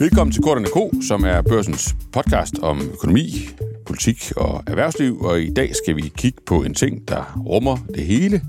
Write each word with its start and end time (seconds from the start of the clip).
Velkommen 0.00 0.32
til 0.32 0.42
Kortene 0.42 0.68
K, 0.68 1.04
som 1.08 1.24
er 1.24 1.42
børsens 1.42 1.96
podcast 2.12 2.58
om 2.62 2.80
økonomi, 2.92 3.48
politik 3.86 4.32
og 4.36 4.62
erhvervsliv. 4.66 5.20
Og 5.20 5.42
i 5.42 5.50
dag 5.50 5.74
skal 5.74 5.96
vi 5.96 6.12
kigge 6.16 6.38
på 6.46 6.62
en 6.62 6.74
ting, 6.74 7.08
der 7.08 7.42
rummer 7.46 7.76
det 7.94 8.04
hele, 8.04 8.42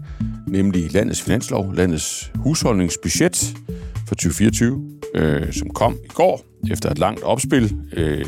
nemlig 0.48 0.94
landets 0.94 1.22
finanslov, 1.22 1.74
landets 1.74 2.32
husholdningsbudget 2.36 3.54
for 4.08 4.16
2024, 4.16 5.00
øh, 5.16 5.54
som 5.54 5.70
kom 5.70 5.98
i 6.05 6.08
går 6.08 6.41
efter 6.72 6.90
et 6.90 7.00
langt 7.00 7.23
opspil, 7.23 7.76
øh, 7.94 8.26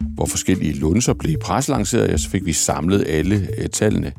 hvor 0.00 0.26
forskellige 0.26 0.78
lunser 0.78 1.14
blev 1.14 1.38
preslanceret, 1.38 2.12
og 2.12 2.20
så 2.20 2.30
fik 2.30 2.44
vi 2.44 2.52
samlet 2.52 3.04
alle 3.08 3.48
øh, 3.58 3.68
tallene 3.68 4.12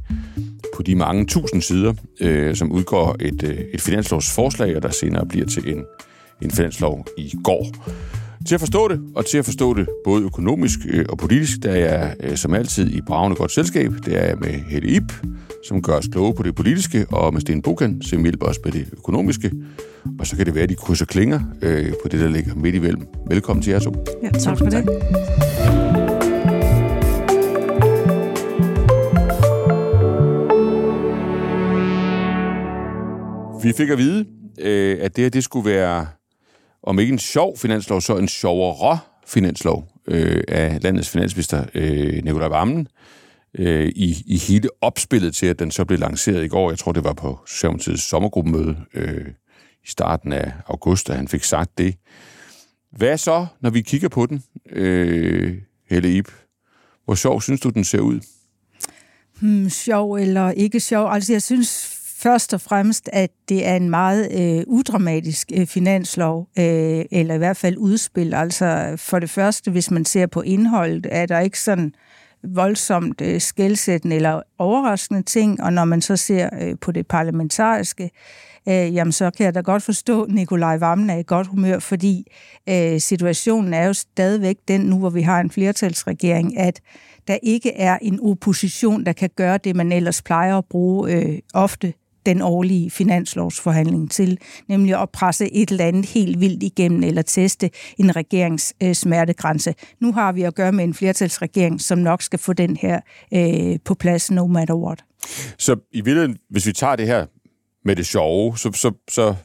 på 0.76 0.84
de 0.84 0.96
mange 0.96 1.26
tusind 1.26 1.62
sider, 1.62 1.94
øh, 2.22 2.56
som 2.56 2.72
udgår 2.72 3.16
et, 3.20 3.44
øh, 3.44 3.60
et 3.74 3.82
finanslovsforslag, 3.82 4.76
og 4.76 4.84
der 4.84 4.92
senere 4.92 5.26
bliver 5.26 5.46
til 5.46 5.76
en, 5.76 5.84
en 6.42 6.52
finanslov 6.52 7.06
i 7.18 7.34
går. 7.44 7.68
Til 8.48 8.56
at 8.56 8.60
forstå 8.60 8.88
det, 8.88 9.00
og 9.16 9.26
til 9.26 9.38
at 9.38 9.46
forstå 9.46 9.74
det 9.74 9.88
både 10.04 10.24
økonomisk 10.24 10.80
øh, 10.90 11.06
og 11.10 11.18
politisk, 11.18 11.64
der 11.64 11.72
er 11.72 11.76
jeg 11.76 12.16
øh, 12.20 12.38
som 12.38 12.54
altid 12.54 12.92
i 12.92 13.02
bravende 13.02 13.36
godt 13.36 13.52
selskab. 13.52 13.92
Det 14.06 14.18
er 14.18 14.26
jeg 14.26 14.38
med 14.38 14.50
Helle 14.50 14.90
Ip, 14.90 15.14
som 15.68 15.82
gør 15.82 15.94
os 15.94 16.08
kloge 16.08 16.34
på 16.34 16.44
det 16.44 16.56
politiske, 16.56 17.06
og 17.10 17.34
med 17.34 17.42
Sten 17.42 17.62
Bukan, 17.62 18.02
som 18.02 18.24
hjælper 18.24 18.46
os 18.46 18.60
med 18.64 18.72
det 18.72 18.86
økonomiske. 18.92 19.52
Og 20.20 20.28
så 20.28 20.36
kan 20.36 20.46
det 20.46 20.56
være, 20.56 20.64
at 20.64 20.70
de 20.70 20.76
krydser 20.76 21.06
klinger 21.06 21.40
øh, 21.62 21.94
på 22.04 22.10
det, 22.10 22.20
der 22.20 22.30
ligger 22.30 22.56
midt 22.56 22.76
imellem. 22.76 23.08
Velkommen 23.28 23.64
til 23.64 23.72
jer 23.72 23.80
to. 23.80 23.94
Ja, 24.24 24.30
tak 24.30 24.58
for 24.58 24.66
det. 24.66 24.86
Vi 33.64 33.74
fik 33.78 33.90
at 33.90 33.98
vide, 33.98 34.26
øh, 34.60 34.98
at 35.02 35.16
det 35.16 35.24
her 35.24 35.30
det 35.30 35.44
skulle 35.44 35.70
være, 35.70 36.06
om 36.84 37.00
ikke 37.00 37.14
en 37.14 37.20
sjov 37.20 37.58
finanslov, 37.58 38.02
så 38.02 38.18
en 38.18 38.28
sjovere 38.28 39.00
finanslov 39.28 39.88
øh, 40.08 40.44
af 40.48 40.84
landets 40.84 41.10
finansminister 41.10 41.66
øh, 41.74 42.24
Nikolaj 42.24 42.48
Vammen 42.48 42.88
øh, 43.60 43.88
i, 43.96 44.24
i 44.26 44.38
hele 44.38 44.70
opspillet 44.82 45.36
til, 45.36 45.46
at 45.46 45.60
den 45.60 45.72
så 45.72 45.86
blev 45.86 46.00
lanceret 46.00 46.44
i 46.44 46.48
går. 46.48 46.72
Jeg 46.72 46.80
tror, 46.80 46.92
det 46.92 47.04
var 47.04 47.14
på 47.14 47.40
Socialdemokratiets 47.48 48.04
sommergruppemøde 48.04 48.78
øh, 48.94 49.28
i 49.84 49.88
starten 49.88 50.34
af 50.34 50.52
august, 50.68 51.10
at 51.10 51.16
han 51.16 51.28
fik 51.28 51.44
sagt 51.44 51.78
det. 51.78 51.96
Hvad 52.92 53.18
så, 53.18 53.46
når 53.62 53.70
vi 53.70 53.82
kigger 53.82 54.10
på 54.10 54.26
den, 54.26 54.44
øh, 54.70 55.58
Helle 55.90 56.18
Ip? 56.18 56.32
Hvor 57.06 57.16
sjov 57.16 57.42
synes 57.42 57.62
du, 57.62 57.70
den 57.70 57.84
ser 57.84 58.00
ud? 58.00 58.20
Hmm, 59.40 59.70
sjov 59.70 60.14
eller 60.14 60.52
ikke 60.52 60.80
sjov? 60.80 61.12
Altså, 61.12 61.34
jeg 61.34 61.42
synes 61.42 61.93
først 62.24 62.54
og 62.54 62.62
fremmest, 62.62 63.10
at 63.14 63.30
det 63.50 63.68
er 63.68 63.76
en 63.76 63.90
meget 63.90 64.32
øh, 64.32 64.64
udramatisk 64.68 65.52
øh, 65.56 65.68
finanslov, 65.68 66.48
øh, 66.60 67.06
eller 67.12 67.36
i 67.36 67.38
hvert 67.38 67.58
fald 67.58 67.78
udspil. 67.78 68.34
Altså, 68.34 68.94
for 68.98 69.20
det 69.20 69.30
første, 69.30 69.72
hvis 69.72 69.92
man 69.92 70.06
ser 70.06 70.28
på 70.28 70.42
indholdet, 70.42 71.08
er 71.12 71.26
der 71.26 71.40
ikke 71.40 71.60
sådan 71.60 71.94
voldsomt 72.44 73.22
øh, 73.22 73.42
skældsættende 73.42 74.16
eller 74.16 74.42
overraskende 74.58 75.22
ting, 75.24 75.64
og 75.64 75.74
når 75.74 75.86
man 75.86 76.02
så 76.02 76.16
ser 76.16 76.50
øh, 76.62 76.76
på 76.82 76.92
det 76.92 77.08
parlamentariske, 77.08 78.12
øh, 78.70 78.96
jamen 78.96 79.12
så 79.12 79.32
kan 79.38 79.46
jeg 79.46 79.56
da 79.56 79.62
godt 79.62 79.84
forstå, 79.84 80.24
at 80.24 80.32
Nikolaj 80.32 80.78
Vammen 80.78 81.10
er 81.10 81.18
i 81.18 81.24
godt 81.28 81.48
humør, 81.48 81.80
fordi 81.80 82.32
øh, 82.70 83.00
situationen 83.00 83.74
er 83.74 83.88
jo 83.88 83.94
stadigvæk 83.94 84.58
den 84.68 84.82
nu, 84.82 85.00
hvor 85.00 85.10
vi 85.10 85.22
har 85.22 85.40
en 85.40 85.52
flertalsregering, 85.52 86.58
at 86.58 86.82
der 87.28 87.38
ikke 87.44 87.74
er 87.78 87.98
en 88.02 88.20
opposition, 88.22 89.06
der 89.06 89.14
kan 89.14 89.30
gøre 89.36 89.58
det, 89.58 89.76
man 89.76 89.92
ellers 89.92 90.22
plejer 90.22 90.58
at 90.58 90.66
bruge 90.66 91.12
øh, 91.12 91.40
ofte 91.54 91.94
den 92.26 92.42
årlige 92.42 92.90
finanslovsforhandling 92.90 94.12
til, 94.12 94.38
nemlig 94.68 95.02
at 95.02 95.10
presse 95.10 95.54
et 95.54 95.70
eller 95.70 95.86
andet 95.86 96.06
helt 96.06 96.40
vildt 96.40 96.64
igennem 96.64 97.04
eller 97.04 97.22
teste 97.22 97.70
en 97.98 98.16
regerings 98.16 98.74
øh, 98.84 98.94
smertegrænse. 98.94 99.74
Nu 100.00 100.14
har 100.14 100.32
vi 100.32 100.42
at 100.42 100.56
gøre 100.56 100.72
med 100.72 100.84
en 100.84 100.94
flertalsregering, 100.94 101.82
som 101.82 101.98
nok 101.98 102.22
skal 102.22 102.40
få 102.40 102.54
den 102.54 102.78
her 102.78 103.00
øh, 103.34 103.80
på 103.86 103.94
plads 103.94 104.32
no 104.32 104.48
matter 104.48 104.76
what. 104.76 105.04
Så 105.58 105.76
i 105.92 105.98
virkeligheden, 105.98 106.38
hvis 106.50 106.68
vi 106.68 106.72
tager 106.72 106.96
det 106.96 107.08
her 107.08 107.26
med 107.86 107.96
det 107.96 108.06
sjove, 108.06 108.58
så, 108.58 108.72
så, 108.72 108.92
så 109.10 109.36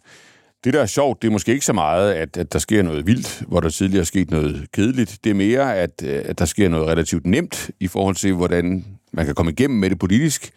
det, 0.65 0.75
der 0.75 0.83
er 0.83 0.87
sjovt, 0.87 1.23
det 1.23 1.29
er 1.29 1.33
måske 1.33 1.53
ikke 1.53 1.65
så 1.65 1.73
meget, 1.73 2.13
at, 2.13 2.37
at 2.37 2.53
der 2.53 2.59
sker 2.59 2.83
noget 2.83 3.07
vildt, 3.07 3.43
hvor 3.49 3.61
der 3.61 3.69
tidligere 3.71 4.01
er 4.01 4.05
sket 4.05 4.31
noget 4.31 4.67
kedeligt. 4.73 5.19
Det 5.25 5.31
er 5.31 5.35
mere, 5.35 5.77
at, 5.77 6.03
øh, 6.05 6.23
at 6.25 6.39
der 6.39 6.45
sker 6.45 6.69
noget 6.69 6.87
relativt 6.87 7.27
nemt 7.27 7.71
i 7.81 7.87
forhold 7.87 8.15
til, 8.15 8.33
hvordan 8.33 8.85
man 9.13 9.27
kan 9.27 9.35
komme 9.35 9.53
igennem 9.53 9.79
med 9.79 9.91
det 9.91 9.99
politisk. 9.99 10.51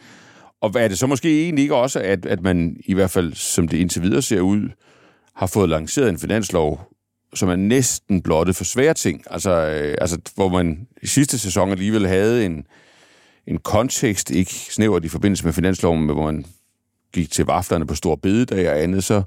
Og 0.62 0.72
er 0.76 0.88
det 0.88 1.00
så 1.00 1.08
måske 1.08 1.44
egentlig 1.44 1.64
ikke 1.64 1.76
også, 1.76 2.00
at, 2.00 2.26
at 2.26 2.42
man 2.42 2.78
i 2.86 2.94
hvert 2.94 3.12
fald, 3.12 3.34
som 3.34 3.68
det 3.68 3.78
indtil 3.78 4.02
videre 4.02 4.22
ser 4.22 4.42
ud, 4.42 4.70
har 5.36 5.48
fået 5.48 5.70
lanceret 5.70 6.10
en 6.10 6.20
finanslov, 6.20 6.92
som 7.34 7.50
er 7.50 7.56
næsten 7.56 8.22
blottet 8.22 8.56
for 8.56 8.64
svære 8.64 8.94
ting. 8.94 9.24
Altså, 9.30 9.52
øh, 9.52 9.96
altså 10.02 10.18
hvor 10.36 10.50
man 10.50 10.88
i 11.02 11.08
sidste 11.08 11.40
sæson 11.40 11.72
alligevel 11.72 12.08
havde 12.08 12.46
en, 12.46 12.66
en 13.48 13.58
kontekst, 13.58 14.32
ikke 14.32 14.52
snævert 14.52 15.06
i 15.06 15.10
forbindelse 15.10 15.46
med 15.46 15.54
finansloven, 15.54 16.02
men 16.02 16.16
hvor 16.16 16.26
man 16.26 16.46
gik 17.14 17.32
til 17.32 17.46
vaflerne 17.46 17.88
på 17.88 17.96
stor 17.96 18.16
bededag 18.16 18.70
og 18.70 18.82
andet, 18.82 19.04
så, 19.04 19.24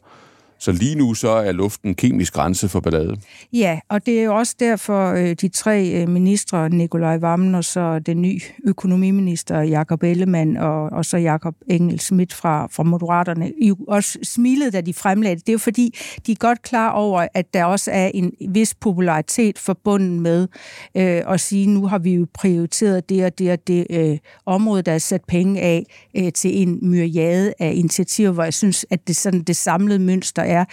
så 0.58 0.72
lige 0.72 0.94
nu 0.94 1.14
så 1.14 1.28
er 1.28 1.52
luften 1.52 1.94
kemisk 1.94 2.32
grænse 2.32 2.68
for 2.68 2.80
ballade. 2.80 3.16
Ja, 3.52 3.80
og 3.88 4.06
det 4.06 4.20
er 4.20 4.24
jo 4.24 4.36
også 4.36 4.54
derfor 4.60 5.12
øh, 5.12 5.30
de 5.40 5.48
tre 5.48 5.90
øh, 5.90 6.08
ministre, 6.08 6.70
Nikolaj 6.70 7.16
Vammen 7.16 7.54
og 7.54 7.64
så 7.64 7.98
den 7.98 8.22
nye 8.22 8.40
økonomiminister 8.66 9.60
Jakob 9.60 10.02
Ellemann 10.02 10.56
og, 10.56 10.82
og 10.92 11.04
så 11.04 11.16
Jakob 11.16 11.54
Engel 11.70 12.00
Schmidt 12.00 12.32
fra, 12.32 12.68
fra 12.72 12.82
Moderaterne, 12.82 13.52
jo 13.62 13.76
også 13.88 14.18
smilede, 14.22 14.70
da 14.70 14.80
de 14.80 14.94
fremlagde 14.94 15.36
det. 15.36 15.46
Det 15.46 15.52
er 15.52 15.54
jo 15.54 15.58
fordi, 15.58 15.94
de 16.26 16.32
er 16.32 16.36
godt 16.36 16.62
klar 16.62 16.90
over, 16.90 17.26
at 17.34 17.54
der 17.54 17.64
også 17.64 17.90
er 17.90 18.10
en 18.14 18.32
vis 18.48 18.74
popularitet 18.74 19.58
forbundet 19.58 20.22
med 20.22 20.48
øh, 20.96 21.22
at 21.32 21.40
sige, 21.40 21.66
nu 21.66 21.86
har 21.86 21.98
vi 21.98 22.14
jo 22.14 22.26
prioriteret 22.34 23.08
det 23.08 23.24
og 23.24 23.38
det 23.38 23.52
og 23.52 23.58
det 23.66 23.86
øh, 23.90 24.18
område, 24.46 24.82
der 24.82 24.92
er 24.92 24.98
sat 24.98 25.24
penge 25.28 25.60
af 25.60 25.86
øh, 26.16 26.32
til 26.32 26.62
en 26.62 26.78
myriade 26.82 27.54
af 27.58 27.72
initiativer, 27.74 28.30
hvor 28.30 28.44
jeg 28.44 28.54
synes, 28.54 28.86
at 28.90 29.08
det, 29.08 29.16
sådan, 29.16 29.42
det 29.42 29.56
samlede 29.56 29.98
mønster 29.98 30.43
er, 30.44 30.64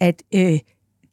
at 0.00 0.22
øh, 0.34 0.58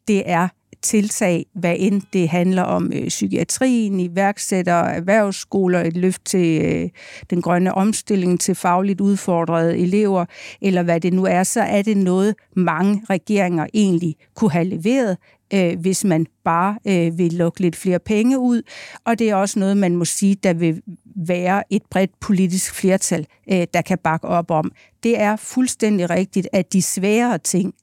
det 0.07 0.23
er 0.25 0.47
tiltag, 0.81 1.45
hvad 1.53 1.75
end 1.79 2.01
det 2.13 2.29
handler 2.29 2.63
om 2.63 2.91
øh, 2.95 3.07
psykiatrien, 3.07 4.00
iværksætter, 4.00 4.73
erhvervsskoler, 4.73 5.81
et 5.81 5.97
løft 5.97 6.25
til 6.25 6.61
øh, 6.66 6.89
den 7.29 7.41
grønne 7.41 7.73
omstilling 7.73 8.39
til 8.39 8.56
fagligt 8.56 9.01
udfordrede 9.01 9.77
elever, 9.77 10.25
eller 10.61 10.83
hvad 10.83 11.00
det 11.00 11.13
nu 11.13 11.25
er, 11.25 11.44
så 11.44 11.61
er 11.61 11.81
det 11.81 11.97
noget, 11.97 12.35
mange 12.56 13.01
regeringer 13.09 13.67
egentlig 13.73 14.16
kunne 14.35 14.51
have 14.51 14.66
leveret, 14.66 15.17
øh, 15.53 15.79
hvis 15.79 16.03
man 16.03 16.25
bare 16.44 16.77
øh, 16.88 17.17
vil 17.17 17.33
lukke 17.33 17.61
lidt 17.61 17.75
flere 17.75 18.00
penge 18.00 18.39
ud. 18.39 18.61
Og 19.06 19.19
det 19.19 19.29
er 19.29 19.35
også 19.35 19.59
noget, 19.59 19.77
man 19.77 19.95
må 19.95 20.06
sige, 20.06 20.35
der 20.35 20.53
vil 20.53 20.81
være 21.16 21.63
et 21.69 21.81
bredt 21.91 22.11
politisk 22.19 22.73
flertal, 22.73 23.25
øh, 23.51 23.67
der 23.73 23.81
kan 23.81 23.97
bakke 24.03 24.27
op 24.27 24.51
om. 24.51 24.72
Det 25.03 25.19
er 25.19 25.35
fuldstændig 25.35 26.09
rigtigt, 26.09 26.47
at 26.53 26.73
de 26.73 26.81
svære 26.81 27.38
ting, 27.38 27.73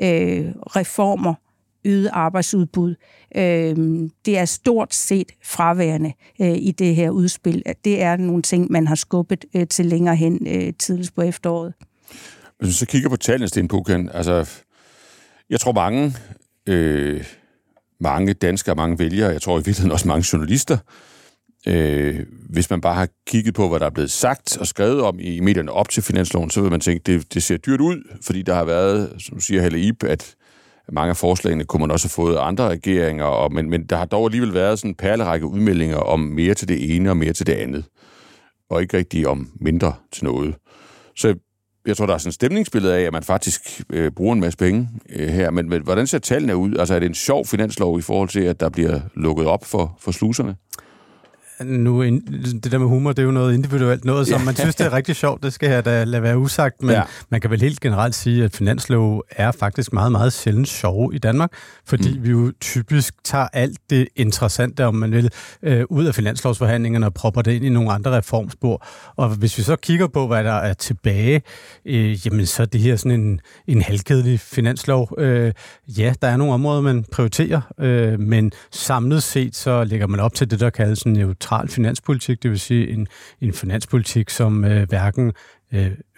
øh, 0.00 0.52
reformer, 0.76 1.34
øget 1.84 2.10
arbejdsudbud. 2.12 2.94
Øh, 3.36 3.76
det 4.26 4.38
er 4.38 4.44
stort 4.44 4.94
set 4.94 5.32
fraværende 5.44 6.12
øh, 6.40 6.56
i 6.56 6.70
det 6.70 6.94
her 6.94 7.10
udspil. 7.10 7.62
Det 7.84 8.02
er 8.02 8.16
nogle 8.16 8.42
ting, 8.42 8.72
man 8.72 8.86
har 8.86 8.94
skubbet 8.94 9.44
øh, 9.54 9.66
til 9.66 9.86
længere 9.86 10.16
hen 10.16 10.46
øh, 10.46 10.72
tidligst 10.78 11.14
på 11.14 11.22
efteråret. 11.22 11.74
Hvis 12.58 12.68
du 12.68 12.74
så 12.74 12.86
kigger 12.86 13.08
på 13.08 13.16
tallene, 13.16 13.48
Sten 13.48 13.68
Pukan, 13.68 14.10
altså, 14.14 14.50
jeg 15.50 15.60
tror 15.60 15.72
mange, 15.72 16.14
øh, 16.66 17.24
mange 18.00 18.34
danskere, 18.34 18.74
mange 18.74 18.98
vælgere, 18.98 19.32
jeg 19.32 19.42
tror 19.42 19.54
i 19.54 19.56
virkeligheden 19.56 19.92
også 19.92 20.08
mange 20.08 20.26
journalister, 20.32 20.78
øh, 21.68 22.20
hvis 22.50 22.70
man 22.70 22.80
bare 22.80 22.94
har 22.94 23.08
kigget 23.26 23.54
på, 23.54 23.68
hvad 23.68 23.80
der 23.80 23.86
er 23.86 23.90
blevet 23.90 24.10
sagt 24.10 24.56
og 24.56 24.66
skrevet 24.66 25.02
om 25.02 25.18
i 25.20 25.40
medierne 25.40 25.72
op 25.72 25.88
til 25.88 26.02
finansloven, 26.02 26.50
så 26.50 26.60
vil 26.60 26.70
man 26.70 26.80
tænke, 26.80 27.02
det, 27.06 27.34
det 27.34 27.42
ser 27.42 27.56
dyrt 27.56 27.80
ud, 27.80 28.16
fordi 28.22 28.42
der 28.42 28.54
har 28.54 28.64
været, 28.64 29.14
som 29.18 29.40
siger 29.40 29.62
Helle 29.62 29.80
Ip, 29.80 30.04
at 30.04 30.34
mange 30.92 31.10
af 31.10 31.16
forslagene 31.16 31.64
kunne 31.64 31.80
man 31.80 31.90
også 31.90 32.06
have 32.06 32.24
fået 32.24 32.36
af 32.36 32.46
andre 32.46 32.68
regeringer, 32.68 33.24
og, 33.24 33.52
men, 33.52 33.70
men 33.70 33.84
der 33.84 33.96
har 33.96 34.04
dog 34.04 34.24
alligevel 34.24 34.54
været 34.54 34.78
sådan 34.78 34.90
en 34.90 34.94
perlerække 34.94 35.46
udmeldinger 35.46 35.96
om 35.96 36.20
mere 36.20 36.54
til 36.54 36.68
det 36.68 36.96
ene 36.96 37.10
og 37.10 37.16
mere 37.16 37.32
til 37.32 37.46
det 37.46 37.52
andet, 37.52 37.84
og 38.70 38.82
ikke 38.82 38.96
rigtig 38.96 39.28
om 39.28 39.50
mindre 39.60 39.94
til 40.12 40.24
noget. 40.24 40.54
Så 41.16 41.34
jeg 41.86 41.96
tror, 41.96 42.06
der 42.06 42.14
er 42.14 42.18
sådan 42.18 42.28
et 42.28 42.34
stemningsbillede 42.34 42.94
af, 42.94 43.00
at 43.00 43.12
man 43.12 43.22
faktisk 43.22 43.82
øh, 43.90 44.10
bruger 44.10 44.32
en 44.32 44.40
masse 44.40 44.58
penge 44.58 44.88
øh, 45.10 45.28
her, 45.28 45.50
men, 45.50 45.68
men 45.68 45.82
hvordan 45.82 46.06
ser 46.06 46.18
tallene 46.18 46.56
ud? 46.56 46.76
Altså 46.76 46.94
er 46.94 46.98
det 46.98 47.06
en 47.06 47.14
sjov 47.14 47.46
finanslov 47.46 47.98
i 47.98 48.02
forhold 48.02 48.28
til, 48.28 48.40
at 48.40 48.60
der 48.60 48.68
bliver 48.68 49.00
lukket 49.14 49.46
op 49.46 49.64
for, 49.64 49.96
for 50.00 50.12
sluserne? 50.12 50.56
Nu, 51.64 52.04
det 52.04 52.72
der 52.72 52.78
med 52.78 52.86
humor, 52.86 53.10
det 53.12 53.18
er 53.18 53.26
jo 53.26 53.30
noget 53.30 53.54
individuelt, 53.54 54.04
noget 54.04 54.28
som 54.28 54.40
man 54.40 54.56
synes, 54.56 54.74
det 54.74 54.86
er 54.86 54.92
rigtig 54.92 55.16
sjovt, 55.16 55.42
det 55.42 55.52
skal 55.52 55.70
jeg 55.70 55.84
da 55.84 56.04
lade 56.04 56.22
være 56.22 56.38
usagt, 56.38 56.82
men 56.82 56.90
ja. 56.90 57.02
man 57.30 57.40
kan 57.40 57.50
vel 57.50 57.60
helt 57.60 57.80
generelt 57.80 58.14
sige, 58.14 58.44
at 58.44 58.56
finanslov 58.56 59.24
er 59.30 59.52
faktisk 59.52 59.92
meget, 59.92 60.12
meget 60.12 60.32
sjældent 60.32 60.68
sjove 60.68 61.14
i 61.14 61.18
Danmark, 61.18 61.52
fordi 61.86 62.18
mm. 62.18 62.24
vi 62.24 62.30
jo 62.30 62.52
typisk 62.60 63.14
tager 63.24 63.48
alt 63.52 63.78
det 63.90 64.08
interessante, 64.16 64.86
om 64.86 64.94
man 64.94 65.12
vil, 65.12 65.30
øh, 65.62 65.84
ud 65.90 66.04
af 66.04 66.14
finanslovsforhandlingerne 66.14 67.06
og 67.06 67.14
propper 67.14 67.42
det 67.42 67.52
ind 67.52 67.64
i 67.64 67.68
nogle 67.68 67.92
andre 67.92 68.16
reformspor. 68.16 68.86
Og 69.16 69.28
hvis 69.28 69.58
vi 69.58 69.62
så 69.62 69.76
kigger 69.76 70.06
på, 70.06 70.26
hvad 70.26 70.44
der 70.44 70.52
er 70.52 70.72
tilbage, 70.72 71.42
øh, 71.86 72.26
jamen 72.26 72.46
så 72.46 72.62
er 72.62 72.66
det 72.66 72.80
her 72.80 72.96
sådan 72.96 73.20
en, 73.20 73.40
en 73.66 73.82
halvkedelig 73.82 74.40
finanslov. 74.40 75.14
Øh, 75.18 75.52
ja, 75.88 76.14
der 76.22 76.28
er 76.28 76.36
nogle 76.36 76.54
områder, 76.54 76.80
man 76.80 77.04
prioriterer, 77.12 77.60
øh, 77.80 78.20
men 78.20 78.52
samlet 78.70 79.22
set 79.22 79.56
så 79.56 79.84
lægger 79.84 80.06
man 80.06 80.20
op 80.20 80.34
til 80.34 80.50
det, 80.50 80.60
der 80.60 80.70
kaldes 80.70 81.02
en 81.02 81.12
neutral 81.12 81.51
finanspolitik, 81.66 82.42
det 82.42 82.50
vil 82.50 82.60
sige 82.60 82.88
en, 82.88 83.08
en 83.40 83.52
finanspolitik, 83.52 84.30
som 84.30 84.64
øh, 84.64 84.88
hverken 84.88 85.32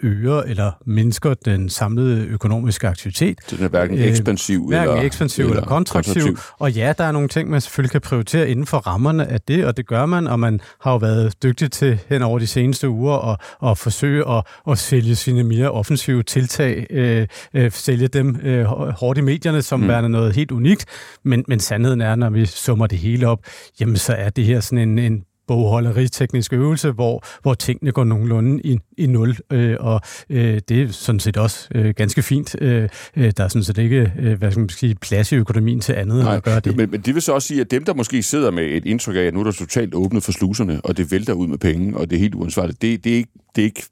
øger 0.03 0.41
eller 0.41 0.71
mindsker 0.85 1.33
den 1.33 1.69
samlede 1.69 2.25
økonomiske 2.25 2.87
aktivitet. 2.87 3.39
Det 3.49 3.61
er 3.61 3.67
hverken 3.67 3.97
øh, 3.97 4.05
ekspansiv, 4.05 4.67
hverken 4.67 4.89
eller, 4.89 5.05
ekspansiv 5.05 5.43
eller, 5.43 5.55
eller 5.55 5.67
kontraktiv. 5.67 6.13
kontraktiv. 6.13 6.37
Og 6.59 6.71
ja, 6.71 6.93
der 6.97 7.03
er 7.03 7.11
nogle 7.11 7.27
ting, 7.27 7.49
man 7.49 7.61
selvfølgelig 7.61 7.91
kan 7.91 8.01
prioritere 8.01 8.49
inden 8.49 8.65
for 8.65 8.77
rammerne 8.77 9.27
af 9.27 9.41
det, 9.41 9.65
og 9.65 9.77
det 9.77 9.87
gør 9.87 10.05
man, 10.05 10.27
og 10.27 10.39
man 10.39 10.61
har 10.81 10.91
jo 10.91 10.97
været 10.97 11.43
dygtig 11.43 11.71
til 11.71 11.99
hen 12.09 12.21
over 12.21 12.39
de 12.39 12.47
seneste 12.47 12.89
uger 12.89 13.31
at, 13.31 13.39
at 13.69 13.77
forsøge 13.77 14.29
at, 14.29 14.43
at 14.69 14.77
sælge 14.77 15.15
sine 15.15 15.43
mere 15.43 15.71
offensive 15.71 16.23
tiltag, 16.23 16.87
øh, 16.89 17.27
øh, 17.53 17.71
sælge 17.71 18.07
dem 18.07 18.39
øh, 18.43 18.65
hårdt 18.65 19.17
i 19.17 19.21
medierne, 19.21 19.61
som 19.61 19.79
mm. 19.79 19.87
værende 19.87 20.09
noget 20.09 20.35
helt 20.35 20.51
unikt. 20.51 20.85
Men, 21.23 21.45
men 21.47 21.59
sandheden 21.59 22.01
er, 22.01 22.15
når 22.15 22.29
vi 22.29 22.45
summer 22.45 22.87
det 22.87 22.97
hele 22.97 23.27
op, 23.27 23.39
jamen 23.79 23.97
så 23.97 24.13
er 24.13 24.29
det 24.29 24.45
her 24.45 24.59
sådan 24.59 24.89
en, 24.89 24.99
en 24.99 25.23
bogholderiteknisk 25.47 26.53
øvelse, 26.53 26.91
hvor, 26.91 27.23
hvor 27.41 27.53
tingene 27.53 27.91
går 27.91 28.03
nogenlunde 28.03 28.61
i, 28.63 28.79
i 28.97 29.07
nul, 29.07 29.35
øh, 29.51 29.75
og 29.79 30.01
øh, 30.29 30.61
det 30.69 30.81
er 30.81 30.87
sådan 30.91 31.19
set 31.19 31.37
også 31.37 31.67
øh, 31.75 31.93
ganske 31.97 32.21
fint. 32.21 32.55
Øh, 32.61 32.89
øh 33.15 33.31
der 33.37 33.43
er 33.43 33.47
sådan 33.47 33.63
set 33.63 33.77
ikke 33.77 34.13
øh, 34.19 34.37
hvad 34.37 34.51
skal 34.51 34.59
man 34.59 34.69
sige, 34.69 34.95
plads 34.95 35.31
i 35.31 35.35
økonomien 35.35 35.79
til 35.79 35.93
andet 35.93 36.17
Nej, 36.17 36.27
end 36.27 36.37
at 36.37 36.43
gøre 36.43 36.59
det. 36.59 36.77
Men, 36.77 36.91
men 36.91 37.01
det 37.01 37.13
vil 37.13 37.21
så 37.21 37.33
også 37.33 37.47
sige, 37.47 37.61
at 37.61 37.71
dem, 37.71 37.83
der 37.83 37.93
måske 37.93 38.23
sidder 38.23 38.51
med 38.51 38.63
et 38.63 38.85
indtryk 38.85 39.15
af, 39.15 39.21
at 39.21 39.33
nu 39.33 39.39
er 39.39 39.43
der 39.43 39.51
totalt 39.51 39.95
åbnet 39.95 40.23
for 40.23 40.31
sluserne, 40.31 40.81
og 40.83 40.97
det 40.97 41.11
vælter 41.11 41.33
ud 41.33 41.47
med 41.47 41.57
penge, 41.57 41.97
og 41.97 42.09
det 42.09 42.15
er 42.15 42.19
helt 42.19 42.35
uansvarligt, 42.35 42.81
det, 42.81 43.03
det, 43.03 43.11
er, 43.11 43.17
ikke, 43.17 43.31
det 43.55 43.61
er 43.61 43.65
ikke 43.65 43.83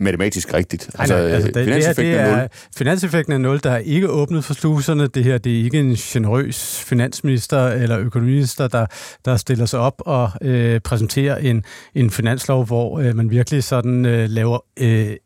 matematisk 0.00 0.54
rigtigt. 0.54 0.90
Altså, 0.98 1.14
nej, 1.16 1.26
altså 1.26 1.48
det, 1.48 1.64
finanseffekten 1.64 2.12
det 2.12 2.18
her, 2.18 2.24
det 2.24 2.38
er, 2.38 2.42
er 2.42 2.48
Finanseffekten 2.76 3.32
er 3.32 3.38
0. 3.38 3.60
Der 3.62 3.70
er 3.70 3.78
ikke 3.78 4.08
åbnet 4.08 4.44
for 4.44 4.54
sluserne. 4.54 5.06
Det 5.06 5.24
her 5.24 5.38
det 5.38 5.60
er 5.60 5.64
ikke 5.64 5.78
en 5.78 5.94
generøs 5.94 6.84
finansminister 6.86 7.66
eller 7.66 7.98
økonomiminister, 7.98 8.68
der, 8.68 8.86
der 9.24 9.36
stiller 9.36 9.66
sig 9.66 9.80
op 9.80 10.02
og 10.06 10.30
øh, 10.42 10.80
præsenterer 10.80 11.36
en, 11.36 11.64
en 11.94 12.10
finanslov, 12.10 12.64
hvor 12.64 13.00
øh, 13.00 13.16
man 13.16 13.30
virkelig 13.30 13.64
sådan 13.64 14.06
øh, 14.06 14.28
laver 14.28 14.58
øh, 14.80 15.16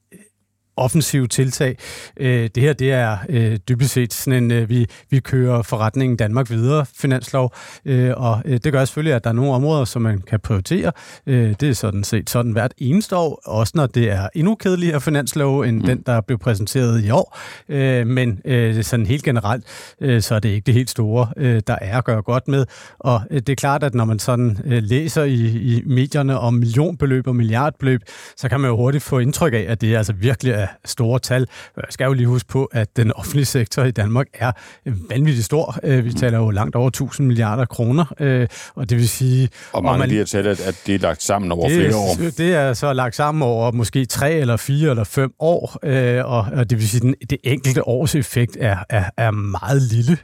offensive 0.81 1.27
tiltag. 1.27 1.77
Øh, 2.17 2.50
det 2.55 2.62
her, 2.62 2.73
det 2.73 2.93
er 2.93 3.19
øh, 3.29 3.59
dybest 3.69 3.93
set 3.93 4.12
sådan 4.12 4.44
en, 4.44 4.50
øh, 4.50 4.69
vi, 4.69 4.87
vi 5.11 5.21
kører 5.21 5.62
forretningen 5.62 6.17
Danmark 6.17 6.50
videre 6.50 6.87
finanslov, 6.97 7.55
øh, 7.85 8.12
og 8.17 8.43
øh, 8.44 8.61
det 8.65 8.73
gør 8.73 8.85
selvfølgelig, 8.85 9.15
at 9.15 9.25
der 9.25 9.31
er 9.31 9.35
nogle 9.35 9.53
områder, 9.53 9.85
som 9.85 10.03
man 10.03 10.21
kan 10.21 10.41
prioritere. 10.41 10.93
Øh, 11.27 11.55
det 11.61 11.69
er 11.69 11.73
sådan 11.73 12.05
set 12.05 12.31
sådan 12.31 12.53
hvert 12.53 12.75
eneste 12.79 13.17
år, 13.17 13.41
også 13.44 13.73
når 13.77 13.87
det 13.87 14.11
er 14.11 14.29
endnu 14.35 14.55
kedeligere 14.55 15.00
finanslov, 15.00 15.61
end 15.61 15.77
mm. 15.77 15.87
den, 15.87 16.03
der 16.06 16.21
blev 16.21 16.38
præsenteret 16.38 17.05
i 17.05 17.11
år. 17.11 17.38
Øh, 17.69 18.06
men 18.06 18.41
øh, 18.44 18.85
sådan 18.85 19.06
helt 19.06 19.25
generelt, 19.25 19.65
øh, 20.00 20.23
så 20.23 20.35
er 20.35 20.38
det 20.38 20.49
ikke 20.49 20.67
det 20.67 20.75
helt 20.75 20.91
store, 20.91 21.29
øh, 21.37 21.62
der 21.67 21.77
er 21.81 21.99
at 21.99 22.05
gøre 22.05 22.23
godt 22.23 22.49
med. 22.49 22.67
Og 22.99 23.21
øh, 23.31 23.37
det 23.37 23.49
er 23.49 23.56
klart, 23.56 23.82
at 23.82 23.94
når 23.94 24.05
man 24.05 24.19
sådan 24.19 24.59
øh, 24.65 24.82
læser 24.82 25.25
i, 25.25 25.47
i 25.47 25.82
medierne 25.87 26.38
om 26.38 26.55
millionbeløb 26.55 27.27
og 27.27 27.37
milliardbeløb, 27.37 28.00
så 28.37 28.49
kan 28.49 28.61
man 28.61 28.71
jo 28.71 28.77
hurtigt 28.77 29.05
få 29.05 29.19
indtryk 29.19 29.53
af, 29.53 29.67
at 29.69 29.81
det 29.81 29.97
altså 29.97 30.12
virkelig 30.12 30.53
er 30.53 30.67
store 30.84 31.19
tal. 31.19 31.46
Jeg 31.76 31.84
skal 31.90 32.05
jo 32.05 32.12
lige 32.12 32.26
huske 32.26 32.49
på, 32.49 32.64
at 32.64 32.96
den 32.96 33.12
offentlige 33.12 33.44
sektor 33.44 33.84
i 33.84 33.90
Danmark 33.90 34.26
er 34.34 34.52
vanvittigt 34.84 35.44
stor. 35.44 35.78
Øh, 35.82 36.05
vi 36.05 36.12
taler 36.12 36.38
jo 36.38 36.50
langt 36.50 36.76
over 36.76 36.88
1000 36.88 37.26
milliarder 37.26 37.64
kroner, 37.64 38.14
øh, 38.20 38.49
og 38.75 38.90
det 38.90 38.99
vil 38.99 39.08
sige... 39.08 39.49
Og 39.72 39.84
mange 39.84 40.02
af 40.02 40.08
de 40.08 40.14
her 40.14 40.25
tal, 40.25 40.46
at 40.46 40.82
det 40.87 40.94
er 40.94 40.99
lagt 40.99 41.22
sammen 41.22 41.52
over 41.52 41.69
det, 41.69 41.76
flere 41.76 41.96
år. 41.96 42.14
Det 42.37 42.55
er 42.55 42.72
så 42.72 42.93
lagt 42.93 43.17
sammen 43.17 43.43
over 43.43 43.72
måske 43.72 44.05
tre 44.06 44.32
eller 44.32 44.56
fire 44.56 44.90
eller 44.90 45.05
fem 45.05 45.32
år, 45.38 45.78
øh, 45.82 46.25
og 46.25 46.70
det 46.70 46.78
vil 46.78 46.88
sige, 46.88 47.14
at 47.22 47.31
det 47.31 47.38
enkelte 47.44 47.88
års 47.88 48.14
effekt 48.14 48.56
er, 48.61 48.76
er, 48.88 49.05
er 49.17 49.31
meget 49.31 49.82
lille. 49.82 50.19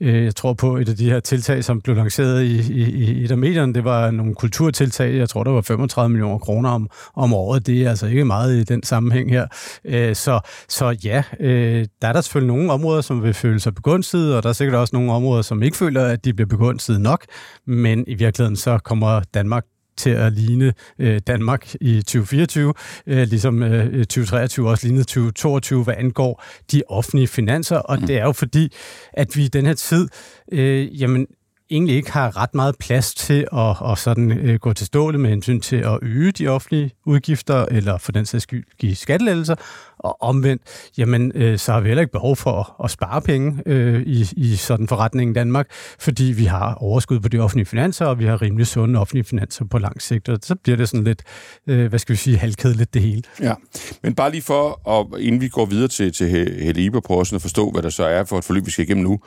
Jeg 0.00 0.36
tror 0.36 0.52
på 0.52 0.76
et 0.76 0.88
af 0.88 0.96
de 0.96 1.10
her 1.10 1.20
tiltag, 1.20 1.64
som 1.64 1.80
blev 1.80 1.96
lanceret 1.96 2.42
i, 2.42 2.72
i, 2.72 2.82
i 2.90 3.24
et 3.24 3.30
af 3.30 3.38
medierne, 3.38 3.74
det 3.74 3.84
var 3.84 4.10
nogle 4.10 4.34
kulturtiltag, 4.34 5.14
jeg 5.14 5.28
tror, 5.28 5.44
der 5.44 5.50
var 5.50 5.60
35 5.60 6.08
millioner 6.08 6.38
kroner 6.38 6.70
om, 6.70 6.88
om 7.14 7.34
året. 7.34 7.66
Det 7.66 7.82
er 7.82 7.90
altså 7.90 8.06
ikke 8.06 8.24
meget 8.24 8.56
i 8.56 8.64
den 8.64 8.82
sammenhæng 8.82 9.30
her. 9.30 9.46
Øh, 9.84 10.16
så, 10.16 10.40
så 10.68 10.96
ja, 11.04 11.22
øh, 11.40 11.86
der 12.02 12.08
er 12.08 12.12
der 12.12 12.20
selvfølgelig 12.20 12.56
nogle 12.56 12.72
områder, 12.72 13.00
som 13.00 13.22
vil 13.22 13.34
føle 13.34 13.60
sig 13.60 13.74
begunstiget, 13.74 14.36
og 14.36 14.42
der 14.42 14.48
er 14.48 14.52
sikkert 14.52 14.76
også 14.76 14.96
nogle 14.96 15.12
områder, 15.12 15.42
som 15.42 15.62
ikke 15.62 15.76
føler, 15.76 16.04
at 16.04 16.24
de 16.24 16.34
bliver 16.34 16.48
begunstiget 16.48 17.00
nok, 17.00 17.24
men 17.66 18.04
i 18.06 18.14
virkeligheden 18.14 18.56
så 18.56 18.78
kommer 18.78 19.20
Danmark 19.34 19.64
til 19.98 20.10
at 20.10 20.32
ligne 20.32 20.74
øh, 20.98 21.20
Danmark 21.26 21.74
i 21.80 22.02
2024, 22.02 22.74
øh, 23.06 23.28
ligesom 23.28 23.62
øh, 23.62 24.04
2023 24.04 24.68
også 24.68 24.86
lignede 24.86 25.04
2022, 25.04 25.84
hvad 25.84 25.94
angår 25.98 26.44
de 26.72 26.82
offentlige 26.88 27.28
finanser. 27.28 27.76
Og 27.76 27.98
mm. 28.00 28.06
det 28.06 28.18
er 28.18 28.24
jo 28.24 28.32
fordi, 28.32 28.72
at 29.12 29.36
vi 29.36 29.44
i 29.44 29.48
den 29.48 29.66
her 29.66 29.74
tid, 29.74 30.08
øh, 30.52 31.00
jamen, 31.00 31.26
egentlig 31.70 31.96
ikke 31.96 32.12
har 32.12 32.36
ret 32.36 32.54
meget 32.54 32.76
plads 32.78 33.14
til 33.14 33.46
at, 33.52 33.90
at 33.90 33.98
sådan, 33.98 34.32
øh, 34.32 34.54
gå 34.54 34.72
til 34.72 34.86
stålet 34.86 35.20
med 35.20 35.30
hensyn 35.30 35.60
til 35.60 35.76
at 35.76 35.98
øge 36.02 36.32
de 36.32 36.48
offentlige 36.48 36.90
udgifter, 37.06 37.66
eller 37.70 37.98
for 37.98 38.12
den 38.12 38.26
sags 38.26 38.42
skyld 38.42 38.64
give 38.78 38.94
skattelettelser, 38.94 39.54
og 39.98 40.22
omvendt, 40.22 40.62
jamen, 40.98 41.32
øh, 41.34 41.58
så 41.58 41.72
har 41.72 41.80
vi 41.80 41.88
heller 41.88 42.00
ikke 42.00 42.12
behov 42.12 42.36
for 42.36 42.60
at, 42.60 42.84
at 42.84 42.90
spare 42.90 43.22
penge 43.22 43.62
øh, 43.66 44.02
i, 44.02 44.26
i 44.36 44.56
sådan 44.56 44.88
forretningen 44.88 45.32
i 45.32 45.38
Danmark, 45.38 45.66
fordi 45.98 46.24
vi 46.24 46.44
har 46.44 46.74
overskud 46.74 47.20
på 47.20 47.28
de 47.28 47.38
offentlige 47.38 47.66
finanser, 47.66 48.06
og 48.06 48.18
vi 48.18 48.24
har 48.24 48.42
rimelig 48.42 48.66
sunde 48.66 49.00
offentlige 49.00 49.24
finanser 49.24 49.64
på 49.64 49.78
lang 49.78 50.02
sigt, 50.02 50.28
og 50.28 50.38
så 50.42 50.54
bliver 50.54 50.76
det 50.76 50.88
sådan 50.88 51.04
lidt, 51.04 51.22
øh, 51.66 51.86
hvad 51.86 51.98
skal 51.98 52.12
vi 52.12 52.18
sige, 52.18 52.38
halvkedeligt 52.38 52.94
det 52.94 53.02
hele. 53.02 53.22
Ja, 53.40 53.54
men 54.02 54.14
bare 54.14 54.30
lige 54.30 54.42
for, 54.42 54.90
at, 54.90 55.20
inden 55.20 55.40
vi 55.40 55.48
går 55.48 55.66
videre 55.66 55.88
til, 55.88 56.12
til 56.12 56.28
Helle 56.62 56.82
Iber, 56.82 57.00
prøve 57.00 57.20
at 57.20 57.42
forstå, 57.42 57.70
hvad 57.70 57.82
der 57.82 57.90
så 57.90 58.04
er 58.04 58.24
for 58.24 58.38
et 58.38 58.44
forløb, 58.44 58.66
vi 58.66 58.70
skal 58.70 58.84
igennem 58.84 59.04
nu. 59.04 59.20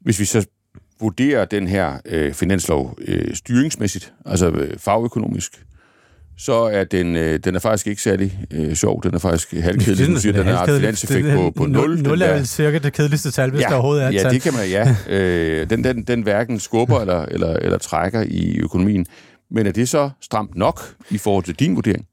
Hvis 0.00 0.20
vi 0.20 0.24
så 0.24 0.46
vurderer 1.02 1.44
den 1.44 1.66
her 1.68 1.92
øh, 2.04 2.32
finanslov 2.34 2.98
øh, 3.08 3.34
styringsmæssigt, 3.34 4.12
altså 4.26 4.50
øh, 4.50 4.78
fagøkonomisk, 4.78 5.64
så 6.38 6.52
er 6.52 6.84
den, 6.84 7.16
øh, 7.16 7.38
den 7.44 7.54
er 7.54 7.58
faktisk 7.58 7.86
ikke 7.86 8.02
særlig 8.02 8.40
øh, 8.50 8.74
sjov. 8.74 9.02
Den 9.02 9.14
er 9.14 9.18
faktisk 9.18 9.52
halvkedelig. 9.52 10.08
Du 10.16 10.20
siger, 10.20 10.32
den 10.32 10.46
har 10.46 10.64
et 10.66 10.80
finanseffekt 10.80 11.26
på, 11.34 11.50
på 11.56 11.66
0. 11.66 12.02
0 12.02 12.22
er 12.22 12.34
vel 12.34 12.46
cirka 12.46 12.78
det 12.78 12.92
kedeligste 12.92 13.30
tal, 13.30 13.50
hvis 13.50 13.60
ja, 13.60 13.66
der 13.66 13.74
overhovedet 13.74 14.04
er 14.04 14.08
et 14.08 14.14
Ja, 14.14 14.22
tal. 14.22 14.32
det 14.32 14.42
kan 14.42 14.52
man, 14.54 14.68
ja. 14.68 14.96
øh, 15.16 15.70
den, 15.70 15.84
den, 15.84 16.02
den 16.02 16.22
hverken 16.22 16.60
skubber 16.60 17.00
eller, 17.00 17.22
eller, 17.22 17.56
eller 17.56 17.78
trækker 17.78 18.24
i 18.28 18.58
økonomien. 18.58 19.06
Men 19.50 19.66
er 19.66 19.72
det 19.72 19.88
så 19.88 20.10
stramt 20.20 20.54
nok 20.56 20.94
i 21.10 21.18
forhold 21.18 21.44
til 21.44 21.54
din 21.54 21.76
vurdering? 21.76 22.06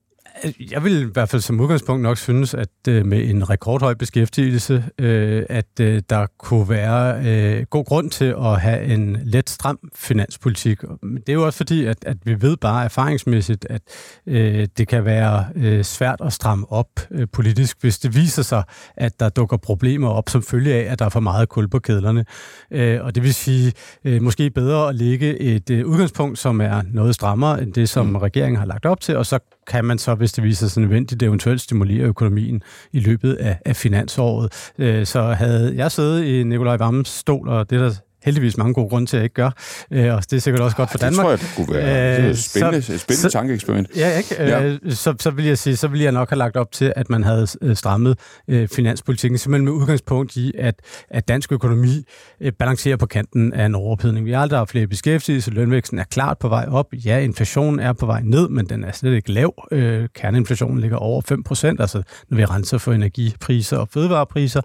Jeg 0.71 0.83
vil 0.83 1.01
i 1.01 1.12
hvert 1.13 1.30
fald 1.30 1.41
som 1.41 1.59
udgangspunkt 1.59 2.03
nok 2.03 2.18
synes, 2.18 2.53
at 2.53 2.69
øh, 2.88 3.06
med 3.06 3.30
en 3.30 3.50
rekordhøj 3.50 3.94
beskæftigelse, 3.94 4.83
øh, 4.97 5.44
at 5.50 5.80
øh, 5.81 6.01
der 6.09 6.25
kunne 6.39 6.69
være 6.69 7.21
øh, 7.25 7.66
god 7.69 7.85
grund 7.85 8.09
til 8.09 8.35
at 8.42 8.61
have 8.61 8.83
en 8.83 9.18
let 9.23 9.49
stram 9.49 9.80
finanspolitik. 9.95 10.83
Men 11.04 11.16
det 11.16 11.30
er 11.30 11.33
jo 11.33 11.45
også 11.45 11.57
fordi, 11.57 11.85
at, 11.85 11.97
at 12.06 12.18
vi 12.23 12.42
ved 12.42 12.57
bare 12.57 12.85
erfaringsmæssigt, 12.85 13.68
at 13.69 13.81
øh, 14.28 14.68
det 14.78 14.87
kan 14.87 15.06
være 15.06 15.45
øh, 15.56 15.83
svært 15.83 16.21
at 16.25 16.33
stramme 16.33 16.71
op 16.71 16.90
øh, 17.11 17.28
politisk, 17.33 17.78
hvis 17.81 17.99
det 17.99 18.16
viser 18.16 18.44
sig, 18.44 18.63
at 18.97 19.19
der 19.19 19.30
dukker 19.30 19.57
problemer 19.57 20.09
op 20.09 20.30
som 20.30 20.44
følge 20.44 20.73
af, 20.73 20.92
at 20.92 20.99
der 20.99 21.06
er 21.06 21.09
for 21.09 21.19
meget 21.19 21.49
kul 21.49 21.68
på 21.68 21.80
kedlerne. 21.80 22.25
Øh, 22.71 23.04
og 23.04 23.16
det 23.16 23.23
vil 23.23 23.33
sige, 23.33 23.73
øh, 24.06 24.21
måske 24.21 24.49
bedre 24.49 24.90
at 24.90 24.95
lægge 24.95 25.40
et 25.40 25.69
øh, 25.69 25.85
udgangspunkt, 25.85 26.40
som 26.40 26.61
er 26.61 26.81
noget 26.94 27.16
strammere 27.16 27.63
end 27.63 27.73
det, 27.73 27.90
som 27.90 28.06
mm. 28.06 28.16
regeringen 28.16 28.59
har 28.59 28.66
lagt 28.66 28.85
op 28.85 29.02
til, 29.02 29.18
og 29.18 29.25
så 29.25 29.40
kan 29.69 29.85
man 29.85 29.97
så, 29.97 30.16
hvis 30.16 30.31
det 30.31 30.44
viser 30.44 30.68
sig 30.68 30.81
nødvendigt, 30.81 31.23
eventuelt 31.23 31.61
stimulere 31.61 32.04
økonomien 32.04 32.64
i 32.92 32.99
løbet 32.99 33.33
af, 33.33 33.57
af 33.66 33.76
finansåret. 33.76 34.71
Øh, 34.78 35.06
så 35.06 35.21
havde 35.21 35.73
jeg 35.76 35.92
siddet 35.92 36.23
i 36.23 36.44
Nikolaj 36.44 36.78
Vammens 36.78 37.09
stol, 37.09 37.47
og 37.49 37.69
det 37.69 37.80
der 37.80 37.94
heldigvis 38.23 38.57
mange 38.57 38.73
gode 38.73 38.90
grunde 38.90 39.07
til, 39.07 39.18
at 39.18 39.23
ikke 39.23 39.33
gør. 39.33 39.52
Øh, 39.92 40.14
og 40.14 40.23
det 40.23 40.33
er 40.33 40.40
sikkert 40.40 40.61
også 40.61 40.78
godt 40.78 40.92
for 40.92 40.97
Danmark. 40.97 41.18
Det 41.18 41.23
tror 41.23 41.30
jeg, 41.30 41.40
det 41.40 41.52
kunne 41.56 41.73
være 41.73 42.18
øh, 42.18 42.23
det 42.23 42.31
er 42.31 42.35
spændende, 42.35 42.81
så, 42.81 42.97
spændende 42.97 43.21
så, 43.21 43.30
tankeeksperiment. 43.30 43.88
Ja, 43.95 44.18
ikke? 44.18 44.35
Ja. 44.40 44.64
Øh, 44.64 44.80
så, 44.90 45.16
så, 45.19 45.31
vil 45.31 45.45
jeg 45.45 45.57
sige, 45.57 45.76
så 45.76 45.88
vil 45.88 46.02
jeg 46.02 46.11
nok 46.11 46.30
have 46.30 46.38
lagt 46.38 46.57
op 46.57 46.71
til, 46.71 46.94
at 46.95 47.09
man 47.09 47.23
havde 47.23 47.47
øh, 47.61 47.76
strammet 47.76 48.19
øh, 48.47 48.68
finanspolitikken, 48.68 49.38
simpelthen 49.38 49.66
med 49.66 49.73
udgangspunkt 49.73 50.35
i, 50.35 50.52
at, 50.57 50.76
at 51.09 51.28
dansk 51.28 51.52
økonomi 51.52 52.04
øh, 52.42 52.52
balancerer 52.59 52.97
på 52.97 53.06
kanten 53.06 53.54
af 53.54 53.66
en 53.66 53.76
overophedning. 53.76 54.26
Vi 54.26 54.31
har 54.31 54.42
aldrig 54.42 54.59
haft 54.59 54.69
flere 54.69 54.88
beskæftigelse, 54.88 55.52
lønvæksten 55.52 55.99
er 55.99 56.04
klart 56.04 56.38
på 56.38 56.47
vej 56.47 56.66
op. 56.69 56.85
Ja, 57.06 57.19
inflationen 57.19 57.80
er 57.80 57.94
på 57.94 58.06
vej 58.06 58.21
ned, 58.23 58.49
men 58.49 58.69
den 58.69 58.83
er 58.83 58.92
slet 58.92 59.14
ikke 59.14 59.31
lav. 59.31 59.68
Øh, 59.71 60.07
kerneinflationen 60.16 60.80
ligger 60.80 60.97
over 60.97 61.21
5 61.21 61.44
procent, 61.44 61.81
altså 61.81 62.04
når 62.30 62.38
vi 62.38 62.45
renser 62.45 62.78
for 62.78 62.94
energipriser 62.94 63.78
og 63.78 63.90
fødevarepriser. 63.94 64.61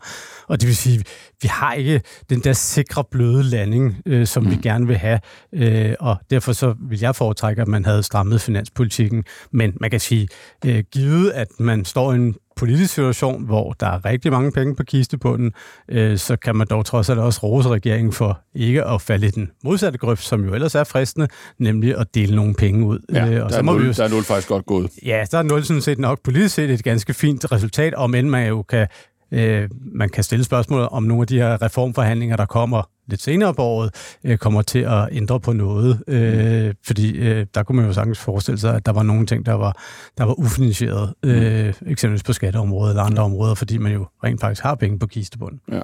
Og 0.48 0.60
det 0.60 0.66
vil 0.66 0.76
sige, 0.76 1.04
vi 1.42 1.48
har 1.48 1.72
ikke 1.72 2.00
den 2.30 2.40
der 2.40 2.52
sikre 2.52 3.04
bløde 3.10 3.44
landing, 3.54 3.96
øh, 4.06 4.26
som 4.26 4.42
mm. 4.42 4.50
vi 4.50 4.56
gerne 4.56 4.86
vil 4.86 4.96
have. 4.96 5.20
Øh, 5.52 5.94
og 6.00 6.16
derfor 6.30 6.52
så 6.52 6.74
vil 6.78 7.00
jeg 7.00 7.16
foretrække, 7.16 7.62
at 7.62 7.68
man 7.68 7.84
havde 7.84 8.02
strammet 8.02 8.40
finanspolitikken. 8.40 9.24
Men 9.50 9.76
man 9.80 9.90
kan 9.90 10.00
sige, 10.00 10.28
øh, 10.66 10.84
givet 10.92 11.30
at 11.30 11.48
man 11.58 11.84
står 11.84 12.12
i 12.12 12.16
en 12.16 12.34
politisk 12.56 12.94
situation, 12.94 13.44
hvor 13.44 13.72
der 13.72 13.86
er 13.86 14.04
rigtig 14.04 14.32
mange 14.32 14.52
penge 14.52 14.76
på 14.76 14.82
kistebunden, 14.82 15.52
øh, 15.88 16.18
så 16.18 16.36
kan 16.36 16.56
man 16.56 16.66
dog 16.70 16.86
trods 16.86 17.10
alt 17.10 17.18
også 17.18 17.40
rose 17.42 17.68
regeringen 17.68 18.12
for 18.12 18.40
ikke 18.54 18.84
at 18.84 19.02
falde 19.02 19.26
i 19.26 19.30
den 19.30 19.50
modsatte 19.64 19.98
grøft, 19.98 20.24
som 20.24 20.44
jo 20.44 20.54
ellers 20.54 20.74
er 20.74 20.84
fristende, 20.84 21.28
nemlig 21.58 21.98
at 21.98 22.14
dele 22.14 22.36
nogle 22.36 22.54
penge 22.54 22.86
ud. 22.86 22.98
Ja, 23.12 23.28
øh, 23.28 23.44
og 23.44 23.48
der, 23.48 23.48
så 23.48 23.58
er 23.58 23.62
må 23.62 23.72
0, 23.72 23.82
vi 23.82 23.86
jo, 23.86 23.92
der 23.92 24.04
er 24.04 24.08
0 24.08 24.22
faktisk 24.22 24.48
godt 24.48 24.66
gået. 24.66 24.90
Ja, 25.06 25.24
der 25.30 25.38
er 25.38 25.42
0 25.42 25.64
sådan 25.64 25.82
set 25.82 25.98
nok 25.98 26.18
politisk 26.24 26.54
set 26.54 26.70
et 26.70 26.84
ganske 26.84 27.14
fint 27.14 27.52
resultat, 27.52 27.94
om 27.94 28.14
end 28.14 28.28
man 28.28 28.48
jo 28.48 28.62
kan 28.62 28.86
Øh, 29.34 29.68
man 29.92 30.08
kan 30.08 30.24
stille 30.24 30.44
spørgsmål 30.44 30.88
om 30.90 31.02
nogle 31.02 31.20
af 31.20 31.26
de 31.26 31.38
her 31.38 31.62
reformforhandlinger, 31.62 32.36
der 32.36 32.46
kommer 32.46 32.90
lidt 33.06 33.22
senere 33.22 33.54
på 33.54 33.62
året, 33.62 34.16
øh, 34.24 34.38
kommer 34.38 34.62
til 34.62 34.78
at 34.78 35.08
ændre 35.12 35.40
på 35.40 35.52
noget. 35.52 36.02
Øh, 36.08 36.66
mm. 36.66 36.74
Fordi 36.86 37.16
øh, 37.16 37.46
der 37.54 37.62
kunne 37.62 37.76
man 37.76 37.86
jo 37.86 37.92
sagtens 37.92 38.18
forestille 38.18 38.58
sig, 38.58 38.74
at 38.74 38.86
der 38.86 38.92
var 38.92 39.02
nogle 39.02 39.26
ting, 39.26 39.46
der 39.46 39.52
var, 39.52 39.76
der 40.18 40.24
var 40.24 40.38
ufinansieret, 40.38 41.14
øh, 41.22 41.66
mm. 41.66 41.90
eksempelvis 41.90 42.22
på 42.22 42.32
skatteområdet 42.32 42.90
eller 42.90 43.02
andre 43.02 43.22
områder, 43.22 43.54
fordi 43.54 43.78
man 43.78 43.92
jo 43.92 44.06
rent 44.24 44.40
faktisk 44.40 44.62
har 44.62 44.74
penge 44.74 44.98
på 44.98 45.06
kistebunden. 45.06 45.60
Ja. 45.72 45.80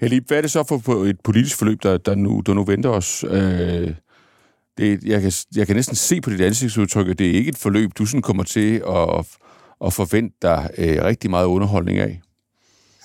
Helib, 0.00 0.26
hvad 0.26 0.38
er 0.38 0.42
det 0.42 0.50
så 0.50 0.64
for 0.68 1.04
et 1.04 1.20
politisk 1.24 1.58
forløb, 1.58 1.82
der, 1.82 1.98
der, 1.98 2.14
nu, 2.14 2.42
der 2.46 2.54
nu 2.54 2.64
venter 2.64 2.90
os? 2.90 3.24
Øh, 3.28 3.94
det, 4.78 5.04
jeg, 5.04 5.22
kan, 5.22 5.32
jeg 5.56 5.66
kan 5.66 5.76
næsten 5.76 5.96
se 5.96 6.20
på 6.20 6.30
dit 6.30 6.40
ansigtsudtryk, 6.40 7.08
at 7.08 7.18
det 7.18 7.26
er 7.26 7.32
ikke 7.32 7.48
et 7.48 7.58
forløb, 7.58 7.90
du 7.98 8.06
sådan 8.06 8.22
kommer 8.22 8.42
til 8.42 8.82
at, 8.88 9.26
at 9.86 9.92
forvente 9.92 10.36
dig 10.42 10.70
øh, 10.78 11.04
rigtig 11.04 11.30
meget 11.30 11.46
underholdning 11.46 11.98
af. 11.98 12.20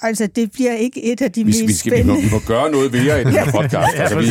Altså, 0.02 0.28
det 0.28 0.52
bliver 0.52 0.74
ikke 0.74 1.04
et 1.04 1.22
af 1.22 1.32
de 1.32 1.44
vi, 1.44 1.46
mest 1.46 1.68
vi 1.68 1.74
skal, 1.74 1.92
spændende... 1.92 2.22
Vi 2.22 2.22
må, 2.22 2.28
vi 2.28 2.34
må 2.34 2.40
gøre 2.48 2.72
noget 2.72 2.94
ved 2.94 3.02
i 3.02 3.24
den 3.24 3.32
her 3.32 3.52
podcast. 3.62 3.96
altså, 3.96 4.20
vi, 4.20 4.26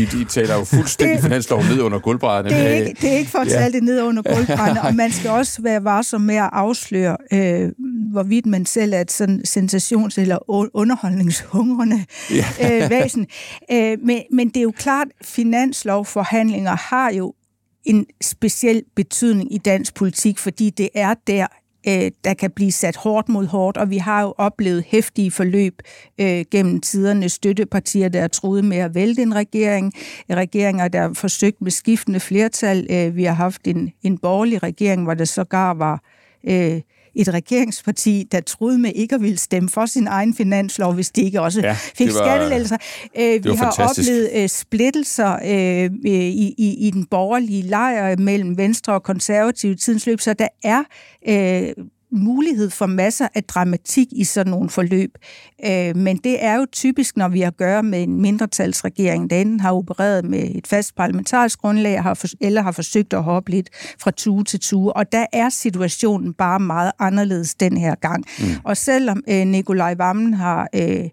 I, 0.00 0.02
I, 0.02 0.20
I 0.20 0.24
taler 0.24 0.54
jo 0.54 0.64
fuldstændig 0.64 1.20
finanslov 1.22 1.62
ned 1.62 1.80
under 1.80 1.98
gulvbrædderne. 1.98 2.56
Det 2.56 2.66
er 2.66 2.74
ikke, 2.74 3.00
det 3.00 3.12
er 3.12 3.16
ikke 3.16 3.30
for 3.30 3.38
at 3.38 3.48
tale 3.48 3.64
ja. 3.64 3.70
det 3.70 3.82
ned 3.82 4.02
under 4.02 4.22
gulvbrædderne, 4.34 4.82
og 4.82 4.94
man 4.94 5.12
skal 5.12 5.30
også 5.30 5.62
være 5.62 5.84
varsom 5.84 6.20
med 6.20 6.36
at 6.36 6.50
afsløre, 6.52 7.16
øh, 7.32 7.72
hvorvidt 8.12 8.46
man 8.46 8.66
selv 8.66 8.92
er 8.92 9.00
et 9.00 9.12
sådan 9.12 9.42
sensations- 9.48 10.20
eller 10.20 10.50
underholdningshungrende 10.76 12.04
ja. 12.30 12.84
øh, 12.84 12.90
væsen. 12.90 13.26
Øh, 13.72 13.98
men, 14.04 14.22
men 14.32 14.48
det 14.48 14.56
er 14.56 14.62
jo 14.62 14.72
klart, 14.76 15.06
finanslovforhandlinger 15.24 16.76
har 16.76 17.12
jo 17.12 17.34
en 17.84 18.06
speciel 18.22 18.82
betydning 18.96 19.54
i 19.54 19.58
dansk 19.58 19.94
politik, 19.94 20.38
fordi 20.38 20.70
det 20.70 20.88
er 20.94 21.14
der, 21.26 21.46
øh, 21.88 22.10
der 22.24 22.34
kan 22.34 22.50
blive 22.50 22.72
sat 22.72 22.96
hårdt 22.96 23.28
mod 23.28 23.46
hårdt, 23.46 23.76
og 23.76 23.90
vi 23.90 23.96
har 23.96 24.22
jo 24.22 24.34
oplevet 24.38 24.84
hæftige 24.88 25.30
forløb 25.30 25.82
øh, 26.20 26.44
gennem 26.50 26.80
tiderne, 26.80 27.28
støttepartier, 27.28 28.08
der 28.08 28.20
er 28.20 28.28
truet 28.28 28.64
med 28.64 28.76
at 28.76 28.94
vælte 28.94 29.22
en 29.22 29.34
regering, 29.34 29.92
regeringer, 30.30 30.88
der 30.88 31.00
har 31.00 31.12
forsøgt 31.14 31.60
med 31.60 31.70
skiftende 31.70 32.20
flertal. 32.20 32.86
Øh, 32.90 33.16
vi 33.16 33.24
har 33.24 33.34
haft 33.34 33.66
en, 33.66 33.92
en 34.02 34.18
borgerlig 34.18 34.62
regering, 34.62 35.04
hvor 35.04 35.14
der 35.14 35.24
sågar 35.24 35.74
var 35.74 36.02
øh, 36.44 36.80
et 37.16 37.34
regeringsparti, 37.34 38.28
der 38.32 38.40
troede 38.40 38.78
med 38.78 38.92
ikke 38.94 39.14
at 39.14 39.22
ville 39.22 39.38
stemme 39.38 39.68
for 39.68 39.86
sin 39.86 40.06
egen 40.06 40.34
finanslov, 40.34 40.94
hvis 40.94 41.10
de 41.10 41.22
ikke 41.22 41.40
også 41.40 41.60
ja, 41.60 41.76
fik 41.94 42.06
var, 42.06 42.12
skattelettelser. 42.12 42.76
Øh, 43.18 43.44
vi 43.44 43.48
har 43.48 43.56
fantastisk. 43.56 44.10
oplevet 44.10 44.30
øh, 44.34 44.48
splittelser 44.48 45.32
øh, 45.44 45.90
i, 46.04 46.54
i, 46.58 46.86
i 46.86 46.90
den 46.90 47.04
borgerlige 47.04 47.62
lejr 47.62 48.16
mellem 48.16 48.56
Venstre 48.56 48.92
og 48.92 49.02
Konservative 49.02 49.72
i 49.72 49.76
tidens 49.76 50.06
løb, 50.06 50.20
så 50.20 50.34
der 50.34 50.48
er 50.64 50.82
øh, 51.28 51.84
mulighed 52.16 52.70
for 52.70 52.86
masser 52.86 53.28
af 53.34 53.44
dramatik 53.44 54.06
i 54.12 54.24
sådan 54.24 54.50
nogle 54.50 54.70
forløb. 54.70 55.10
Øh, 55.66 55.96
men 55.96 56.16
det 56.16 56.44
er 56.44 56.54
jo 56.54 56.66
typisk, 56.72 57.16
når 57.16 57.28
vi 57.28 57.40
har 57.40 57.46
at 57.46 57.56
gøre 57.56 57.82
med 57.82 58.02
en 58.02 58.20
mindretalsregering, 58.20 59.30
der 59.30 59.40
enten 59.40 59.60
har 59.60 59.72
opereret 59.72 60.24
med 60.24 60.50
et 60.54 60.66
fast 60.66 60.96
parlamentarisk 60.96 61.58
grundlag, 61.58 62.02
eller 62.40 62.62
har 62.62 62.72
forsøgt 62.72 63.12
at 63.12 63.22
hoppe 63.22 63.50
lidt 63.50 63.68
fra 64.00 64.10
tue 64.10 64.44
til 64.44 64.60
tue. 64.60 64.92
Og 64.92 65.12
der 65.12 65.26
er 65.32 65.48
situationen 65.48 66.34
bare 66.34 66.60
meget 66.60 66.92
anderledes 66.98 67.54
den 67.54 67.76
her 67.76 67.94
gang. 67.94 68.24
Mm. 68.38 68.46
Og 68.64 68.76
selvom 68.76 69.22
øh, 69.28 69.46
Nikolaj 69.46 69.94
Vammen 69.94 70.34
har... 70.34 70.68
Øh, 70.74 71.08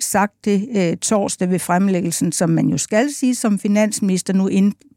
sagt 0.00 0.44
det 0.44 0.68
øh, 0.76 0.96
torsdag 0.96 1.50
ved 1.50 1.58
fremlæggelsen, 1.58 2.32
som 2.32 2.50
man 2.50 2.68
jo 2.68 2.78
skal 2.78 3.12
sige 3.12 3.34
som 3.34 3.58
finansminister, 3.58 4.32
nu 4.32 4.48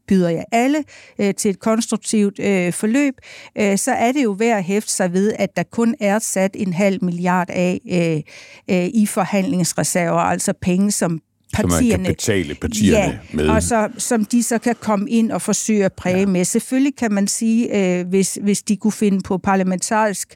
byder 0.08 0.28
jeg 0.28 0.44
alle 0.52 0.84
øh, 1.18 1.34
til 1.34 1.50
et 1.50 1.60
konstruktivt 1.60 2.38
øh, 2.40 2.72
forløb, 2.72 3.14
øh, 3.58 3.78
så 3.78 3.92
er 3.92 4.12
det 4.12 4.24
jo 4.24 4.30
værd 4.30 4.58
at 4.58 4.64
hæfte 4.64 4.92
sig 4.92 5.12
ved, 5.12 5.32
at 5.38 5.56
der 5.56 5.62
kun 5.62 5.94
er 6.00 6.18
sat 6.18 6.50
en 6.54 6.72
halv 6.72 7.04
milliard 7.04 7.50
af 7.50 7.80
øh, 7.90 8.76
øh, 8.76 8.90
i 8.94 9.06
forhandlingsreserver, 9.06 10.20
altså 10.20 10.52
penge, 10.62 10.92
som 10.92 11.20
partierne. 11.54 11.90
Så 11.90 11.98
man 11.98 12.04
kan 12.04 12.14
betale 12.14 12.54
partierne 12.54 13.20
ja, 13.32 13.36
med. 13.36 13.48
og 13.48 13.62
så, 13.62 13.88
som 13.98 14.24
de 14.24 14.42
så 14.42 14.58
kan 14.58 14.74
komme 14.80 15.10
ind 15.10 15.32
og 15.32 15.42
forsøge 15.42 15.84
at 15.84 15.92
præge 15.92 16.18
ja. 16.18 16.26
med. 16.26 16.44
Selvfølgelig 16.44 16.96
kan 16.96 17.12
man 17.12 17.28
sige, 17.28 17.98
øh, 17.98 18.06
hvis, 18.08 18.38
hvis 18.42 18.62
de 18.62 18.76
kunne 18.76 18.92
finde 18.92 19.20
på 19.24 19.38
parlamentarisk 19.38 20.34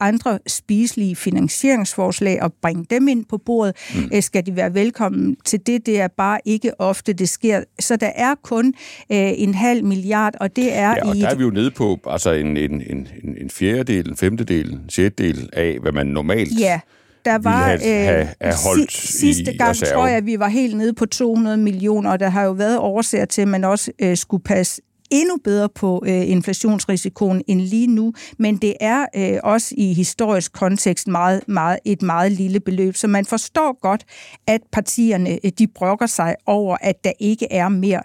andre 0.00 0.38
spiselige 0.46 1.16
finansieringsforslag 1.16 2.42
og 2.42 2.52
bringe 2.62 2.86
dem 2.90 3.08
ind 3.08 3.24
på 3.24 3.38
bordet, 3.38 3.76
mm. 3.94 4.10
Øh, 4.14 4.22
skal 4.22 4.46
de 4.46 4.56
være 4.56 4.74
velkommen 4.74 5.36
til 5.44 5.60
det. 5.66 5.86
Det 5.86 6.00
er 6.00 6.08
bare 6.08 6.38
ikke 6.44 6.80
ofte, 6.80 7.12
det 7.12 7.28
sker. 7.28 7.62
Så 7.78 7.96
der 7.96 8.10
er 8.14 8.34
kun 8.42 8.66
øh, 9.12 9.32
en 9.36 9.54
halv 9.54 9.84
milliard, 9.84 10.34
og 10.40 10.56
det 10.56 10.76
er 10.76 10.90
ja, 10.90 11.08
og 11.08 11.16
i... 11.16 11.20
der 11.20 11.28
er 11.28 11.34
vi 11.34 11.42
jo 11.42 11.50
nede 11.50 11.70
på 11.70 11.98
altså 12.06 12.32
en, 12.32 12.56
en, 12.56 12.82
en, 12.90 13.08
en 13.40 13.50
fjerdedel, 13.50 14.08
en 14.08 14.16
femtedel, 14.16 14.72
en 14.72 14.90
sjettedel 14.90 15.48
af, 15.52 15.78
hvad 15.80 15.92
man 15.92 16.06
normalt... 16.06 16.60
Ja 16.60 16.80
der 17.24 17.38
var 17.38 17.50
have, 17.50 17.78
have, 17.80 18.28
have 18.40 18.54
holdt 18.64 18.92
sidste 18.92 19.52
gang, 19.52 19.70
reserve. 19.70 19.92
tror 19.92 20.06
jeg, 20.06 20.16
at 20.16 20.26
vi 20.26 20.38
var 20.38 20.48
helt 20.48 20.76
nede 20.76 20.92
på 20.92 21.06
200 21.06 21.56
millioner, 21.56 22.10
og 22.10 22.20
der 22.20 22.28
har 22.28 22.44
jo 22.44 22.52
været 22.52 22.78
årsager 22.78 23.24
til, 23.24 23.42
at 23.42 23.48
man 23.48 23.64
også 23.64 23.92
øh, 23.98 24.16
skulle 24.16 24.42
passe 24.42 24.82
endnu 25.10 25.36
bedre 25.44 25.68
på 25.68 26.02
øh, 26.06 26.30
inflationsrisikoen 26.30 27.42
end 27.46 27.60
lige 27.60 27.86
nu, 27.86 28.12
men 28.38 28.56
det 28.56 28.74
er 28.80 29.06
øh, 29.16 29.38
også 29.42 29.74
i 29.78 29.94
historisk 29.94 30.52
kontekst 30.52 31.08
meget, 31.08 31.48
meget, 31.48 31.78
et 31.84 32.02
meget 32.02 32.32
lille 32.32 32.60
beløb, 32.60 32.96
så 32.96 33.06
man 33.06 33.24
forstår 33.24 33.80
godt, 33.80 34.04
at 34.46 34.60
partierne 34.72 35.38
øh, 35.44 35.52
de 35.58 35.66
brokker 35.66 36.06
sig 36.06 36.34
over, 36.46 36.76
at 36.80 37.04
der 37.04 37.12
ikke 37.20 37.52
er 37.52 37.68
mere. 37.68 38.02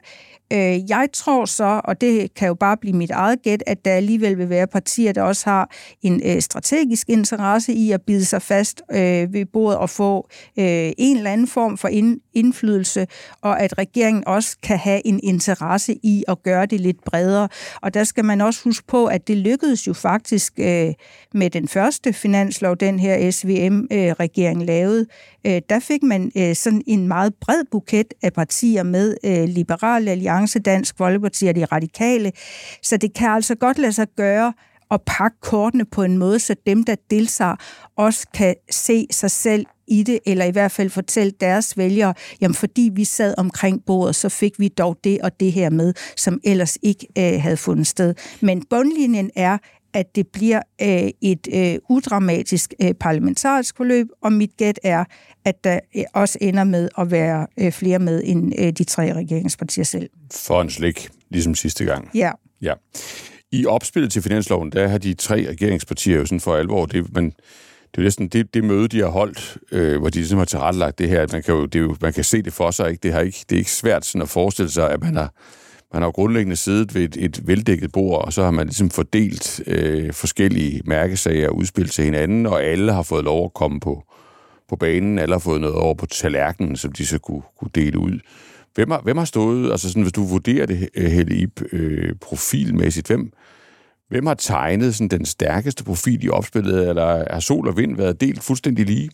Øh, 0.53 0.89
jeg 0.89 1.07
tror 1.13 1.45
så, 1.45 1.81
og 1.83 2.01
det 2.01 2.33
kan 2.33 2.47
jo 2.47 2.53
bare 2.53 2.77
blive 2.77 2.95
mit 2.95 3.12
eget 3.12 3.41
gæt, 3.41 3.63
at 3.67 3.85
der 3.85 3.91
alligevel 3.91 4.38
vil 4.38 4.50
være 4.50 4.67
partier, 4.67 5.12
der 5.12 5.21
også 5.21 5.50
har 5.50 5.71
en 6.01 6.21
øh, 6.25 6.41
strategisk 6.41 7.09
interesse 7.09 7.74
i 7.74 7.91
at 7.91 8.01
bide 8.01 8.25
sig 8.25 8.41
fast 8.41 8.81
øh, 8.91 9.33
ved 9.33 9.45
bordet 9.45 9.77
og 9.77 9.89
få 9.89 10.27
øh, 10.59 10.91
en 10.97 11.17
eller 11.17 11.31
anden 11.31 11.47
form 11.47 11.77
for 11.77 11.88
ind, 11.88 12.19
indflydelse, 12.36 13.08
og 13.42 13.62
at 13.62 13.77
regeringen 13.77 14.24
også 14.27 14.58
kan 14.63 14.77
have 14.77 15.08
en 15.08 15.20
interesse 15.24 15.96
i 16.04 16.24
at 16.27 16.44
gøre 16.44 16.65
det 16.65 16.80
lidt 16.80 17.04
bredere. 17.06 17.50
Og 17.82 17.94
der 17.94 18.04
skal 18.04 18.25
man 18.25 18.42
også 18.42 18.62
huske 18.63 18.88
på, 18.88 19.06
at 19.06 19.27
det 19.27 19.38
lykkedes 19.38 19.88
jo 19.88 19.94
faktisk 19.94 20.54
øh, 20.60 20.94
med 21.34 21.50
den 21.50 21.68
første 21.68 22.13
finanslov, 22.13 22.75
den 22.77 23.00
her 23.00 23.32
SVM-regering 23.32 24.62
øh, 24.62 24.68
lavede. 24.68 25.06
Øh, 25.48 25.62
der 25.70 25.80
fik 25.80 26.04
man 26.04 26.32
øh, 26.38 26.56
sådan 26.56 26.82
en 26.88 27.08
meget 27.08 27.34
bred 27.42 27.63
buket 27.72 28.13
af 28.22 28.34
partier 28.34 28.84
med 28.84 29.15
øh, 29.25 29.44
Liberale 29.44 30.12
Alliance, 30.12 30.60
Dansk 30.60 30.98
Folkeparti 30.98 31.46
og 31.46 31.56
de 31.56 31.65
radikale. 31.65 32.32
Så 32.82 32.98
det 32.98 33.13
kan 33.13 33.30
altså 33.30 33.56
godt 33.56 33.77
lade 33.77 33.94
sig 33.94 34.08
gøre 34.18 34.54
at 34.96 35.02
pakke 35.06 35.38
kortene 35.42 35.86
på 35.86 36.04
en 36.04 36.18
måde, 36.18 36.40
så 36.40 36.56
dem, 36.66 36.84
der 36.84 36.96
deltager, 37.10 37.56
også 37.98 38.28
kan 38.34 38.56
se 38.72 39.08
sig 39.12 39.32
selv 39.32 39.66
i 39.88 40.04
det, 40.04 40.20
eller 40.25 40.46
i 40.46 40.52
hvert 40.52 40.72
fald 40.72 40.90
fortælle 40.90 41.34
deres 41.40 41.78
vælgere, 41.78 42.14
jamen 42.42 42.56
fordi 42.56 42.92
vi 42.94 43.04
sad 43.04 43.36
omkring 43.38 43.86
bordet, 43.86 44.16
så 44.16 44.30
fik 44.30 44.60
vi 44.60 44.68
dog 44.68 44.98
det 45.04 45.22
og 45.22 45.40
det 45.40 45.52
her 45.52 45.70
med, 45.70 45.94
som 46.18 46.40
ellers 46.44 46.78
ikke 46.82 47.08
øh, 47.18 47.42
havde 47.42 47.58
fundet 47.58 47.88
sted. 47.88 48.14
Men 48.42 48.64
bundlinjen 48.70 49.32
er, 49.36 49.58
at 49.94 50.16
det 50.16 50.28
bliver 50.28 50.62
øh, 50.82 51.10
et 51.22 51.48
øh, 51.54 51.78
udramatisk 51.90 52.74
øh, 52.82 52.94
parlamentarisk 52.94 53.78
forløb, 53.78 54.08
og 54.22 54.34
mit 54.34 54.58
gæt 54.58 54.80
er, 54.84 55.06
at 55.46 55.64
der 55.64 55.80
øh, 55.96 56.04
også 56.14 56.38
ender 56.42 56.64
med 56.64 56.90
at 56.98 57.12
være 57.12 57.48
øh, 57.60 57.72
flere 57.72 58.00
med 58.00 58.22
end 58.25 58.54
øh, 58.60 58.72
de 58.72 58.84
tre 58.84 59.14
regeringspartier 59.14 59.84
selv. 59.84 60.10
For 60.34 60.62
en 60.62 60.70
slik, 60.70 61.10
ligesom 61.30 61.56
sidste 61.56 61.86
gang. 61.86 62.10
Ja. 62.14 62.32
ja. 62.62 62.74
I 63.55 63.65
opspillet 63.65 64.12
til 64.12 64.21
finansloven, 64.21 64.71
der 64.71 64.88
har 64.88 64.97
de 64.97 65.13
tre 65.13 65.45
regeringspartier 65.50 66.17
jo 66.17 66.25
sådan 66.25 66.39
for 66.39 66.55
alvor, 66.55 66.85
det, 66.85 67.13
men 67.13 67.25
det 67.25 67.97
er 67.97 68.01
jo 68.01 68.03
næsten 68.03 68.27
det, 68.27 68.53
det 68.53 68.63
møde, 68.63 68.88
de 68.88 69.00
har 69.00 69.07
holdt, 69.07 69.57
øh, 69.71 70.00
hvor 70.00 70.09
de 70.09 70.17
ligesom 70.17 70.38
har 70.38 70.45
tilrettelagt 70.45 71.00
det 71.00 71.09
her. 71.09 71.21
at 71.21 71.31
Man 71.31 71.43
kan 71.43 71.53
jo, 71.53 71.65
det 71.65 71.79
er 71.79 71.83
jo, 71.83 71.95
man 72.01 72.13
kan 72.13 72.24
se 72.24 72.41
det 72.41 72.53
for 72.53 72.71
sig, 72.71 72.89
ikke? 72.89 73.01
Det, 73.03 73.13
har 73.13 73.19
ikke, 73.19 73.45
det 73.50 73.55
er 73.55 73.59
ikke 73.59 73.71
svært 73.71 74.05
sådan 74.05 74.21
at 74.21 74.29
forestille 74.29 74.71
sig, 74.71 74.91
at 74.91 75.01
man 75.01 75.15
har, 75.15 75.33
man 75.93 76.01
har 76.01 76.12
grundlæggende 76.12 76.55
siddet 76.55 76.95
ved 76.95 77.03
et, 77.03 77.17
et 77.19 77.47
veldækket 77.47 77.91
bord, 77.91 78.25
og 78.25 78.33
så 78.33 78.43
har 78.43 78.51
man 78.51 78.67
ligesom 78.67 78.89
fordelt 78.89 79.62
øh, 79.67 80.13
forskellige 80.13 80.81
mærkesager 80.85 81.50
og 81.50 81.55
udspil 81.55 81.89
til 81.89 82.03
hinanden, 82.03 82.45
og 82.45 82.63
alle 82.63 82.93
har 82.93 83.03
fået 83.03 83.24
lov 83.24 83.45
at 83.45 83.53
komme 83.53 83.79
på, 83.79 84.03
på 84.69 84.75
banen, 84.75 85.19
alle 85.19 85.35
har 85.35 85.39
fået 85.39 85.62
noget 85.62 85.75
over 85.75 85.93
på 85.93 86.05
tallerkenen, 86.05 86.75
som 86.77 86.91
de 86.91 87.05
så 87.05 87.19
kunne, 87.19 87.41
kunne 87.59 87.71
dele 87.75 88.00
ud. 88.00 88.19
Hvem 88.75 88.91
har, 88.91 89.01
hvem 89.01 89.17
har 89.17 89.25
stået, 89.25 89.72
altså 89.72 89.89
sådan, 89.89 90.01
hvis 90.01 90.13
du 90.13 90.24
vurderer 90.24 90.65
det, 90.65 90.89
Helle 90.96 91.51
øh, 91.72 92.15
profilmæssigt, 92.22 93.08
hvem, 93.08 93.32
Hvem 94.08 94.25
har 94.25 94.34
tegnet 94.34 94.96
sådan 94.96 95.20
den 95.20 95.25
stærkeste 95.25 95.84
profil 95.84 96.24
i 96.24 96.29
opspillet, 96.29 96.89
eller 96.89 97.34
har 97.34 97.39
sol 97.39 97.67
og 97.67 97.77
vind 97.77 97.98
været 97.98 98.22
delt 98.22 98.44
fuldstændig 98.44 98.86
lige? 98.86 99.10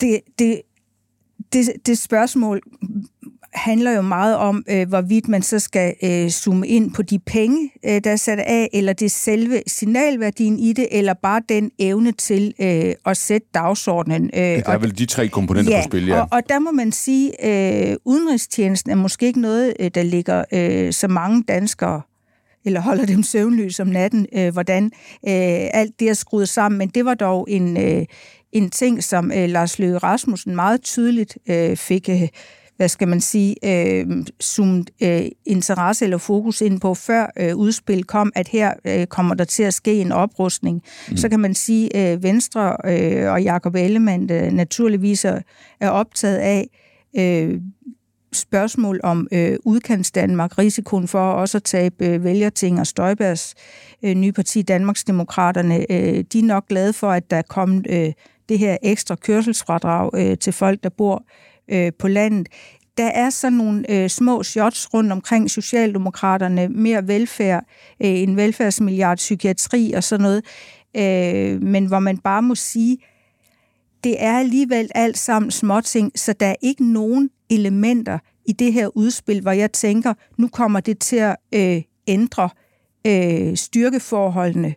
Det, 0.00 0.20
det, 0.38 0.62
det, 1.52 1.86
det 1.86 1.98
spørgsmål 1.98 2.60
handler 3.54 3.92
jo 3.92 4.02
meget 4.02 4.36
om, 4.36 4.64
øh, 4.70 4.88
hvorvidt 4.88 5.28
man 5.28 5.42
så 5.42 5.58
skal 5.58 5.94
øh, 6.02 6.30
zoome 6.30 6.68
ind 6.68 6.92
på 6.92 7.02
de 7.02 7.18
penge, 7.18 7.70
øh, 7.84 8.00
der 8.04 8.10
er 8.10 8.16
sat 8.16 8.38
af, 8.38 8.68
eller 8.72 8.92
det 8.92 9.10
selve 9.10 9.62
signalværdien 9.66 10.58
i 10.58 10.72
det, 10.72 10.88
eller 10.90 11.14
bare 11.14 11.40
den 11.48 11.70
evne 11.78 12.12
til 12.12 12.54
øh, 12.60 12.94
at 13.06 13.16
sætte 13.16 13.46
dagsordenen. 13.54 14.30
Øh, 14.34 14.42
der 14.42 14.62
er 14.66 14.78
vel 14.78 14.98
de 14.98 15.06
tre 15.06 15.28
komponenter 15.28 15.72
ja, 15.72 15.82
på 15.82 15.88
spil, 15.90 16.06
ja. 16.06 16.20
Og, 16.20 16.28
og 16.30 16.42
der 16.48 16.58
må 16.58 16.70
man 16.70 16.92
sige, 16.92 17.46
øh, 17.46 17.96
udenrigstjenesten 18.04 18.90
er 18.90 18.96
måske 18.96 19.26
ikke 19.26 19.40
noget, 19.40 19.74
øh, 19.80 19.90
der 19.94 20.02
ligger 20.02 20.44
øh, 20.52 20.92
så 20.92 21.08
mange 21.08 21.42
danskere 21.48 22.00
eller 22.64 22.80
holder 22.80 23.06
dem 23.06 23.22
søvnløs 23.22 23.80
om 23.80 23.86
natten, 23.86 24.26
øh, 24.34 24.52
hvordan 24.52 24.84
øh, 24.84 25.68
alt 25.74 26.00
det 26.00 26.08
er 26.08 26.14
skruet 26.14 26.48
sammen. 26.48 26.78
Men 26.78 26.88
det 26.88 27.04
var 27.04 27.14
dog 27.14 27.46
en, 27.50 27.76
øh, 27.76 28.04
en 28.52 28.70
ting, 28.70 29.04
som 29.04 29.32
øh, 29.32 29.48
Lars 29.48 29.78
Løkke 29.78 29.98
Rasmussen 29.98 30.56
meget 30.56 30.82
tydeligt 30.82 31.38
øh, 31.48 31.76
fik... 31.76 32.08
Øh, 32.08 32.28
hvad 32.76 32.88
skal 32.88 33.08
man 33.08 33.20
sige, 33.20 33.56
øh, 33.64 34.06
zoomet 34.42 34.90
øh, 35.02 35.22
interesse 35.46 36.04
eller 36.04 36.18
fokus 36.18 36.60
ind 36.60 36.80
på, 36.80 36.94
før 36.94 37.26
øh, 37.38 37.56
udspil 37.56 38.04
kom, 38.04 38.32
at 38.34 38.48
her 38.48 38.72
øh, 38.84 39.06
kommer 39.06 39.34
der 39.34 39.44
til 39.44 39.62
at 39.62 39.74
ske 39.74 40.00
en 40.00 40.12
oprustning. 40.12 40.82
Mm. 41.10 41.16
Så 41.16 41.28
kan 41.28 41.40
man 41.40 41.54
sige, 41.54 42.12
øh, 42.12 42.22
Venstre 42.22 42.76
øh, 42.84 43.32
og 43.32 43.42
Jakob 43.42 43.74
Ellemann 43.74 44.32
øh, 44.32 44.52
naturligvis 44.52 45.24
er, 45.24 45.40
er 45.80 45.90
optaget 45.90 46.36
af 46.36 46.68
øh, 47.18 47.60
spørgsmål 48.32 49.00
om 49.02 49.28
øh, 49.32 49.56
udkants 49.64 50.10
Danmark, 50.10 50.58
risikoen 50.58 51.08
for 51.08 51.32
også 51.32 51.58
at 51.58 51.62
tabe 51.62 52.06
øh, 52.06 52.24
vælgerting 52.24 52.80
og 52.80 52.86
Støjbergs 52.86 53.54
øh, 54.02 54.14
nye 54.14 54.32
parti, 54.32 54.62
Danmarksdemokraterne, 54.62 55.92
øh, 55.92 56.24
de 56.32 56.38
er 56.38 56.42
nok 56.42 56.68
glade 56.68 56.92
for, 56.92 57.10
at 57.10 57.30
der 57.30 57.36
er 57.36 57.42
kommet 57.42 57.86
øh, 57.90 58.12
det 58.48 58.58
her 58.58 58.76
ekstra 58.82 59.14
kørselsfradrag 59.14 60.10
øh, 60.14 60.38
til 60.38 60.52
folk, 60.52 60.82
der 60.82 60.88
bor 60.88 61.14
øh, 61.16 61.53
Øh, 61.68 61.92
på 61.98 62.08
landet. 62.08 62.48
Der 62.98 63.06
er 63.06 63.30
sådan 63.30 63.58
nogle 63.58 63.90
øh, 63.90 64.10
små 64.10 64.42
shots 64.42 64.94
rundt 64.94 65.12
omkring 65.12 65.50
Socialdemokraterne, 65.50 66.68
mere 66.68 67.08
velfærd, 67.08 67.64
øh, 68.00 68.08
en 68.08 68.36
velfærdsmilliard, 68.36 69.16
psykiatri 69.16 69.92
og 69.92 70.04
sådan 70.04 70.22
noget, 70.22 70.44
øh, 70.96 71.62
men 71.62 71.86
hvor 71.86 71.98
man 71.98 72.18
bare 72.18 72.42
må 72.42 72.54
sige, 72.54 72.98
det 74.04 74.22
er 74.22 74.38
alligevel 74.38 74.90
alt 74.94 75.18
sammen 75.18 75.50
småting, 75.50 76.12
så 76.18 76.32
der 76.32 76.46
er 76.46 76.56
ikke 76.62 76.92
nogen 76.92 77.30
elementer 77.50 78.18
i 78.46 78.52
det 78.52 78.72
her 78.72 78.96
udspil, 78.96 79.40
hvor 79.40 79.52
jeg 79.52 79.72
tænker, 79.72 80.14
nu 80.38 80.48
kommer 80.48 80.80
det 80.80 80.98
til 80.98 81.16
at 81.16 81.36
øh, 81.54 81.82
ændre 82.06 82.48
øh, 83.06 83.56
styrkeforholdene 83.56 84.74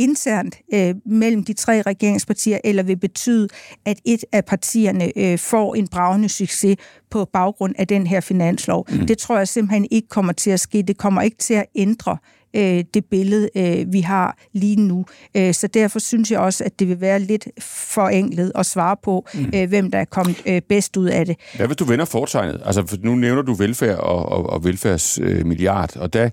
internt 0.00 0.56
øh, 0.74 0.94
mellem 1.06 1.44
de 1.44 1.52
tre 1.52 1.82
regeringspartier, 1.82 2.58
eller 2.64 2.82
vil 2.82 2.96
betyde, 2.96 3.48
at 3.84 3.98
et 4.04 4.24
af 4.32 4.44
partierne 4.44 5.18
øh, 5.18 5.38
får 5.38 5.74
en 5.74 5.88
bravende 5.88 6.28
succes 6.28 6.76
på 7.10 7.24
baggrund 7.32 7.74
af 7.78 7.86
den 7.86 8.06
her 8.06 8.20
finanslov. 8.20 8.86
Mm. 8.90 9.06
Det 9.06 9.18
tror 9.18 9.38
jeg 9.38 9.48
simpelthen 9.48 9.86
ikke 9.90 10.08
kommer 10.08 10.32
til 10.32 10.50
at 10.50 10.60
ske. 10.60 10.82
Det 10.82 10.98
kommer 10.98 11.22
ikke 11.22 11.36
til 11.36 11.54
at 11.54 11.64
ændre 11.74 12.16
øh, 12.56 12.84
det 12.94 13.04
billede, 13.10 13.48
øh, 13.56 13.92
vi 13.92 14.00
har 14.00 14.38
lige 14.52 14.76
nu. 14.76 15.04
Øh, 15.36 15.54
så 15.54 15.66
derfor 15.66 15.98
synes 15.98 16.30
jeg 16.30 16.40
også, 16.40 16.64
at 16.64 16.78
det 16.78 16.88
vil 16.88 17.00
være 17.00 17.18
lidt 17.18 17.48
forenklet 17.60 18.52
at 18.54 18.66
svare 18.66 18.96
på, 19.02 19.26
mm. 19.34 19.52
øh, 19.54 19.68
hvem 19.68 19.90
der 19.90 19.98
er 19.98 20.04
kommet 20.04 20.42
øh, 20.46 20.62
bedst 20.68 20.96
ud 20.96 21.06
af 21.06 21.26
det. 21.26 21.36
Hvad 21.56 21.66
hvis 21.66 21.76
du 21.76 21.84
vender 21.84 22.04
fortegnet? 22.04 22.62
Altså, 22.64 22.86
for 22.86 22.96
nu 23.02 23.14
nævner 23.14 23.42
du 23.42 23.54
velfærd 23.54 23.98
og, 23.98 24.28
og, 24.28 24.50
og 24.50 24.64
velfærdsmilliard, 24.64 25.96
øh, 25.96 26.02
og 26.02 26.12
der 26.12 26.30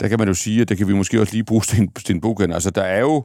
der 0.00 0.08
kan 0.08 0.18
man 0.18 0.28
jo 0.28 0.34
sige, 0.34 0.60
at 0.60 0.68
der 0.68 0.74
kan 0.74 0.88
vi 0.88 0.94
måske 0.94 1.20
også 1.20 1.32
lige 1.32 1.44
bruge 1.44 1.64
Sten, 1.68 1.90
Sten 1.98 2.20
Bogen. 2.20 2.52
Altså, 2.52 2.70
der 2.70 2.82
er 2.82 3.00
jo, 3.00 3.24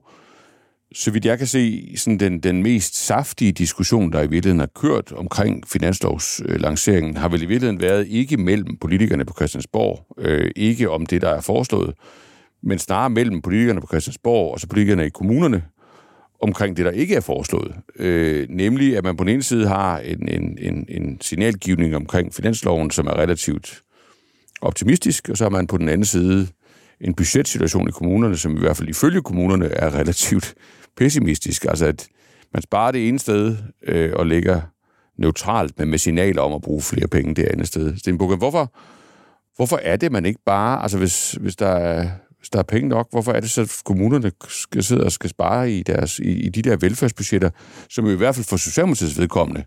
så 0.94 1.12
vidt 1.12 1.26
jeg 1.26 1.38
kan 1.38 1.48
se, 1.48 1.94
sådan 1.98 2.20
den, 2.20 2.40
den 2.40 2.64
mest 2.64 3.06
saftige 3.06 3.52
diskussion, 3.52 4.12
der 4.12 4.20
i 4.20 4.30
virkeligheden 4.30 4.60
har 4.60 4.70
kørt 4.76 5.12
omkring 5.12 5.68
finanslovslanceringen, 5.68 7.18
har 7.18 7.30
vel 7.30 7.42
i 7.42 7.46
virkeligheden 7.46 7.82
været 7.82 8.08
ikke 8.08 8.38
mellem 8.38 8.78
politikerne 8.78 9.26
på 9.26 9.34
Christiansborg, 9.34 10.06
øh, 10.18 10.52
ikke 10.56 10.90
om 10.90 11.06
det, 11.06 11.22
der 11.22 11.30
er 11.30 11.42
foreslået, 11.42 11.94
men 12.64 12.80
snarere 12.80 13.10
mellem 13.10 13.42
politikerne 13.42 13.82
på 13.82 13.88
Christiansborg 13.88 14.54
og 14.54 14.60
så 14.60 14.68
politikerne 14.68 15.06
i 15.06 15.10
kommunerne, 15.10 15.64
omkring 16.42 16.78
det, 16.78 16.86
der 16.86 16.92
ikke 16.92 17.16
er 17.16 17.22
foreslået. 17.22 17.76
Øh, 17.96 18.48
nemlig, 18.50 18.98
at 18.98 19.04
man 19.04 19.18
på 19.18 19.24
den 19.24 19.34
ene 19.34 19.44
side 19.44 19.68
har 19.68 20.00
en, 20.00 20.28
en, 20.30 20.58
en, 20.62 20.86
en 20.90 21.22
signalgivning 21.22 21.96
omkring 21.96 22.34
finansloven, 22.34 22.92
som 22.92 23.08
er 23.08 23.14
relativt 23.14 23.82
optimistisk, 24.62 25.30
og 25.30 25.38
så 25.38 25.44
har 25.44 25.50
man 25.50 25.68
på 25.68 25.78
den 25.78 25.90
anden 25.90 26.06
side 26.06 26.48
en 27.02 27.14
budgetsituation 27.14 27.88
i 27.88 27.92
kommunerne, 27.92 28.38
som 28.38 28.58
i 28.58 28.60
hvert 28.60 28.78
fald 28.78 28.90
ifølge 28.90 29.22
kommunerne 29.22 29.66
er 29.66 29.96
relativt 29.96 30.54
pessimistisk. 30.98 31.66
Altså 31.66 31.86
at 31.86 32.08
man 32.54 32.62
sparer 32.62 32.92
det 32.92 33.08
ene 33.08 33.20
sted 33.20 33.58
øh, 33.88 34.12
og 34.16 34.26
ligger 34.26 34.62
neutralt, 35.18 35.80
men 35.80 35.90
med 35.90 35.98
signaler 35.98 36.42
om 36.42 36.54
at 36.54 36.62
bruge 36.62 36.82
flere 36.82 37.08
penge 37.08 37.36
det 37.36 37.46
andet 37.46 37.68
sted. 37.68 37.98
Stenbukken, 37.98 38.38
hvorfor, 38.38 38.74
hvorfor 39.56 39.80
er 39.84 39.96
det, 39.96 40.12
man 40.12 40.26
ikke 40.26 40.40
bare, 40.46 40.82
altså 40.82 40.98
hvis, 40.98 41.32
hvis, 41.32 41.56
der 41.56 41.68
er, 41.68 42.10
hvis 42.38 42.50
der 42.50 42.60
er 42.60 42.64
penge 42.64 42.90
nok, 42.90 43.08
hvorfor 43.12 43.32
er 43.32 43.40
det 43.40 43.50
så, 43.50 43.62
at 43.62 43.82
kommunerne 43.86 44.32
skal 44.50 44.84
sidde 44.84 45.04
og 45.04 45.12
skal 45.12 45.30
spare 45.30 45.72
i, 45.72 45.84
deres, 45.84 46.20
i, 46.20 46.32
i 46.32 46.50
de 46.50 46.62
der 46.62 46.78
velfærdsbudgetter, 46.78 47.50
som 47.90 48.10
i 48.10 48.16
hvert 48.16 48.36
fald 48.36 48.46
for 48.46 48.58
Socialdemokratiets 48.58 49.20
vedkommende 49.20 49.64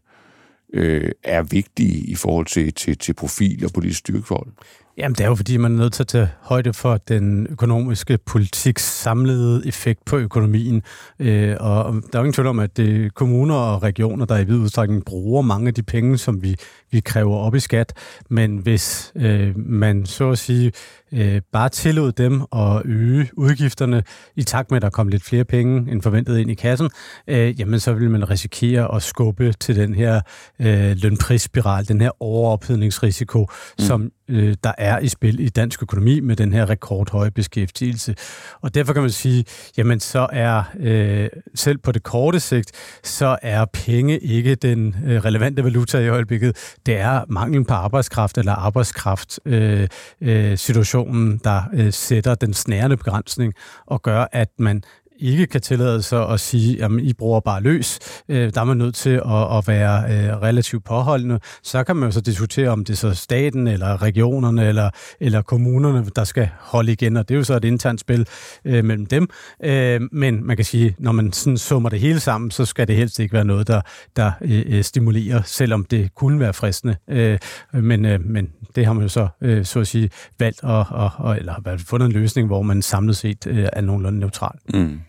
øh, 0.75 1.11
er 1.25 1.43
vigtige 1.43 1.99
i 1.99 2.15
forhold 2.15 2.47
til, 2.47 2.75
til, 2.75 2.99
til 2.99 3.15
profil 3.15 3.65
og 3.65 3.73
politisk 3.73 3.99
styrkeforhold? 3.99 4.53
Jamen, 4.99 5.15
det 5.15 5.25
er 5.25 5.29
jo 5.29 5.35
fordi, 5.35 5.57
man 5.57 5.73
er 5.73 5.77
nødt 5.77 5.93
til 5.93 6.03
at 6.03 6.07
tage 6.07 6.29
højde 6.41 6.73
for 6.73 6.97
den 6.97 7.47
økonomiske 7.51 8.19
politiks 8.27 8.83
samlede 8.83 9.69
effekt 9.69 10.05
på 10.05 10.17
økonomien. 10.17 10.83
Øh, 11.19 11.57
og 11.61 11.95
der 11.95 12.01
er 12.13 12.19
jo 12.19 12.19
ingen 12.19 12.33
tvivl 12.33 12.47
om, 12.47 12.59
at 12.59 12.77
det 12.77 13.05
er 13.05 13.09
kommuner 13.15 13.55
og 13.55 13.83
regioner, 13.83 14.25
der 14.25 14.39
i 14.39 14.45
vid 14.45 14.59
udstrækning 14.59 15.05
bruger 15.05 15.43
mange 15.43 15.69
af 15.69 15.75
de 15.75 15.83
penge, 15.83 16.19
som 16.19 16.43
vi, 16.43 16.57
vi 16.91 17.01
kræver 17.01 17.37
op 17.37 17.55
i 17.55 17.61
skat. 17.61 17.93
Men 18.31 18.57
hvis 18.57 19.13
øh, 19.17 19.59
man 19.59 20.07
så 20.07 20.31
at 20.31 20.39
sige 20.39 20.73
øh, 21.13 21.41
bare 21.53 21.69
tillod 21.69 22.13
dem 22.13 22.43
at 22.53 22.83
øge 22.85 23.31
udgifterne 23.37 24.03
i 24.37 24.43
takt 24.43 24.71
med, 24.71 24.77
at 24.77 24.83
der 24.83 24.91
kom 24.91 25.09
lidt 25.09 25.25
flere 25.25 25.45
penge 25.45 25.93
end 25.93 26.03
forventet 26.03 26.39
ind 26.39 26.51
i 26.51 26.55
kassen, 26.55 26.91
øh, 27.27 27.61
jamen 27.61 27.81
så 27.81 27.93
vil 27.93 28.11
man 28.11 28.31
risikere 28.31 28.95
at 28.95 29.03
skubbe 29.03 29.53
til 29.53 29.77
den 29.77 29.95
her 29.95 30.21
øh, 30.61 30.97
lønprisspiral, 30.97 31.89
den 31.89 32.01
her 32.01 32.23
overophedningsrisiko, 32.23 33.41
mm. 33.41 33.85
som 33.85 34.11
øh, 34.33 34.57
der 34.65 34.73
er 34.79 34.99
i 34.99 35.09
spil 35.09 35.41
i 35.41 35.49
dansk 35.49 35.83
økonomi 35.83 36.21
med 36.21 36.37
den 36.37 36.53
her 36.53 36.71
rekordhøje 36.71 37.31
beskæftigelse. 37.31 38.15
Og 38.61 38.75
derfor 38.75 38.93
kan 38.93 39.03
man 39.03 39.11
sige, 39.11 39.45
jamen 39.77 40.01
så 40.01 40.27
er 40.33 40.63
øh, 40.81 41.29
selv 41.55 41.79
på 41.79 41.93
det 41.93 42.03
korte 42.03 42.41
sigt, 42.41 42.73
så 43.05 43.39
er 43.43 43.65
penge 43.65 44.19
ikke 44.19 44.55
den 44.55 44.97
øh, 45.07 45.25
relevante 45.25 45.65
valuta 45.65 45.99
i 45.99 46.09
øjeblikket. 46.09 46.77
Det 46.87 46.97
er 46.97 47.25
manglen 47.29 47.65
på 47.65 47.75
arbejdskraft 47.75 48.39
eller 48.39 48.53
arbejdskraft 48.53 49.41
øh, 49.45 49.89
øh, 50.21 50.59
situationen, 50.59 51.41
der 51.45 51.63
øh, 51.75 51.93
sætter 51.93 52.35
den 52.35 52.55
snærende 52.55 52.97
begrænsning 52.97 53.55
og 53.87 54.03
gør, 54.03 54.27
at 54.33 54.49
man 54.59 54.83
ikke 55.23 55.47
kan 55.47 55.61
tillade 55.61 56.03
sig 56.03 56.29
at 56.29 56.41
sige, 56.41 56.85
at 56.85 56.91
I 57.01 57.13
bruger 57.13 57.41
bare 57.41 57.63
løs. 57.63 57.99
Øh, 58.29 58.55
der 58.55 58.61
er 58.61 58.65
man 58.65 58.77
nødt 58.77 58.95
til 58.95 59.11
at, 59.11 59.59
at 59.59 59.69
være 59.69 60.05
øh, 60.05 60.43
relativt 60.43 60.85
påholdende. 60.85 61.41
Så 61.63 61.85
kan 61.85 61.97
man 61.97 62.09
jo 62.09 62.13
så 62.13 62.21
diskutere, 62.21 62.69
om 62.69 62.85
det 62.85 62.93
er 62.93 62.97
så 62.97 63.15
staten, 63.15 63.67
eller 63.67 64.03
regionerne, 64.03 64.69
eller, 64.69 64.91
eller 65.21 65.43
kommunerne, 65.43 66.07
der 66.17 66.25
skal 66.25 66.49
holde 66.61 66.93
igen, 66.93 67.17
og 67.17 67.29
det 67.29 67.35
er 67.35 67.39
jo 67.39 67.45
så 67.45 67.55
et 67.55 67.65
internt 67.65 68.01
spil 68.01 68.27
øh, 68.65 68.85
mellem 68.85 69.07
dem. 69.07 69.29
Øh, 69.65 70.01
men 70.13 70.47
man 70.47 70.57
kan 70.57 70.65
sige, 70.65 70.95
når 70.99 71.13
man 71.13 71.33
sådan 71.33 71.59
summer 71.59 71.89
det 71.89 72.01
hele 72.01 72.21
sammen, 72.21 72.51
så 72.51 72.65
skal 72.65 72.89
det 72.89 72.97
helst 72.97 73.19
ikke 73.19 73.33
være 73.33 73.45
noget, 73.45 73.69
der, 73.69 73.81
der 74.17 74.33
øh, 74.41 74.63
øh 74.67 74.85
stimulerer, 74.85 75.43
selvom 75.45 75.85
det 75.85 76.15
kunne 76.15 76.41
være 76.41 76.53
fristende. 76.53 76.97
Øh, 77.11 77.39
men, 77.73 78.05
øh, 78.05 78.25
men 78.25 78.49
det 78.77 78.87
har 78.87 78.93
man 78.93 79.03
jo 79.03 79.09
så, 79.09 79.29
øh, 79.41 79.65
så 79.65 79.81
at 79.81 79.87
sige, 79.87 80.11
valgt 80.39 80.65
at, 80.65 80.71
at, 80.71 81.31
at 81.31 81.39
eller 81.39 81.79
fundet 81.87 82.07
en 82.07 82.13
løsning, 82.13 82.47
hvor 82.47 82.63
man 82.63 82.83
samlet 82.83 83.17
set 83.17 83.47
øh, 83.47 83.69
er 83.73 83.81
nogenlunde 83.81 84.19
neutral. 84.19 84.59
Mm. 84.75 85.01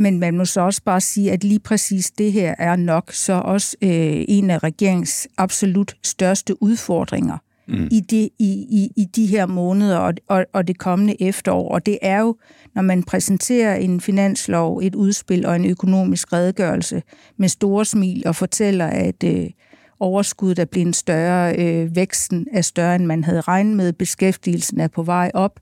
Men 0.00 0.18
man 0.18 0.36
må 0.36 0.44
så 0.44 0.60
også 0.60 0.82
bare 0.84 1.00
sige, 1.00 1.32
at 1.32 1.44
lige 1.44 1.60
præcis 1.60 2.10
det 2.10 2.32
her 2.32 2.54
er 2.58 2.76
nok 2.76 3.12
så 3.12 3.32
også 3.32 3.76
øh, 3.82 4.24
en 4.28 4.50
af 4.50 4.62
regeringens 4.62 5.28
absolut 5.38 5.96
største 6.02 6.62
udfordringer 6.62 7.38
mm. 7.68 7.88
i, 7.90 8.00
de, 8.00 8.30
i, 8.38 8.50
i, 8.70 8.90
i 8.96 9.04
de 9.04 9.26
her 9.26 9.46
måneder 9.46 9.96
og, 9.96 10.14
og, 10.28 10.46
og 10.52 10.68
det 10.68 10.78
kommende 10.78 11.22
efterår. 11.22 11.68
Og 11.68 11.86
det 11.86 11.98
er 12.02 12.20
jo, 12.20 12.36
når 12.74 12.82
man 12.82 13.02
præsenterer 13.02 13.74
en 13.74 14.00
finanslov, 14.00 14.78
et 14.82 14.94
udspil 14.94 15.46
og 15.46 15.56
en 15.56 15.64
økonomisk 15.64 16.32
redegørelse 16.32 17.02
med 17.36 17.48
store 17.48 17.84
smil 17.84 18.22
og 18.26 18.36
fortæller, 18.36 18.86
at 18.86 19.24
øh, 19.24 19.50
overskuddet 20.00 20.58
er 20.58 20.64
blevet 20.64 20.96
større, 20.96 21.56
øh, 21.58 21.96
væksten 21.96 22.46
er 22.52 22.62
større, 22.62 22.94
end 22.94 23.06
man 23.06 23.24
havde 23.24 23.40
regnet 23.40 23.76
med, 23.76 23.92
beskæftigelsen 23.92 24.80
er 24.80 24.88
på 24.88 25.02
vej 25.02 25.30
op. 25.34 25.60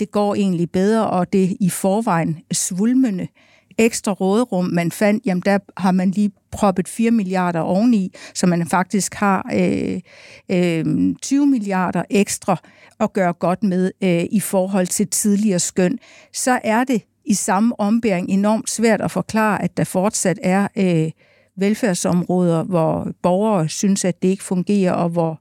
Det 0.00 0.10
går 0.10 0.34
egentlig 0.34 0.70
bedre, 0.70 1.10
og 1.10 1.32
det 1.32 1.56
i 1.60 1.70
forvejen 1.70 2.38
svulmende 2.52 3.28
ekstra 3.78 4.12
råderum, 4.12 4.64
man 4.64 4.92
fandt, 4.92 5.26
jamen 5.26 5.42
der 5.46 5.58
har 5.76 5.92
man 5.92 6.10
lige 6.10 6.30
proppet 6.52 6.88
4 6.88 7.10
milliarder 7.10 7.60
oveni, 7.60 8.12
så 8.34 8.46
man 8.46 8.66
faktisk 8.66 9.14
har 9.14 9.50
øh, 9.54 10.00
øh, 10.48 11.14
20 11.22 11.46
milliarder 11.46 12.02
ekstra 12.10 12.56
at 13.00 13.12
gøre 13.12 13.32
godt 13.32 13.62
med 13.62 13.90
øh, 14.02 14.24
i 14.30 14.40
forhold 14.40 14.86
til 14.86 15.08
tidligere 15.08 15.58
skøn. 15.58 15.98
Så 16.32 16.60
er 16.64 16.84
det 16.84 17.02
i 17.24 17.34
samme 17.34 17.80
ombæring 17.80 18.28
enormt 18.28 18.70
svært 18.70 19.00
at 19.00 19.10
forklare, 19.10 19.62
at 19.62 19.76
der 19.76 19.84
fortsat 19.84 20.38
er 20.42 20.68
øh, 20.76 21.10
velfærdsområder, 21.56 22.62
hvor 22.62 23.08
borgere 23.22 23.68
synes, 23.68 24.04
at 24.04 24.22
det 24.22 24.28
ikke 24.28 24.44
fungerer, 24.44 24.92
og 24.92 25.08
hvor 25.08 25.40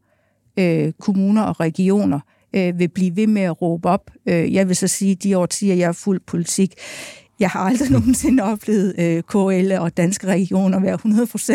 øh, 0.59 0.93
kommuner 0.99 1.43
og 1.43 1.59
regioner 1.59 2.19
øh, 2.55 2.79
vil 2.79 2.87
blive 2.87 3.15
ved 3.15 3.27
med 3.27 3.41
at 3.41 3.61
råbe 3.61 3.89
op. 3.89 4.11
Øh, 4.25 4.53
jeg 4.53 4.67
vil 4.67 4.75
så 4.75 4.87
sige, 4.87 5.11
at 5.11 5.23
de 5.23 5.37
årtier, 5.37 5.75
jeg 5.75 5.87
er 5.87 5.91
fuld 5.91 6.19
politik, 6.27 6.73
jeg 7.39 7.49
har 7.49 7.59
aldrig 7.59 7.91
nogensinde 7.99 8.43
oplevet 8.43 8.95
øh, 8.99 9.23
KL 9.23 9.71
og 9.79 9.97
danske 9.97 10.27
regioner 10.27 10.79
være 10.79 10.97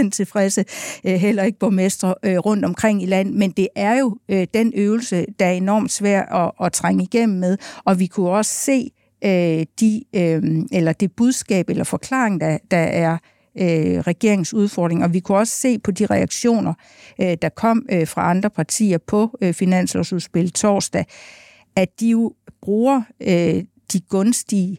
100% 0.06 0.10
tilfredse, 0.10 0.64
øh, 1.04 1.14
heller 1.14 1.42
ikke 1.42 1.58
borgmestre 1.58 2.14
øh, 2.22 2.38
rundt 2.38 2.64
omkring 2.64 3.02
i 3.02 3.06
land, 3.06 3.34
men 3.34 3.50
det 3.50 3.68
er 3.76 3.98
jo 3.98 4.18
øh, 4.28 4.46
den 4.54 4.72
øvelse, 4.76 5.26
der 5.38 5.46
er 5.46 5.52
enormt 5.52 5.92
svær 5.92 6.22
at, 6.22 6.52
at 6.66 6.72
trænge 6.72 7.04
igennem 7.04 7.38
med, 7.38 7.58
og 7.84 7.98
vi 7.98 8.06
kunne 8.06 8.30
også 8.30 8.52
se 8.52 8.90
øh, 9.24 9.66
de, 9.80 10.04
øh, 10.16 10.42
eller 10.72 10.92
det 10.92 11.12
budskab 11.12 11.70
eller 11.70 11.84
forklaring, 11.84 12.40
der, 12.40 12.58
der 12.70 12.76
er 12.76 13.18
øh, 13.58 14.00
regeringsudfordring. 14.00 15.04
Og 15.04 15.12
vi 15.12 15.20
kunne 15.20 15.38
også 15.38 15.56
se 15.56 15.78
på 15.78 15.90
de 15.90 16.06
reaktioner, 16.06 16.74
øh, 17.20 17.36
der 17.42 17.48
kom 17.48 17.86
øh, 17.92 18.08
fra 18.08 18.30
andre 18.30 18.50
partier 18.50 18.98
på 18.98 19.38
øh, 19.40 19.54
finanslovsudspil 19.54 20.52
torsdag, 20.52 21.04
at 21.76 22.00
de 22.00 22.08
jo 22.08 22.34
bruger 22.62 23.02
øh, 23.20 23.64
de 23.92 24.00
gunstige 24.00 24.78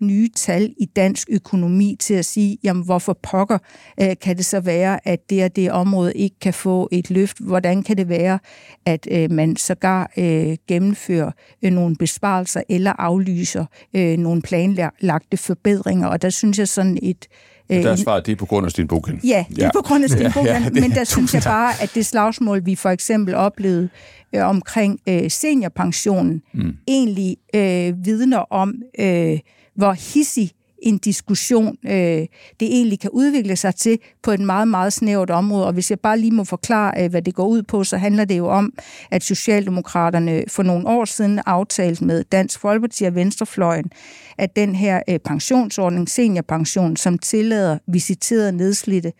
nye 0.00 0.28
tal 0.36 0.74
i 0.78 0.84
dansk 0.84 1.28
økonomi 1.30 1.96
til 2.00 2.14
at 2.14 2.24
sige, 2.24 2.58
jamen 2.64 2.84
hvorfor 2.84 3.18
pokker 3.22 3.58
øh, 4.00 4.16
kan 4.20 4.36
det 4.36 4.44
så 4.44 4.60
være, 4.60 5.08
at 5.08 5.30
det 5.30 5.44
og 5.44 5.56
det 5.56 5.70
område 5.70 6.12
ikke 6.14 6.36
kan 6.40 6.54
få 6.54 6.88
et 6.92 7.10
løft? 7.10 7.38
Hvordan 7.40 7.82
kan 7.82 7.96
det 7.96 8.08
være, 8.08 8.38
at 8.86 9.08
øh, 9.10 9.30
man 9.30 9.56
sågar 9.56 10.12
øh, 10.16 10.56
gennemfører 10.68 11.30
øh, 11.62 11.72
nogle 11.72 11.96
besparelser 11.96 12.62
eller 12.68 12.92
aflyser 12.98 13.64
øh, 13.94 14.18
nogle 14.18 14.42
planlagte 14.42 15.36
forbedringer? 15.36 16.08
Og 16.08 16.22
der 16.22 16.30
synes 16.30 16.58
jeg 16.58 16.68
sådan 16.68 16.98
et 17.02 17.26
øh, 17.70 17.82
der 17.82 17.90
er 17.90 17.96
svaret, 17.96 18.26
det 18.26 18.32
er 18.32 18.36
på 18.36 18.46
grund 18.46 18.66
af 18.66 18.70
Sten 18.70 18.88
Bukken. 18.88 19.20
Ja, 19.24 19.44
det 19.48 19.58
er 19.58 19.64
ja. 19.64 19.70
på 19.72 19.82
grund 19.82 20.04
af 20.04 20.10
Sten 20.10 20.32
Bukken, 20.32 20.46
ja, 20.54 20.62
ja, 20.74 20.80
men 20.80 20.90
der 20.90 21.04
synes 21.04 21.34
jeg 21.34 21.42
bare, 21.44 21.72
at 21.82 21.90
det 21.94 22.06
slagsmål, 22.06 22.66
vi 22.66 22.74
for 22.74 22.90
eksempel 22.90 23.34
oplevede 23.34 23.88
øh, 24.34 24.46
omkring 24.46 25.00
øh, 25.08 25.30
seniorpensionen, 25.30 26.42
mm. 26.54 26.76
egentlig 26.88 27.36
øh, 27.54 28.04
vidner 28.04 28.38
om 28.38 28.74
øh, 28.98 29.38
hvor 29.78 29.92
hissig 29.92 30.52
en 30.82 30.98
diskussion 30.98 31.76
øh, 31.86 32.26
det 32.60 32.68
egentlig 32.68 33.00
kan 33.00 33.10
udvikle 33.10 33.56
sig 33.56 33.74
til 33.74 33.98
på 34.22 34.30
et 34.30 34.40
meget, 34.40 34.68
meget 34.68 34.92
snævert 34.92 35.30
område. 35.30 35.66
Og 35.66 35.72
hvis 35.72 35.90
jeg 35.90 36.00
bare 36.00 36.18
lige 36.18 36.30
må 36.30 36.44
forklare, 36.44 37.04
øh, 37.04 37.10
hvad 37.10 37.22
det 37.22 37.34
går 37.34 37.46
ud 37.46 37.62
på, 37.62 37.84
så 37.84 37.96
handler 37.96 38.24
det 38.24 38.38
jo 38.38 38.46
om, 38.46 38.72
at 39.10 39.22
Socialdemokraterne 39.22 40.44
for 40.48 40.62
nogle 40.62 40.88
år 40.88 41.04
siden 41.04 41.40
aftalte 41.46 42.04
med 42.04 42.24
Dansk 42.24 42.60
Folkeparti 42.60 43.04
og 43.04 43.14
Venstrefløjen, 43.14 43.90
at 44.38 44.56
den 44.56 44.74
her 44.74 45.02
øh, 45.08 45.18
pensionsordning, 45.18 46.08
seniorpension, 46.08 46.96
som 46.96 47.18
tillader 47.18 47.78
visiterede 47.86 48.52
nedslidte 48.52 49.12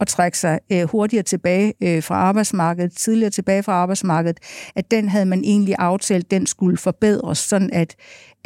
at 0.00 0.08
trække 0.08 0.38
sig 0.38 0.60
øh, 0.72 0.82
hurtigere 0.82 1.22
tilbage 1.22 1.74
øh, 1.82 2.02
fra 2.02 2.14
arbejdsmarkedet, 2.14 2.92
tidligere 2.96 3.30
tilbage 3.30 3.62
fra 3.62 3.72
arbejdsmarkedet, 3.72 4.38
at 4.74 4.90
den 4.90 5.08
havde 5.08 5.26
man 5.26 5.44
egentlig 5.44 5.74
aftalt, 5.78 6.30
den 6.30 6.46
skulle 6.46 6.76
forbedres, 6.76 7.38
sådan 7.38 7.70
at 7.72 7.96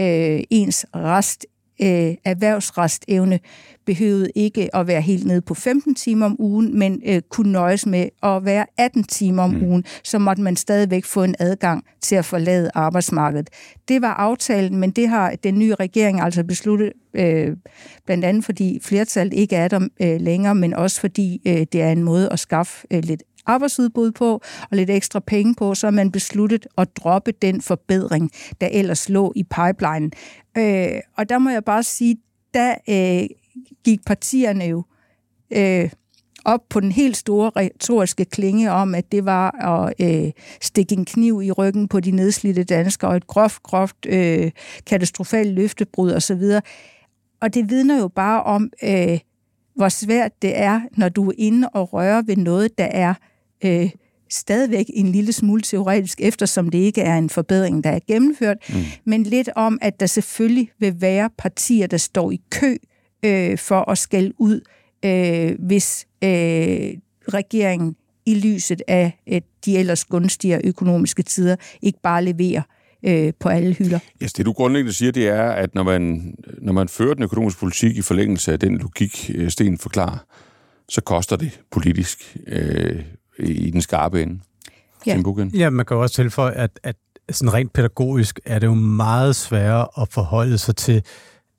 øh, 0.00 0.40
ens 0.50 0.87
rest 0.94 1.46
øh, 1.83 2.15
erhvervsrestevne 2.25 3.41
behøvede 3.87 4.31
ikke 4.35 4.77
at 4.77 4.87
være 4.87 5.01
helt 5.01 5.27
nede 5.27 5.41
på 5.41 5.55
15 5.55 5.95
timer 5.95 6.27
om 6.27 6.37
ugen, 6.39 6.79
men 6.79 7.03
øh, 7.07 7.23
kunne 7.31 7.53
nøjes 7.53 7.87
med 7.87 8.09
at 8.23 8.45
være 8.45 8.67
18 8.79 9.05
timer 9.05 9.43
om 9.43 9.51
mm. 9.51 9.63
ugen, 9.63 9.85
så 10.05 10.19
måtte 10.19 10.43
man 10.43 10.57
stadigvæk 10.57 11.05
få 11.05 11.23
en 11.25 11.35
adgang 11.39 11.85
til 12.03 12.17
at 12.17 12.25
forlade 12.25 12.71
arbejdsmarkedet. 12.75 13.51
Det 13.89 14.03
var 14.03 14.15
aftalen, 14.15 14.77
men 14.77 14.91
det 14.91 15.09
har 15.09 15.35
den 15.45 15.59
nye 15.59 15.75
regering 15.75 16.21
altså 16.21 16.45
besluttet, 16.45 16.93
øh, 17.15 17.57
blandt 18.07 18.25
andet 18.25 18.45
fordi 18.45 18.79
flertallet 18.83 19.35
ikke 19.35 19.57
er 19.57 19.69
der 19.69 19.89
øh, 20.03 20.21
længere, 20.21 20.55
men 20.55 20.75
også 20.75 21.01
fordi 21.01 21.41
øh, 21.47 21.67
det 21.73 21.83
er 21.83 21.93
en 21.93 22.03
måde 22.03 22.29
at 22.33 22.39
skaffe 22.39 22.87
øh, 22.91 23.05
lidt 23.05 23.23
arbejdsudbud 23.47 24.13
på 24.13 24.41
og 24.71 24.77
lidt 24.77 24.91
ekstra 24.91 25.21
penge 25.21 25.55
på, 25.55 25.75
så 25.75 25.87
har 25.87 25.93
man 25.93 26.13
besluttet 26.13 26.67
at 26.79 26.97
droppe 26.97 27.33
den 27.33 27.61
forbedring, 27.61 28.31
der 28.61 28.69
ellers 28.73 29.09
lå 29.09 29.33
i 29.37 29.43
pipeline. 29.43 30.11
Øh, 30.57 31.01
og 31.17 31.29
der 31.29 31.39
må 31.39 31.51
jeg 31.51 31.65
bare 31.65 31.83
sige, 31.83 32.17
der 32.55 32.75
øh, 32.89 33.29
gik 33.85 34.05
partierne 34.07 34.65
jo 34.65 34.83
øh, 35.51 35.91
op 36.45 36.61
på 36.71 36.81
den 36.81 36.93
helt 36.93 37.17
store 37.17 37.51
retoriske 37.57 38.25
klinge 38.25 38.71
om, 38.71 38.95
at 38.95 39.13
det 39.13 39.25
var 39.25 39.51
at 39.51 39.95
øh, 40.01 40.33
stikke 40.61 40.95
en 40.95 41.05
kniv 41.05 41.43
i 41.43 41.51
ryggen 41.51 41.89
på 41.89 42.01
de 42.01 42.11
nedslidte 42.11 42.65
danskere, 42.65 43.11
og 43.11 43.17
et 43.17 43.27
groft, 43.27 43.63
groft 43.63 44.07
øh, 44.07 44.51
katastrofalt 44.87 45.55
løftebrud 45.55 46.13
osv. 46.13 46.43
Og 47.41 47.55
det 47.55 47.71
vidner 47.71 47.99
jo 47.99 48.09
bare 48.09 48.43
om, 48.43 48.71
øh, 48.85 49.19
hvor 49.77 49.89
svært 49.89 50.43
det 50.43 50.59
er, 50.59 50.81
når 50.97 51.09
du 51.09 51.29
er 51.29 51.35
inde 51.39 51.69
og 51.69 51.93
rører 51.93 52.23
ved 52.23 52.37
noget, 52.37 52.79
der 52.79 52.85
er 52.85 53.15
øh, 53.64 53.90
stadigvæk 54.31 54.87
en 54.95 55.12
lille 55.12 55.33
smule 55.33 55.62
teoretisk, 55.62 56.21
eftersom 56.21 56.69
det 56.69 56.79
ikke 56.79 57.01
er 57.01 57.19
en 57.19 57.31
forbedring, 57.31 57.85
der 57.85 57.90
er 57.90 57.99
gennemført, 58.09 58.57
mm. 58.69 58.75
men 59.05 59.23
lidt 59.23 59.49
om, 59.57 59.79
at 59.83 60.01
der 60.01 60.07
selvfølgelig 60.07 60.71
vil 60.79 60.95
være 61.01 61.31
partier, 61.38 61.87
der 61.87 61.97
står 61.97 62.31
i 62.31 62.40
kø 62.51 62.77
øh, 63.25 63.59
for 63.59 63.90
at 63.90 63.99
skælde 63.99 64.33
ud, 64.38 64.61
øh, 65.05 65.57
hvis 65.67 66.07
øh, 66.25 66.29
regeringen 67.29 67.97
i 68.27 68.35
lyset 68.35 68.83
af 68.88 69.23
øh, 69.29 69.40
de 69.64 69.79
ellers 69.79 70.05
gunstigere 70.05 70.61
økonomiske 70.64 71.23
tider 71.23 71.57
ikke 71.83 71.99
bare 72.03 72.25
leverer 72.25 72.62
øh, 73.05 73.33
på 73.40 73.49
alle 73.49 73.75
hylder. 73.75 73.99
Yes, 74.23 74.33
det 74.33 74.47
du 74.47 74.53
grundlæggende 74.53 74.93
siger, 74.93 75.12
det 75.12 75.29
er, 75.29 75.51
at 75.51 75.75
når 75.75 75.83
man, 75.83 76.35
når 76.59 76.73
man 76.73 76.88
fører 76.88 77.14
den 77.14 77.23
økonomiske 77.23 77.61
politik 77.61 77.97
i 77.97 78.03
forlængelse 78.03 78.53
af 78.53 78.59
den 78.61 78.79
logik, 78.79 79.31
øh, 79.35 79.51
Sten 79.51 79.79
forklarer, 79.79 80.19
så 80.88 81.01
koster 81.01 81.37
det 81.37 81.61
politisk. 81.71 82.37
Øh, 82.47 83.03
i 83.38 83.70
den 83.70 83.81
skarpe 83.81 84.23
ende. 84.23 84.40
Ja. 85.07 85.59
ja, 85.59 85.70
man 85.70 85.87
kan 85.87 85.97
også 85.97 86.14
tilføje, 86.14 86.53
at, 86.53 86.70
at 86.83 86.97
sådan 87.31 87.55
rent 87.55 87.73
pædagogisk 87.73 88.40
er 88.44 88.59
det 88.59 88.66
jo 88.66 88.75
meget 88.75 89.37
sværere 89.37 89.88
at 90.01 90.09
forholde 90.11 90.59
sig 90.59 90.77
til, 90.77 91.03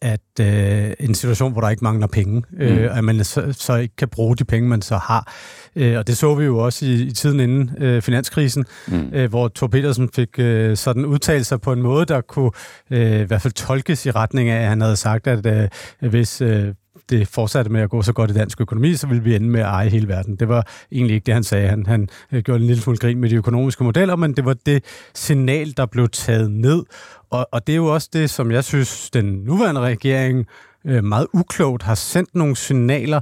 at 0.02 0.40
øh, 0.40 0.94
en 1.00 1.16
situation, 1.16 1.52
hvor 1.52 1.62
der 1.62 1.70
ikke 1.70 1.84
mangler 1.84 2.08
penge, 2.08 2.44
øh, 2.58 2.78
mm. 2.78 2.88
at 2.92 3.04
man 3.04 3.24
så, 3.24 3.54
så 3.54 3.76
ikke 3.76 3.96
kan 3.96 4.08
bruge 4.08 4.36
de 4.36 4.44
penge, 4.44 4.70
man 4.70 4.82
så 4.82 4.98
har. 4.98 5.34
Øh, 5.76 5.98
og 5.98 6.08
det 6.08 6.18
så 6.18 6.36
vi 6.36 6.46
jo 6.46 6.58
også 6.58 6.86
i, 6.86 7.02
i 7.02 7.12
tiden 7.12 7.40
inden 7.40 7.72
øh, 7.78 8.02
finanskrisen, 8.02 8.66
mm. 8.88 9.10
øh, 9.14 9.30
hvor 9.30 9.52
Thor 9.56 9.68
Petersen 9.68 10.10
fik 10.16 10.30
øh, 10.40 10.78
sådan 10.78 11.06
udtalt 11.06 11.46
sig 11.46 11.62
på 11.62 11.74
en 11.74 11.82
måde, 11.82 12.06
der 12.06 12.22
kunne 12.22 12.52
øh, 12.92 13.20
i 13.20 13.24
hvert 13.24 13.42
fald 13.42 13.54
tolkes 13.54 14.06
i 14.06 14.12
retning 14.12 14.50
af, 14.50 14.62
at 14.62 14.70
han 14.70 14.82
havde 14.82 14.96
sagt, 14.96 15.28
at 15.28 15.46
øh, 15.46 16.10
hvis 16.10 16.42
øh, 16.42 16.74
det 17.10 17.28
fortsatte 17.28 17.72
med 17.72 17.82
at 17.82 17.90
gå 17.90 18.02
så 18.02 18.14
godt 18.14 18.32
i 18.32 18.34
dansk 18.34 18.62
økonomi, 18.62 18.94
så 18.94 19.08
ville 19.08 19.24
vi 19.24 19.36
ende 19.36 19.50
med 19.50 19.60
at 19.60 19.66
eje 19.66 19.90
hele 19.90 20.08
verden. 20.08 20.36
Det 20.36 20.48
var 20.48 20.68
egentlig 20.92 21.16
ikke 21.16 21.26
det, 21.26 21.34
han 21.34 21.44
sagde. 21.44 21.68
Han, 21.68 21.86
han 21.86 22.10
øh, 22.32 22.44
gjorde 22.44 22.62
en 22.62 22.68
lille 22.68 22.82
smule 22.82 22.98
grin 22.98 23.18
med 23.18 23.30
de 23.30 23.36
økonomiske 23.36 23.84
modeller, 23.84 24.16
men 24.16 24.34
det 24.34 24.46
var 24.46 24.56
det 24.66 24.84
signal, 25.14 25.74
der 25.78 25.86
blev 25.86 26.10
taget 26.10 26.52
ned. 26.52 26.84
Og, 27.30 27.48
og 27.52 27.68
det 27.68 27.74
er 27.74 27.78
jo 27.78 27.86
også 27.86 28.10
det, 28.14 28.30
som 28.30 28.52
jeg 28.52 28.64
synes, 28.64 29.10
den 29.10 29.26
nuværende 29.26 29.82
regering 29.82 30.46
øh, 30.86 31.04
meget 31.04 31.28
uklogt 31.34 31.84
har 31.84 31.96
sendt 31.96 32.36
nogle 32.36 32.56
signaler 32.56 33.22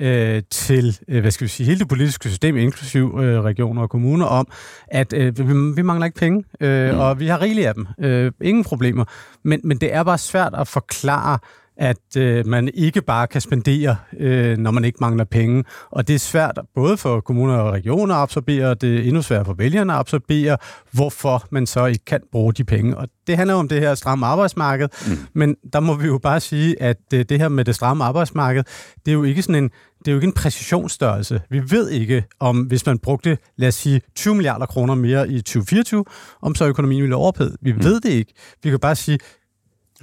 øh, 0.00 0.42
til, 0.50 0.98
øh, 1.08 1.20
hvad 1.20 1.30
skal 1.30 1.44
vi 1.44 1.48
sige, 1.48 1.66
hele 1.66 1.78
det 1.78 1.88
politiske 1.88 2.28
system, 2.28 2.56
inklusiv 2.56 3.18
øh, 3.20 3.40
regioner 3.40 3.82
og 3.82 3.90
kommuner, 3.90 4.26
om, 4.26 4.48
at 4.88 5.12
øh, 5.12 5.38
vi, 5.38 5.72
vi 5.74 5.82
mangler 5.82 6.06
ikke 6.06 6.18
penge, 6.18 6.44
øh, 6.60 6.94
mm. 6.94 7.00
og 7.00 7.20
vi 7.20 7.26
har 7.26 7.40
rigeligt 7.40 7.66
af 7.66 7.74
dem. 7.74 7.86
Øh, 8.00 8.32
ingen 8.40 8.64
problemer. 8.64 9.04
Men, 9.42 9.60
men 9.64 9.78
det 9.78 9.94
er 9.94 10.02
bare 10.02 10.18
svært 10.18 10.54
at 10.58 10.68
forklare, 10.68 11.38
at 11.80 12.16
øh, 12.16 12.46
man 12.46 12.70
ikke 12.74 13.02
bare 13.02 13.26
kan 13.26 13.40
spendere, 13.40 13.96
øh, 14.18 14.58
når 14.58 14.70
man 14.70 14.84
ikke 14.84 14.98
mangler 15.00 15.24
penge. 15.24 15.64
Og 15.90 16.08
det 16.08 16.14
er 16.14 16.18
svært 16.18 16.58
både 16.74 16.96
for 16.96 17.20
kommuner 17.20 17.56
og 17.56 17.72
regioner 17.72 18.14
at 18.14 18.22
absorbere, 18.22 18.66
og 18.66 18.80
det 18.80 18.98
er 18.98 19.02
endnu 19.02 19.22
sværere 19.22 19.44
for 19.44 19.54
vælgerne 19.54 19.92
at 19.92 19.98
absorbere, 19.98 20.56
hvorfor 20.90 21.46
man 21.50 21.66
så 21.66 21.86
ikke 21.86 22.04
kan 22.04 22.20
bruge 22.32 22.52
de 22.52 22.64
penge. 22.64 22.96
Og 22.96 23.08
det 23.26 23.36
handler 23.36 23.54
om 23.54 23.68
det 23.68 23.80
her 23.80 23.94
stramme 23.94 24.26
arbejdsmarked, 24.26 24.88
mm. 25.06 25.18
men 25.34 25.56
der 25.72 25.80
må 25.80 25.94
vi 25.94 26.06
jo 26.06 26.18
bare 26.18 26.40
sige, 26.40 26.82
at 26.82 26.96
øh, 27.14 27.24
det 27.28 27.38
her 27.38 27.48
med 27.48 27.64
det 27.64 27.74
stramme 27.74 28.04
arbejdsmarked, 28.04 28.64
det 29.04 29.10
er 29.10 29.14
jo 29.14 29.22
ikke 29.22 29.42
sådan 29.42 29.64
en 29.64 29.70
det 30.04 30.08
er 30.08 30.12
jo 30.12 30.18
ikke 30.18 30.26
en 30.26 30.32
præcisionsstørrelse. 30.32 31.40
Vi 31.50 31.70
ved 31.70 31.90
ikke, 31.90 32.24
om 32.38 32.58
hvis 32.58 32.86
man 32.86 32.98
brugte, 32.98 33.38
lad 33.56 33.68
os 33.68 33.74
sige, 33.74 34.00
20 34.14 34.34
milliarder 34.34 34.66
kroner 34.66 34.94
mere 34.94 35.28
i 35.28 35.36
2024, 35.40 36.04
om 36.42 36.54
så 36.54 36.66
økonomien 36.66 37.02
ville 37.02 37.16
overophedet. 37.16 37.56
Vi 37.62 37.72
mm. 37.72 37.84
ved 37.84 38.00
det 38.00 38.10
ikke. 38.10 38.32
Vi 38.62 38.70
kan 38.70 38.78
bare 38.78 38.96
sige, 38.96 39.18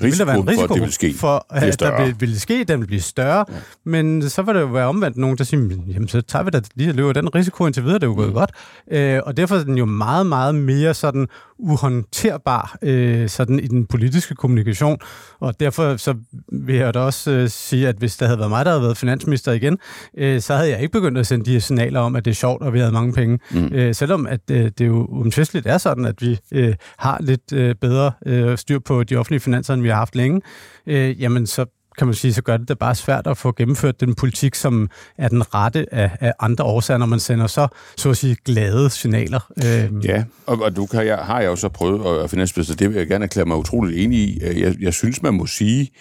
Risikoen 0.01 0.11
vil 0.11 0.19
der 0.19 0.25
være 0.25 0.37
en 0.37 0.47
risiko 0.47 0.67
for, 0.67 0.73
at 0.73 0.75
det 0.75 0.81
vil 0.81 0.93
ske, 0.93 1.13
for, 1.19 1.45
at 1.49 1.79
der 1.79 2.05
vil, 2.05 2.15
vil 2.19 2.39
ske, 2.39 2.63
den 2.63 2.79
vil 2.79 2.87
blive 2.87 3.01
større. 3.01 3.45
Ja. 3.49 3.53
Men 3.83 4.29
så 4.29 4.41
vil 4.41 4.55
der 4.55 4.61
jo 4.61 4.67
være 4.67 4.87
omvendt 4.87 5.17
nogen, 5.17 5.37
der 5.37 5.43
siger, 5.43 5.77
jamen 5.87 6.07
så 6.07 6.21
tager 6.21 6.43
vi 6.43 6.49
da 6.49 6.61
lige 6.75 6.91
løber 6.91 7.13
den 7.13 7.35
risiko 7.35 7.65
indtil 7.65 7.83
videre, 7.83 7.95
det 7.99 8.03
er 8.03 8.07
jo 8.07 8.15
gået 8.15 8.27
mm. 8.27 8.33
godt. 8.33 8.51
Øh, 8.91 9.19
og 9.25 9.37
derfor 9.37 9.55
er 9.55 9.63
den 9.63 9.77
jo 9.77 9.85
meget, 9.85 10.25
meget 10.25 10.55
mere 10.55 10.93
sådan 10.93 11.27
uhåndterbar 11.59 12.77
øh, 12.81 13.29
sådan 13.29 13.59
i 13.59 13.67
den 13.67 13.85
politiske 13.85 14.35
kommunikation. 14.35 14.97
Og 15.39 15.59
derfor 15.59 15.97
så 15.97 16.15
vil 16.51 16.75
jeg 16.75 16.93
da 16.93 16.99
også 16.99 17.31
øh, 17.31 17.49
sige, 17.49 17.87
at 17.87 17.95
hvis 17.95 18.17
der 18.17 18.25
havde 18.25 18.39
været 18.39 18.49
mig, 18.49 18.65
der 18.65 18.71
havde 18.71 18.83
været 18.83 18.97
finansminister 18.97 19.51
igen, 19.51 19.77
øh, 20.17 20.41
så 20.41 20.55
havde 20.55 20.69
jeg 20.69 20.81
ikke 20.81 20.91
begyndt 20.91 21.17
at 21.17 21.27
sende 21.27 21.45
de 21.45 21.51
her 21.51 21.59
signaler 21.59 21.99
om, 21.99 22.15
at 22.15 22.25
det 22.25 22.31
er 22.31 22.35
sjovt, 22.35 22.61
og 22.61 22.73
vi 22.73 22.79
havde 22.79 22.91
mange 22.91 23.13
penge. 23.13 23.39
Mm. 23.51 23.69
Øh, 23.73 23.95
selvom 23.95 24.27
at 24.27 24.41
øh, 24.51 24.71
det 24.77 24.87
jo 24.87 25.05
umtvisteligt 25.05 25.67
er 25.67 25.77
sådan, 25.77 26.05
at 26.05 26.21
vi 26.21 26.39
øh, 26.51 26.75
har 26.97 27.17
lidt 27.21 27.53
øh, 27.53 27.75
bedre 27.75 28.11
øh, 28.25 28.57
styr 28.57 28.79
på 28.79 29.03
de 29.03 29.15
offentlige 29.15 29.39
finanser, 29.39 29.73
end 29.73 29.81
vi 29.81 29.89
har 29.89 29.95
haft 29.95 30.15
længe, 30.15 30.41
øh, 30.87 31.21
jamen 31.21 31.47
så 31.47 31.65
kan 31.97 32.07
man 32.07 32.13
sige, 32.13 32.33
så 32.33 32.41
gør 32.41 32.57
det 32.57 32.67
det 32.67 32.79
bare 32.79 32.95
svært 32.95 33.27
at 33.27 33.37
få 33.37 33.51
gennemført 33.51 33.99
den 33.99 34.15
politik, 34.15 34.55
som 34.55 34.89
er 35.17 35.27
den 35.27 35.55
rette 35.55 35.93
af, 35.93 36.11
af 36.19 36.33
andre 36.39 36.63
årsager, 36.63 36.97
når 36.97 37.05
man 37.05 37.19
sender 37.19 37.47
så, 37.47 37.67
så 37.97 38.09
at 38.09 38.17
sige, 38.17 38.35
glade 38.45 38.89
signaler. 38.89 39.51
Øhm. 39.65 39.99
Ja, 39.99 40.23
og, 40.45 40.61
og 40.61 40.75
du 40.75 40.85
kan, 40.85 41.05
jeg, 41.05 41.17
har 41.17 41.39
jeg 41.39 41.47
jo 41.47 41.55
så 41.55 41.69
prøvet 41.69 42.23
at 42.23 42.29
finansminister, 42.29 42.75
det 42.75 42.89
vil 42.89 42.97
jeg 42.97 43.07
gerne 43.07 43.25
erklære 43.25 43.45
mig 43.45 43.57
utroligt 43.57 43.99
enig 43.99 44.19
i. 44.19 44.43
Øh, 44.43 44.61
jeg, 44.61 44.75
jeg 44.79 44.93
synes, 44.93 45.21
man 45.21 45.33
må 45.33 45.45
sige, 45.45 45.91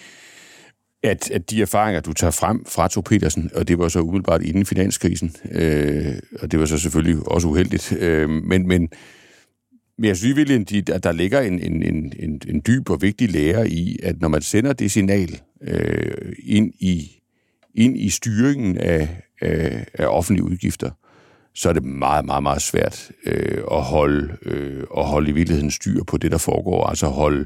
at, 1.03 1.31
at 1.31 1.51
de 1.51 1.61
erfaringer, 1.61 2.01
du 2.01 2.13
tager 2.13 2.31
frem 2.31 2.65
fra 2.65 2.87
Thor 2.87 3.01
Petersen, 3.01 3.51
og 3.55 3.67
det 3.67 3.79
var 3.79 3.87
så 3.87 3.99
umiddelbart 3.99 4.41
inden 4.41 4.65
finanskrisen, 4.65 5.35
øh, 5.51 6.15
og 6.41 6.51
det 6.51 6.59
var 6.59 6.65
så 6.65 6.77
selvfølgelig 6.77 7.27
også 7.27 7.47
uheldigt, 7.47 7.93
øh, 7.99 8.29
men, 8.29 8.67
men, 8.67 8.89
men 9.97 10.05
jeg 10.05 10.17
synes 10.17 10.35
virkelig, 10.35 10.89
at 10.89 11.03
der 11.03 11.11
ligger 11.11 11.41
en, 11.41 11.59
en, 11.59 11.83
en, 11.83 12.13
en, 12.19 12.41
en 12.47 12.61
dyb 12.67 12.89
og 12.89 13.01
vigtig 13.01 13.31
lære 13.31 13.69
i, 13.69 13.99
at 14.03 14.21
når 14.21 14.27
man 14.27 14.41
sender 14.41 14.73
det 14.73 14.91
signal 14.91 15.41
øh, 15.61 16.33
ind, 16.43 16.73
i, 16.79 17.21
ind 17.75 17.97
i 17.97 18.09
styringen 18.09 18.77
af, 18.77 19.21
af, 19.41 19.85
af 19.93 20.05
offentlige 20.07 20.43
udgifter, 20.43 20.91
så 21.55 21.69
er 21.69 21.73
det 21.73 21.83
meget, 21.83 22.25
meget, 22.25 22.43
meget 22.43 22.61
svært 22.61 23.11
øh, 23.25 23.63
at, 23.71 23.81
holde, 23.81 24.37
øh, 24.41 24.83
at 24.97 25.05
holde 25.05 25.29
i 25.29 25.33
virkeligheden 25.33 25.71
styr 25.71 26.03
på 26.03 26.17
det, 26.17 26.31
der 26.31 26.37
foregår, 26.37 26.85
altså 26.85 27.07
holde 27.07 27.45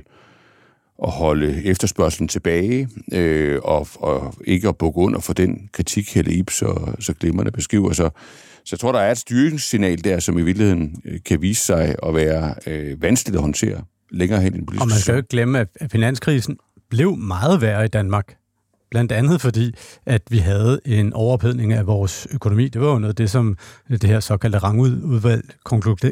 at 1.04 1.12
holde 1.12 1.64
efterspørgselen 1.64 2.28
tilbage, 2.28 2.90
øh, 3.14 3.60
og, 3.64 3.88
og 3.96 4.34
ikke 4.46 4.68
at 4.68 4.78
bukke 4.78 5.00
under 5.00 5.20
for 5.20 5.34
den 5.34 5.70
kritik, 5.74 6.14
Helle 6.14 6.34
Ip 6.34 6.50
så, 6.50 6.96
så 7.00 7.14
glimrende 7.14 7.52
beskriver. 7.52 7.94
Så, 7.94 8.10
så 8.66 8.70
jeg 8.72 8.80
tror, 8.80 8.92
der 8.92 9.00
er 9.00 9.12
et 9.12 9.18
styringssignal 9.18 10.04
der, 10.04 10.20
som 10.20 10.38
i 10.38 10.42
virkeligheden 10.42 11.02
øh, 11.06 11.20
kan 11.26 11.42
vise 11.42 11.66
sig 11.66 11.96
at 12.04 12.16
være 12.16 12.56
øh, 12.68 13.02
vanskeligt 13.02 13.36
at 13.36 13.42
håndtere 13.42 13.84
længere 14.12 14.42
hen 14.42 14.54
i 14.54 14.58
den 14.58 14.66
politiske 14.66 14.84
Og 14.84 14.90
man 14.90 14.98
skal 14.98 15.12
jo 15.12 15.18
ikke 15.18 15.30
glemme, 15.30 15.60
at 15.60 15.92
finanskrisen 15.92 16.58
blev 16.92 17.18
meget 17.18 17.62
værre 17.62 17.86
i 17.86 17.88
Danmark. 17.88 18.41
Blandt 18.92 19.12
andet 19.12 19.42
fordi, 19.42 19.76
at 20.06 20.22
vi 20.30 20.38
havde 20.38 20.80
en 20.86 21.14
overophedning 21.14 21.74
af 21.74 21.88
vores 21.88 22.28
økonomi. 22.34 22.68
Det 22.68 22.82
var 22.82 22.88
jo 22.88 23.00
noget 23.00 23.10
af 23.12 23.16
det, 23.16 23.30
som 23.30 23.58
det 23.90 24.04
her 24.04 24.20
såkaldte 24.20 24.58
rangudvalg 24.58 25.44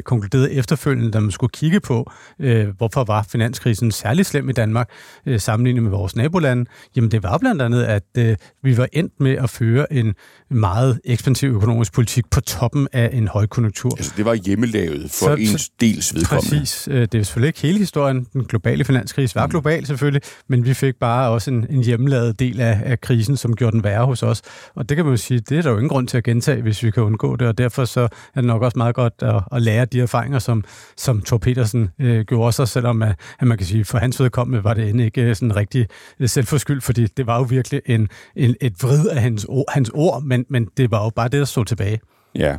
konkluderede 0.04 0.52
efterfølgende, 0.52 1.10
da 1.10 1.20
man 1.20 1.30
skulle 1.30 1.50
kigge 1.50 1.80
på, 1.80 2.12
øh, 2.38 2.68
hvorfor 2.68 3.04
var 3.04 3.22
finanskrisen 3.22 3.90
særlig 3.90 4.26
slem 4.26 4.48
i 4.48 4.52
Danmark 4.52 4.90
øh, 5.26 5.40
sammenlignet 5.40 5.82
med 5.82 5.90
vores 5.90 6.16
nabolande. 6.16 6.70
Jamen 6.96 7.10
det 7.10 7.22
var 7.22 7.38
blandt 7.38 7.62
andet, 7.62 7.82
at 7.82 8.02
øh, 8.18 8.36
vi 8.62 8.76
var 8.76 8.88
endt 8.92 9.20
med 9.20 9.32
at 9.32 9.50
føre 9.50 9.92
en 9.92 10.14
meget 10.50 11.00
ekspansiv 11.04 11.48
økonomisk 11.48 11.92
politik 11.92 12.24
på 12.30 12.40
toppen 12.40 12.88
af 12.92 13.10
en 13.12 13.28
højkonjunktur. 13.28 13.90
Altså 13.96 14.12
det 14.16 14.24
var 14.24 14.34
hjemmelavet 14.34 15.10
for 15.10 15.26
så, 15.26 15.34
ens 15.34 15.70
dels 15.80 16.14
vedkommende. 16.14 16.58
Præcis. 16.58 16.84
Det 16.84 17.14
er 17.14 17.22
selvfølgelig 17.22 17.48
ikke 17.48 17.60
hele 17.60 17.78
historien. 17.78 18.26
Den 18.32 18.44
globale 18.44 18.84
finanskrise 18.84 19.34
var 19.34 19.46
mm. 19.46 19.50
global 19.50 19.86
selvfølgelig, 19.86 20.22
men 20.48 20.64
vi 20.64 20.74
fik 20.74 20.94
bare 21.00 21.30
også 21.30 21.50
en, 21.50 21.66
en 21.70 21.84
hjemmelavet 21.84 22.38
del 22.38 22.60
af 22.60 22.69
af, 22.70 22.80
af 22.84 23.00
krisen, 23.00 23.36
som 23.36 23.56
gjorde 23.56 23.72
den 23.72 23.84
værre 23.84 24.06
hos 24.06 24.22
os. 24.22 24.42
Og 24.74 24.88
det 24.88 24.96
kan 24.96 25.04
man 25.04 25.12
jo 25.12 25.16
sige, 25.16 25.40
det 25.40 25.58
er 25.58 25.62
der 25.62 25.70
jo 25.70 25.76
ingen 25.76 25.88
grund 25.88 26.08
til 26.08 26.18
at 26.18 26.24
gentage, 26.24 26.62
hvis 26.62 26.82
vi 26.82 26.90
kan 26.90 27.02
undgå 27.02 27.36
det, 27.36 27.48
og 27.48 27.58
derfor 27.58 27.84
så 27.84 28.00
er 28.00 28.08
det 28.34 28.44
nok 28.44 28.62
også 28.62 28.78
meget 28.78 28.94
godt 28.94 29.14
at, 29.22 29.42
at 29.52 29.62
lære 29.62 29.84
de 29.84 30.00
erfaringer, 30.00 30.38
som, 30.38 30.64
som 30.96 31.22
Thor 31.22 31.38
Petersen 31.38 31.88
øh, 31.98 32.24
gjorde 32.24 32.52
sig, 32.52 32.68
selvom 32.68 33.02
at, 33.02 33.14
at 33.40 33.46
man 33.46 33.58
kan 33.58 33.66
sige, 33.66 33.84
for 33.84 33.98
hans 33.98 34.20
vedkommende 34.20 34.64
var 34.64 34.74
det 34.74 34.88
end 34.88 35.00
ikke 35.00 35.22
øh, 35.22 35.36
sådan 35.36 35.56
rigtig 35.56 35.86
øh, 36.20 36.28
selvforskyld, 36.28 36.80
fordi 36.80 37.06
det 37.06 37.26
var 37.26 37.36
jo 37.36 37.42
virkelig 37.42 37.80
en, 37.86 38.08
en, 38.36 38.54
et 38.60 38.82
vrid 38.82 39.08
af 39.08 39.22
hans 39.22 39.46
ord, 39.48 39.64
hans 39.68 39.90
ord 39.94 40.22
men, 40.22 40.44
men 40.48 40.68
det 40.76 40.90
var 40.90 41.04
jo 41.04 41.10
bare 41.10 41.28
det, 41.28 41.38
der 41.38 41.44
stod 41.44 41.64
tilbage. 41.64 42.00
Ja. 42.34 42.56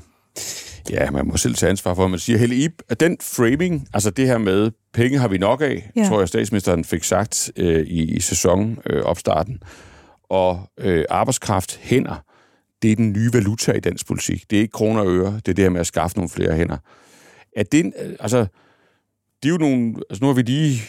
Ja, 0.90 1.12
man 1.12 1.28
må 1.28 1.38
selv 1.38 1.56
tage 1.56 1.70
ansvar 1.70 1.94
for, 1.94 2.06
at 2.06 2.10
man 2.10 2.20
siger, 2.20 2.40
Helle 2.40 2.56
Ip, 2.56 2.72
at 2.90 3.00
den 3.00 3.18
framing, 3.22 3.88
altså 3.94 4.10
det 4.10 4.28
her 4.28 4.38
med, 4.38 4.72
penge 4.94 5.20
har 5.20 5.28
vi 5.28 5.38
nok 5.38 5.62
af, 5.62 5.92
ja. 5.96 6.08
tror 6.08 6.20
jeg, 6.20 6.28
statsministeren 6.28 6.84
fik 6.86 7.04
sagt 7.04 7.52
øh, 7.58 7.86
i, 7.88 8.16
i 8.16 8.20
sæsonopstarten, 8.20 9.54
øh, 9.54 9.70
og 10.32 10.72
øh, 10.78 11.06
arbejdskraft, 11.10 11.78
hænder, 11.82 12.24
det 12.82 12.92
er 12.92 12.96
den 12.96 13.14
nye 13.14 13.30
valuta 13.34 13.72
i 13.72 13.80
dansk 13.80 14.08
politik. 14.08 14.50
Det 14.50 14.58
er 14.58 14.62
ikke 14.62 14.72
kroner 14.72 15.02
og 15.02 15.08
øre, 15.08 15.34
det 15.34 15.48
er 15.48 15.54
det 15.54 15.64
her 15.64 15.70
med 15.70 15.80
at 15.80 15.88
skaffe 15.88 16.18
nogle 16.18 16.30
flere 16.30 16.56
hænder. 16.56 16.78
At 17.56 17.72
det, 17.72 17.86
øh, 17.86 18.16
altså, 18.20 18.38
det 19.44 19.50
er 19.50 19.54
jo 19.54 19.58
nogle, 19.58 19.96
altså 20.10 20.24
nu 20.24 20.28
har 20.28 20.34
vi 20.34 20.42
lige 20.42 20.82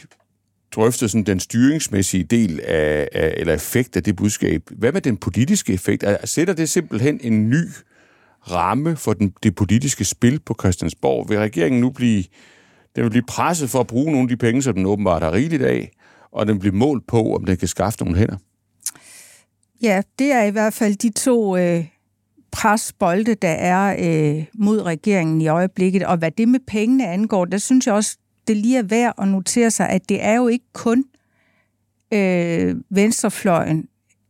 drøftet 0.74 1.10
sådan 1.10 1.24
den 1.24 1.40
styringsmæssige 1.40 2.24
del 2.24 2.60
af, 2.60 3.08
af, 3.12 3.34
eller 3.36 3.54
effekt 3.54 3.96
af 3.96 4.02
det 4.02 4.16
budskab. 4.16 4.62
Hvad 4.70 4.92
med 4.92 5.00
den 5.00 5.16
politiske 5.16 5.72
effekt? 5.72 6.04
Altså, 6.04 6.34
Sætter 6.34 6.54
det 6.54 6.68
simpelthen 6.68 7.20
en 7.22 7.50
ny 7.50 7.64
ramme 8.50 8.96
for 8.96 9.12
den, 9.12 9.34
det 9.42 9.54
politiske 9.54 10.04
spil 10.04 10.40
på 10.40 10.56
Christiansborg? 10.60 11.28
Vil 11.28 11.38
regeringen 11.38 11.80
nu 11.80 11.90
blive, 11.90 12.24
den 12.96 13.04
vil 13.04 13.10
blive 13.10 13.24
presset 13.28 13.70
for 13.70 13.80
at 13.80 13.86
bruge 13.86 14.12
nogle 14.12 14.22
af 14.22 14.28
de 14.28 14.36
penge, 14.36 14.62
som 14.62 14.74
den 14.74 14.86
åbenbart 14.86 15.22
har 15.22 15.32
rigeligt 15.32 15.62
af, 15.62 15.90
og 16.32 16.46
den 16.46 16.58
bliver 16.58 16.74
målt 16.74 17.06
på, 17.06 17.34
om 17.34 17.44
den 17.44 17.56
kan 17.56 17.68
skaffe 17.68 18.04
nogle 18.04 18.18
hænder? 18.18 18.36
Ja, 19.82 20.02
det 20.18 20.32
er 20.32 20.42
i 20.42 20.50
hvert 20.50 20.74
fald 20.74 20.96
de 20.96 21.10
to 21.10 21.56
øh, 21.56 21.84
presbolde, 22.52 23.34
der 23.34 23.48
er 23.48 23.96
øh, 23.98 24.44
mod 24.54 24.82
regeringen 24.82 25.40
i 25.40 25.48
øjeblikket. 25.48 26.06
Og 26.06 26.16
hvad 26.16 26.30
det 26.30 26.48
med 26.48 26.60
pengene 26.66 27.08
angår, 27.08 27.44
der 27.44 27.58
synes 27.58 27.86
jeg 27.86 27.94
også, 27.94 28.16
det 28.48 28.56
lige 28.56 28.78
er 28.78 28.82
værd 28.82 29.14
at 29.18 29.28
notere 29.28 29.70
sig, 29.70 29.88
at 29.88 30.08
det 30.08 30.24
er 30.24 30.34
jo 30.34 30.48
ikke 30.48 30.72
kun 30.72 31.04
øh, 32.14 32.76
venstrefløjen 32.90 33.88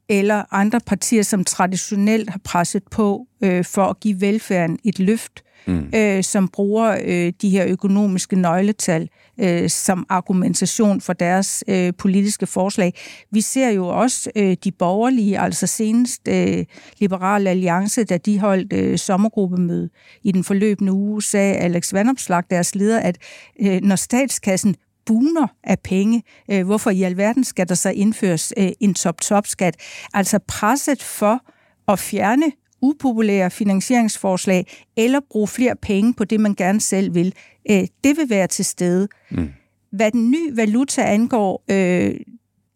eller 0.08 0.44
andre 0.50 0.80
partier, 0.80 1.22
som 1.22 1.44
traditionelt 1.44 2.30
har 2.30 2.40
presset 2.44 2.82
på 2.90 3.26
øh, 3.42 3.64
for 3.64 3.84
at 3.84 4.00
give 4.00 4.20
velfærden 4.20 4.78
et 4.84 4.98
løft 4.98 5.44
mm. 5.66 5.90
øh, 5.94 6.24
som 6.24 6.48
bruger 6.48 6.98
øh, 7.04 7.32
de 7.42 7.50
her 7.50 7.66
økonomiske 7.66 8.36
nøgletal 8.36 9.08
øh, 9.40 9.70
som 9.70 10.06
argumentation 10.08 11.00
for 11.00 11.12
deres 11.12 11.64
øh, 11.68 11.92
politiske 11.98 12.46
forslag. 12.46 12.92
Vi 13.30 13.40
ser 13.40 13.68
jo 13.68 13.88
også 13.88 14.30
øh, 14.36 14.56
de 14.64 14.72
borgerlige, 14.72 15.40
altså 15.40 15.66
senest 15.66 16.28
øh, 16.28 16.64
Liberale 16.98 17.50
Alliance, 17.50 18.04
da 18.04 18.16
de 18.16 18.38
holdt 18.38 18.72
øh, 18.72 18.98
sommergruppemøde 18.98 19.88
i 20.22 20.32
den 20.32 20.44
forløbende 20.44 20.92
uge, 20.92 21.22
sagde 21.22 21.54
Alex 21.54 21.92
Vandopslag, 21.92 22.42
deres 22.50 22.74
leder, 22.74 23.00
at 23.00 23.18
øh, 23.60 23.80
når 23.82 23.96
statskassen 23.96 24.74
buner 25.06 25.46
af 25.64 25.78
penge. 25.78 26.22
Øh, 26.50 26.66
hvorfor 26.66 26.90
i 26.90 27.02
alverden 27.02 27.44
skal 27.44 27.68
der 27.68 27.74
så 27.74 27.90
indføres 27.90 28.52
øh, 28.56 28.70
en 28.80 28.94
top-top-skat? 28.94 29.76
Altså 30.14 30.38
presset 30.48 31.02
for 31.02 31.40
at 31.88 31.98
fjerne 31.98 32.52
upopulære 32.82 33.50
finansieringsforslag, 33.50 34.66
eller 34.96 35.20
bruge 35.30 35.48
flere 35.48 35.76
penge 35.76 36.14
på 36.14 36.24
det, 36.24 36.40
man 36.40 36.54
gerne 36.54 36.80
selv 36.80 37.14
vil, 37.14 37.34
øh, 37.70 37.86
det 38.04 38.16
vil 38.16 38.30
være 38.30 38.46
til 38.46 38.64
stede. 38.64 39.08
Mm. 39.30 39.48
Hvad 39.92 40.10
den 40.10 40.30
nye 40.30 40.56
valuta 40.56 41.02
angår, 41.02 41.64
øh, 41.70 42.14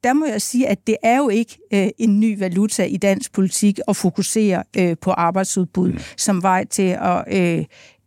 der 0.04 0.12
må 0.12 0.26
jeg 0.26 0.42
sige, 0.42 0.68
at 0.68 0.86
det 0.86 0.96
er 1.02 1.16
jo 1.16 1.28
ikke 1.28 1.58
øh, 1.74 1.88
en 1.98 2.20
ny 2.20 2.38
valuta 2.38 2.84
i 2.84 2.96
dansk 2.96 3.32
politik 3.32 3.78
at 3.88 3.96
fokusere 3.96 4.62
øh, 4.78 4.96
på 5.00 5.10
arbejdsudbud 5.10 5.92
mm. 5.92 5.98
som 6.16 6.42
vej 6.42 6.64
til 6.64 6.98
at 7.00 7.24
øh, 7.32 7.64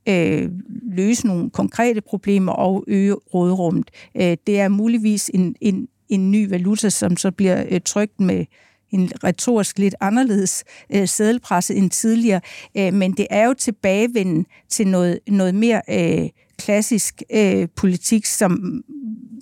øh, 0.10 0.50
løse 0.92 1.28
nogle 1.28 1.50
konkrete 1.50 2.02
problemer 2.02 2.52
og 2.52 2.84
øge 2.88 3.14
rådrummet. 3.14 3.92
Øh, 4.16 4.38
det 4.48 4.60
er 4.60 4.68
muligvis 4.68 5.32
en, 5.34 5.56
en, 5.62 5.88
en 6.10 6.32
ny 6.32 6.50
valuta, 6.50 6.90
som 6.90 7.18
så 7.18 7.32
bliver 7.32 7.66
øh, 7.70 7.82
trygt 7.86 8.20
med 8.20 8.46
en 8.92 9.12
retorisk 9.24 9.80
lidt 9.80 9.96
anderledes 10.00 10.64
øh, 10.90 11.08
sædelpresse 11.08 11.76
end 11.76 11.92
tidligere, 11.92 12.42
øh, 12.78 12.94
men 12.94 13.12
det 13.12 13.28
er 13.30 13.46
jo 13.46 13.54
tilbagevenden 13.54 14.46
til 14.70 14.88
noget, 14.88 15.20
noget 15.28 15.56
mere 15.56 15.82
øh, 15.90 16.30
klassisk 16.58 17.24
øh, 17.34 17.68
politik, 17.76 18.26
som 18.26 18.84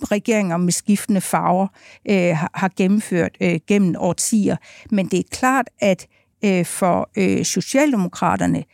regeringer 0.04 0.56
med 0.56 0.72
skiftende 0.72 1.20
farver 1.20 1.66
øh, 2.10 2.36
har, 2.36 2.50
har 2.54 2.70
gennemført 2.76 3.36
øh, 3.40 3.60
gennem 3.66 3.94
årtier. 3.98 4.56
Men 4.90 5.06
det 5.06 5.18
er 5.18 5.22
klart, 5.30 5.70
at 5.80 6.06
øh, 6.44 6.64
for 6.66 7.10
øh, 7.16 7.44
Socialdemokraterne, 7.44 8.64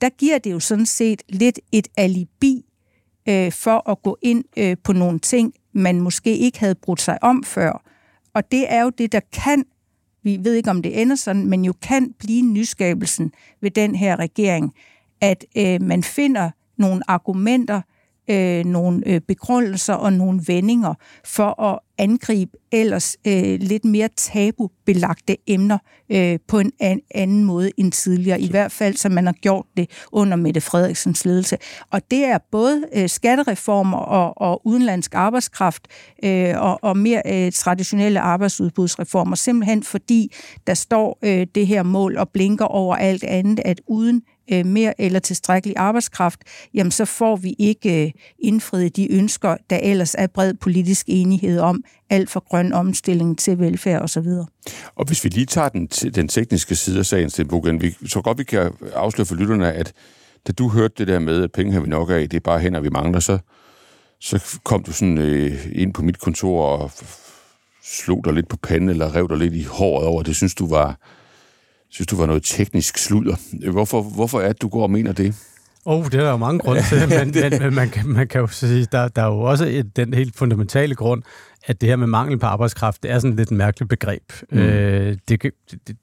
der 0.00 0.08
giver 0.08 0.38
det 0.38 0.52
jo 0.52 0.60
sådan 0.60 0.86
set 0.86 1.22
lidt 1.28 1.60
et 1.72 1.88
alibi 1.96 2.64
øh, 3.28 3.52
for 3.52 3.90
at 3.90 4.02
gå 4.02 4.18
ind 4.22 4.44
øh, 4.56 4.76
på 4.84 4.92
nogle 4.92 5.18
ting, 5.18 5.54
man 5.72 6.00
måske 6.00 6.36
ikke 6.36 6.60
havde 6.60 6.74
brudt 6.74 7.00
sig 7.00 7.18
om 7.22 7.44
før. 7.44 7.82
Og 8.34 8.52
det 8.52 8.72
er 8.72 8.82
jo 8.82 8.90
det, 8.90 9.12
der 9.12 9.20
kan 9.32 9.64
vi 10.22 10.38
ved 10.42 10.54
ikke, 10.54 10.70
om 10.70 10.82
det 10.82 11.02
ender 11.02 11.16
sådan, 11.16 11.46
men 11.46 11.64
jo 11.64 11.72
kan 11.82 12.12
blive 12.18 12.42
nyskabelsen 12.42 13.32
ved 13.60 13.70
den 13.70 13.94
her 13.94 14.16
regering, 14.16 14.74
at 15.20 15.44
øh, 15.56 15.82
man 15.82 16.02
finder 16.02 16.50
nogle 16.76 17.10
argumenter, 17.10 17.80
øh, 18.30 18.64
nogle 18.64 19.02
øh, 19.06 19.20
begrundelser 19.20 19.94
og 19.94 20.12
nogle 20.12 20.40
vendinger 20.46 20.94
for 21.24 21.62
at 21.62 21.78
angribe 21.98 22.52
ellers 22.72 23.16
øh, 23.26 23.58
lidt 23.60 23.84
mere 23.84 24.08
tabubelagte 24.16 25.36
emner 25.46 25.78
øh, 26.10 26.38
på 26.48 26.58
en 26.58 26.72
an, 26.80 27.00
anden 27.14 27.44
måde 27.44 27.70
end 27.76 27.92
tidligere. 27.92 28.40
I 28.40 28.50
hvert 28.50 28.72
fald, 28.72 28.94
som 28.96 29.12
man 29.12 29.26
har 29.26 29.32
gjort 29.32 29.66
det 29.76 29.90
under 30.12 30.36
Mette 30.36 30.60
Frederiksens 30.60 31.24
ledelse. 31.24 31.56
Og 31.90 32.00
det 32.10 32.24
er 32.24 32.38
både 32.50 32.84
øh, 32.96 33.08
skattereformer 33.08 33.98
og, 33.98 34.40
og 34.40 34.66
udenlandsk 34.66 35.14
arbejdskraft 35.14 35.88
øh, 36.24 36.54
og, 36.62 36.78
og 36.82 36.96
mere 36.96 37.22
øh, 37.26 37.52
traditionelle 37.52 38.20
arbejdsudbudsreformer, 38.20 39.36
simpelthen 39.36 39.82
fordi 39.82 40.34
der 40.66 40.74
står 40.74 41.18
øh, 41.22 41.46
det 41.54 41.66
her 41.66 41.82
mål 41.82 42.16
og 42.16 42.28
blinker 42.28 42.64
over 42.64 42.96
alt 42.96 43.24
andet, 43.24 43.60
at 43.64 43.80
uden 43.86 44.22
øh, 44.52 44.66
mere 44.66 45.00
eller 45.00 45.18
tilstrækkelig 45.18 45.76
arbejdskraft, 45.76 46.40
jamen 46.74 46.90
så 46.90 47.04
får 47.04 47.36
vi 47.36 47.54
ikke 47.58 48.04
øh, 48.04 48.12
indfriet 48.38 48.96
de 48.96 49.12
ønsker, 49.12 49.56
der 49.70 49.76
ellers 49.76 50.14
er 50.18 50.26
bred 50.26 50.54
politisk 50.54 51.06
enighed 51.08 51.58
om, 51.58 51.84
alt 52.10 52.30
fra 52.30 52.40
grøn 52.48 52.72
omstilling 52.72 53.38
til 53.38 53.58
velfærd 53.58 54.02
osv. 54.02 54.26
Og 54.94 55.06
hvis 55.06 55.24
vi 55.24 55.28
lige 55.28 55.46
tager 55.46 55.68
den, 55.68 55.86
den 55.86 56.28
tekniske 56.28 56.74
side 56.74 56.98
af 56.98 57.06
sagen, 57.06 57.30
Stenbogen, 57.30 57.82
vi, 57.82 57.96
så 58.06 58.20
godt 58.20 58.38
vi 58.38 58.44
kan 58.44 58.72
afsløre 58.94 59.26
for 59.26 59.34
lytterne, 59.34 59.72
at 59.72 59.92
da 60.46 60.52
du 60.52 60.68
hørte 60.68 60.94
det 60.98 61.08
der 61.08 61.18
med, 61.18 61.42
at 61.42 61.52
penge 61.52 61.72
har 61.72 61.80
vi 61.80 61.88
nok 61.88 62.10
af, 62.10 62.28
det 62.28 62.36
er 62.36 62.40
bare 62.40 62.60
hænder, 62.60 62.80
vi 62.80 62.88
mangler, 62.88 63.20
så, 63.20 63.38
så 64.20 64.58
kom 64.64 64.82
du 64.82 64.92
sådan 64.92 65.18
øh, 65.18 65.66
ind 65.72 65.94
på 65.94 66.02
mit 66.02 66.20
kontor 66.20 66.66
og 66.66 66.90
slog 67.84 68.24
dig 68.24 68.32
lidt 68.32 68.48
på 68.48 68.56
panden, 68.56 68.88
eller 68.88 69.14
rev 69.14 69.28
dig 69.28 69.38
lidt 69.38 69.54
i 69.54 69.62
håret 69.62 70.06
over, 70.06 70.22
det 70.22 70.36
synes 70.36 70.54
du 70.54 70.68
var, 70.68 70.98
synes 71.90 72.06
du 72.06 72.16
var 72.16 72.26
noget 72.26 72.42
teknisk 72.42 72.98
sludder. 72.98 73.36
Hvorfor, 73.70 74.02
hvorfor 74.02 74.40
er 74.40 74.48
det, 74.48 74.62
du 74.62 74.68
går 74.68 74.82
og 74.82 74.90
mener 74.90 75.12
det? 75.12 75.34
Oh, 75.84 76.04
det 76.04 76.14
er 76.14 76.22
der 76.22 76.30
jo 76.30 76.36
mange 76.36 76.58
grunde 76.58 76.82
til, 76.82 77.08
men, 77.18 77.34
men, 77.34 77.62
men 77.62 77.74
man, 77.74 77.90
kan, 77.90 78.08
man 78.08 78.28
kan 78.28 78.40
jo 78.40 78.46
sige, 78.46 78.86
der, 78.92 79.08
der 79.08 79.22
er 79.22 79.26
jo 79.26 79.40
også 79.40 79.66
et, 79.66 79.96
den 79.96 80.14
helt 80.14 80.36
fundamentale 80.36 80.94
grund, 80.94 81.22
at 81.66 81.80
det 81.80 81.88
her 81.88 81.96
med 81.96 82.06
mangel 82.06 82.38
på 82.38 82.46
arbejdskraft, 82.46 83.02
det 83.02 83.10
er 83.10 83.18
sådan 83.18 83.36
lidt 83.36 83.50
et 83.50 83.56
mærkeligt 83.56 83.88
begreb. 83.88 84.32
Mm. 84.52 84.58
Øh, 84.58 85.16
det, 85.28 85.42
det, 85.42 85.52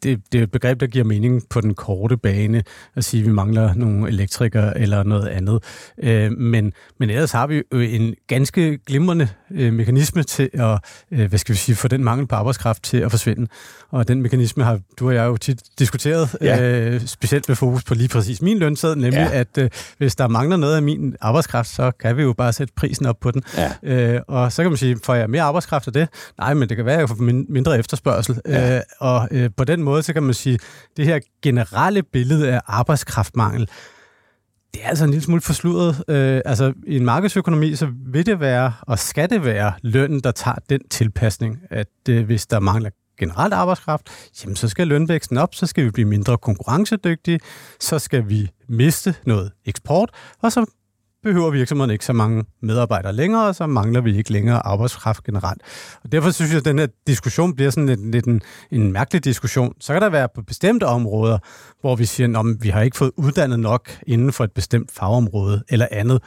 det, 0.03 0.21
det 0.31 0.39
er 0.39 0.43
et 0.43 0.51
begreb, 0.51 0.79
der 0.79 0.87
giver 0.87 1.05
mening 1.05 1.43
på 1.49 1.61
den 1.61 1.73
korte 1.73 2.17
bane, 2.17 2.63
at 2.95 3.03
sige, 3.03 3.21
at 3.21 3.27
vi 3.27 3.31
mangler 3.31 3.73
nogle 3.73 4.07
elektrikere 4.07 4.79
eller 4.79 5.03
noget 5.03 5.27
andet. 5.27 5.63
Øh, 6.03 6.31
men, 6.31 6.73
men 6.99 7.09
ellers 7.09 7.31
har 7.31 7.47
vi 7.47 7.55
jo 7.55 7.79
en 7.79 8.15
ganske 8.27 8.77
glimrende 8.77 9.27
øh, 9.51 9.73
mekanisme 9.73 10.23
til 10.23 10.49
at, 10.53 10.79
øh, 11.11 11.29
hvad 11.29 11.39
skal 11.39 11.53
vi 11.53 11.57
sige, 11.57 11.75
få 11.75 11.87
den 11.87 12.03
mangel 12.03 12.27
på 12.27 12.35
arbejdskraft 12.35 12.83
til 12.83 12.97
at 12.97 13.11
forsvinde. 13.11 13.47
Og 13.89 14.07
den 14.07 14.21
mekanisme 14.21 14.63
har 14.63 14.79
du 14.99 15.07
og 15.07 15.15
jeg 15.15 15.25
jo 15.25 15.37
tit 15.37 15.61
diskuteret, 15.79 16.35
ja. 16.41 16.61
øh, 16.61 17.01
specielt 17.05 17.47
med 17.47 17.55
fokus 17.55 17.83
på 17.83 17.93
lige 17.93 18.09
præcis 18.09 18.41
min 18.41 18.59
lønsæd, 18.59 18.95
nemlig 18.95 19.29
ja. 19.31 19.39
at 19.39 19.57
øh, 19.57 19.69
hvis 19.97 20.15
der 20.15 20.27
mangler 20.27 20.57
noget 20.57 20.75
af 20.75 20.81
min 20.81 21.15
arbejdskraft, 21.21 21.69
så 21.69 21.91
kan 21.99 22.17
vi 22.17 22.21
jo 22.21 22.33
bare 22.33 22.53
sætte 22.53 22.73
prisen 22.75 23.05
op 23.05 23.19
på 23.19 23.31
den. 23.31 23.43
Ja. 23.57 24.15
Øh, 24.15 24.21
og 24.27 24.51
så 24.51 24.61
kan 24.61 24.71
man 24.71 24.77
sige, 24.77 24.97
får 25.03 25.15
jeg 25.15 25.29
mere 25.29 25.43
arbejdskraft 25.47 25.87
af 25.87 25.93
det? 25.93 26.07
Nej, 26.37 26.53
men 26.53 26.69
det 26.69 26.77
kan 26.77 26.85
være, 26.85 26.95
at 26.95 26.99
jeg 26.99 27.09
får 27.09 27.51
mindre 27.51 27.79
efterspørgsel. 27.79 28.41
Ja. 28.47 28.75
Øh, 28.75 28.81
og 28.99 29.27
øh, 29.31 29.49
på 29.57 29.63
den 29.63 29.83
måde, 29.83 30.03
så 30.03 30.13
kan 30.13 30.23
man 30.23 30.33
sige, 30.33 30.59
det 30.97 31.05
her 31.05 31.19
generelle 31.41 32.03
billede 32.03 32.51
af 32.51 32.61
arbejdskraftmangel, 32.67 33.69
det 34.73 34.83
er 34.83 34.89
altså 34.89 35.03
en 35.03 35.11
lille 35.11 35.23
smule 35.23 35.41
forsludret. 35.41 36.03
Øh, 36.07 36.41
altså, 36.45 36.73
i 36.87 36.97
en 36.97 37.05
markedsøkonomi, 37.05 37.75
så 37.75 37.87
vil 38.05 38.25
det 38.25 38.39
være, 38.39 38.73
og 38.81 38.99
skal 38.99 39.29
det 39.29 39.45
være, 39.45 39.73
lønnen, 39.81 40.19
der 40.19 40.31
tager 40.31 40.57
den 40.69 40.79
tilpasning, 40.89 41.59
at 41.69 41.87
øh, 42.09 42.25
hvis 42.25 42.47
der 42.47 42.59
mangler 42.59 42.89
generelt 43.19 43.53
arbejdskraft, 43.53 44.09
jamen 44.43 44.55
så 44.55 44.67
skal 44.67 44.87
lønvæksten 44.87 45.37
op, 45.37 45.55
så 45.55 45.65
skal 45.65 45.85
vi 45.85 45.91
blive 45.91 46.07
mindre 46.07 46.37
konkurrencedygtige, 46.37 47.39
så 47.79 47.99
skal 47.99 48.29
vi 48.29 48.51
miste 48.69 49.15
noget 49.25 49.51
eksport, 49.65 50.09
og 50.41 50.51
så 50.51 50.65
behøver 51.27 51.49
virksomheden 51.49 51.91
ikke 51.91 52.05
så 52.05 52.13
mange 52.13 52.43
medarbejdere 52.61 53.13
længere, 53.13 53.47
og 53.47 53.55
så 53.55 53.67
mangler 53.67 54.01
vi 54.01 54.17
ikke 54.17 54.31
længere 54.31 54.67
arbejdskraft 54.67 55.23
generelt. 55.23 55.61
Og 56.03 56.11
derfor 56.11 56.31
synes 56.31 56.51
jeg, 56.51 56.57
at 56.57 56.65
den 56.65 56.79
her 56.79 56.87
diskussion 57.07 57.55
bliver 57.55 57.71
sådan 57.71 57.87
lidt, 57.87 58.11
lidt 58.11 58.25
en, 58.25 58.41
en 58.71 58.91
mærkelig 58.91 59.23
diskussion. 59.23 59.73
Så 59.79 59.93
kan 59.93 60.01
der 60.01 60.09
være 60.09 60.27
på 60.35 60.41
bestemte 60.41 60.83
områder, 60.83 61.37
hvor 61.81 61.95
vi 61.95 62.05
siger, 62.05 62.39
at 62.39 62.45
vi 62.61 62.69
har 62.69 62.81
ikke 62.81 62.97
fået 62.97 63.11
uddannet 63.17 63.59
nok 63.59 63.89
inden 64.07 64.33
for 64.33 64.43
et 64.43 64.51
bestemt 64.51 64.91
fagområde 64.91 65.63
eller 65.69 65.87
andet 65.91 66.21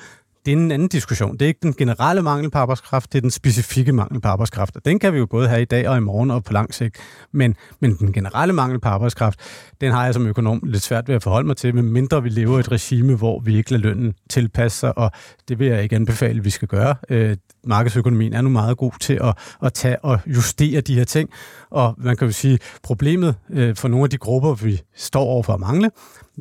det 0.46 0.52
er 0.52 0.56
en 0.56 0.70
anden 0.70 0.88
diskussion. 0.88 1.32
Det 1.32 1.42
er 1.42 1.46
ikke 1.46 1.60
den 1.62 1.72
generelle 1.72 2.22
mangel 2.22 2.50
på 2.50 2.58
arbejdskraft, 2.58 3.12
det 3.12 3.18
er 3.18 3.20
den 3.20 3.30
specifikke 3.30 3.92
mangel 3.92 4.20
på 4.20 4.28
arbejdskraft. 4.28 4.76
Og 4.76 4.84
den 4.84 4.98
kan 4.98 5.12
vi 5.12 5.18
jo 5.18 5.26
både 5.26 5.48
have 5.48 5.62
i 5.62 5.64
dag 5.64 5.88
og 5.88 5.96
i 5.96 6.00
morgen 6.00 6.30
og 6.30 6.44
på 6.44 6.52
lang 6.52 6.74
sigt. 6.74 6.96
Men, 7.32 7.56
men 7.80 7.96
den 7.96 8.12
generelle 8.12 8.52
mangel 8.52 8.80
på 8.80 8.88
arbejdskraft, 8.88 9.40
den 9.80 9.92
har 9.92 10.04
jeg 10.04 10.14
som 10.14 10.26
økonom 10.26 10.62
lidt 10.66 10.82
svært 10.82 11.08
ved 11.08 11.14
at 11.14 11.22
forholde 11.22 11.46
mig 11.46 11.56
til, 11.56 11.74
medmindre 11.74 12.22
vi 12.22 12.28
lever 12.28 12.56
i 12.56 12.60
et 12.60 12.72
regime, 12.72 13.16
hvor 13.16 13.40
vi 13.40 13.56
ikke 13.56 13.70
lader 13.70 13.82
lønnen 13.82 14.14
tilpasse 14.30 14.78
sig, 14.78 14.98
og 14.98 15.10
det 15.48 15.58
vil 15.58 15.66
jeg 15.66 15.82
ikke 15.82 15.96
anbefale, 15.96 16.38
at 16.38 16.44
vi 16.44 16.50
skal 16.50 16.68
gøre. 16.68 16.94
Øh, 17.08 17.36
markedsøkonomien 17.66 18.34
er 18.34 18.40
nu 18.40 18.48
meget 18.48 18.76
god 18.76 18.92
til 19.00 19.18
at, 19.22 19.38
at 19.62 19.72
tage 19.72 20.04
og 20.04 20.18
justere 20.26 20.80
de 20.80 20.94
her 20.94 21.04
ting. 21.04 21.30
Og 21.70 21.94
man 21.98 22.16
kan 22.16 22.26
jo 22.26 22.32
sige, 22.32 22.58
problemet 22.82 23.34
øh, 23.50 23.76
for 23.76 23.88
nogle 23.88 24.04
af 24.04 24.10
de 24.10 24.18
grupper, 24.18 24.54
vi 24.54 24.80
står 24.96 25.24
over 25.24 25.42
for 25.42 25.52
at 25.52 25.60
mangle, 25.60 25.90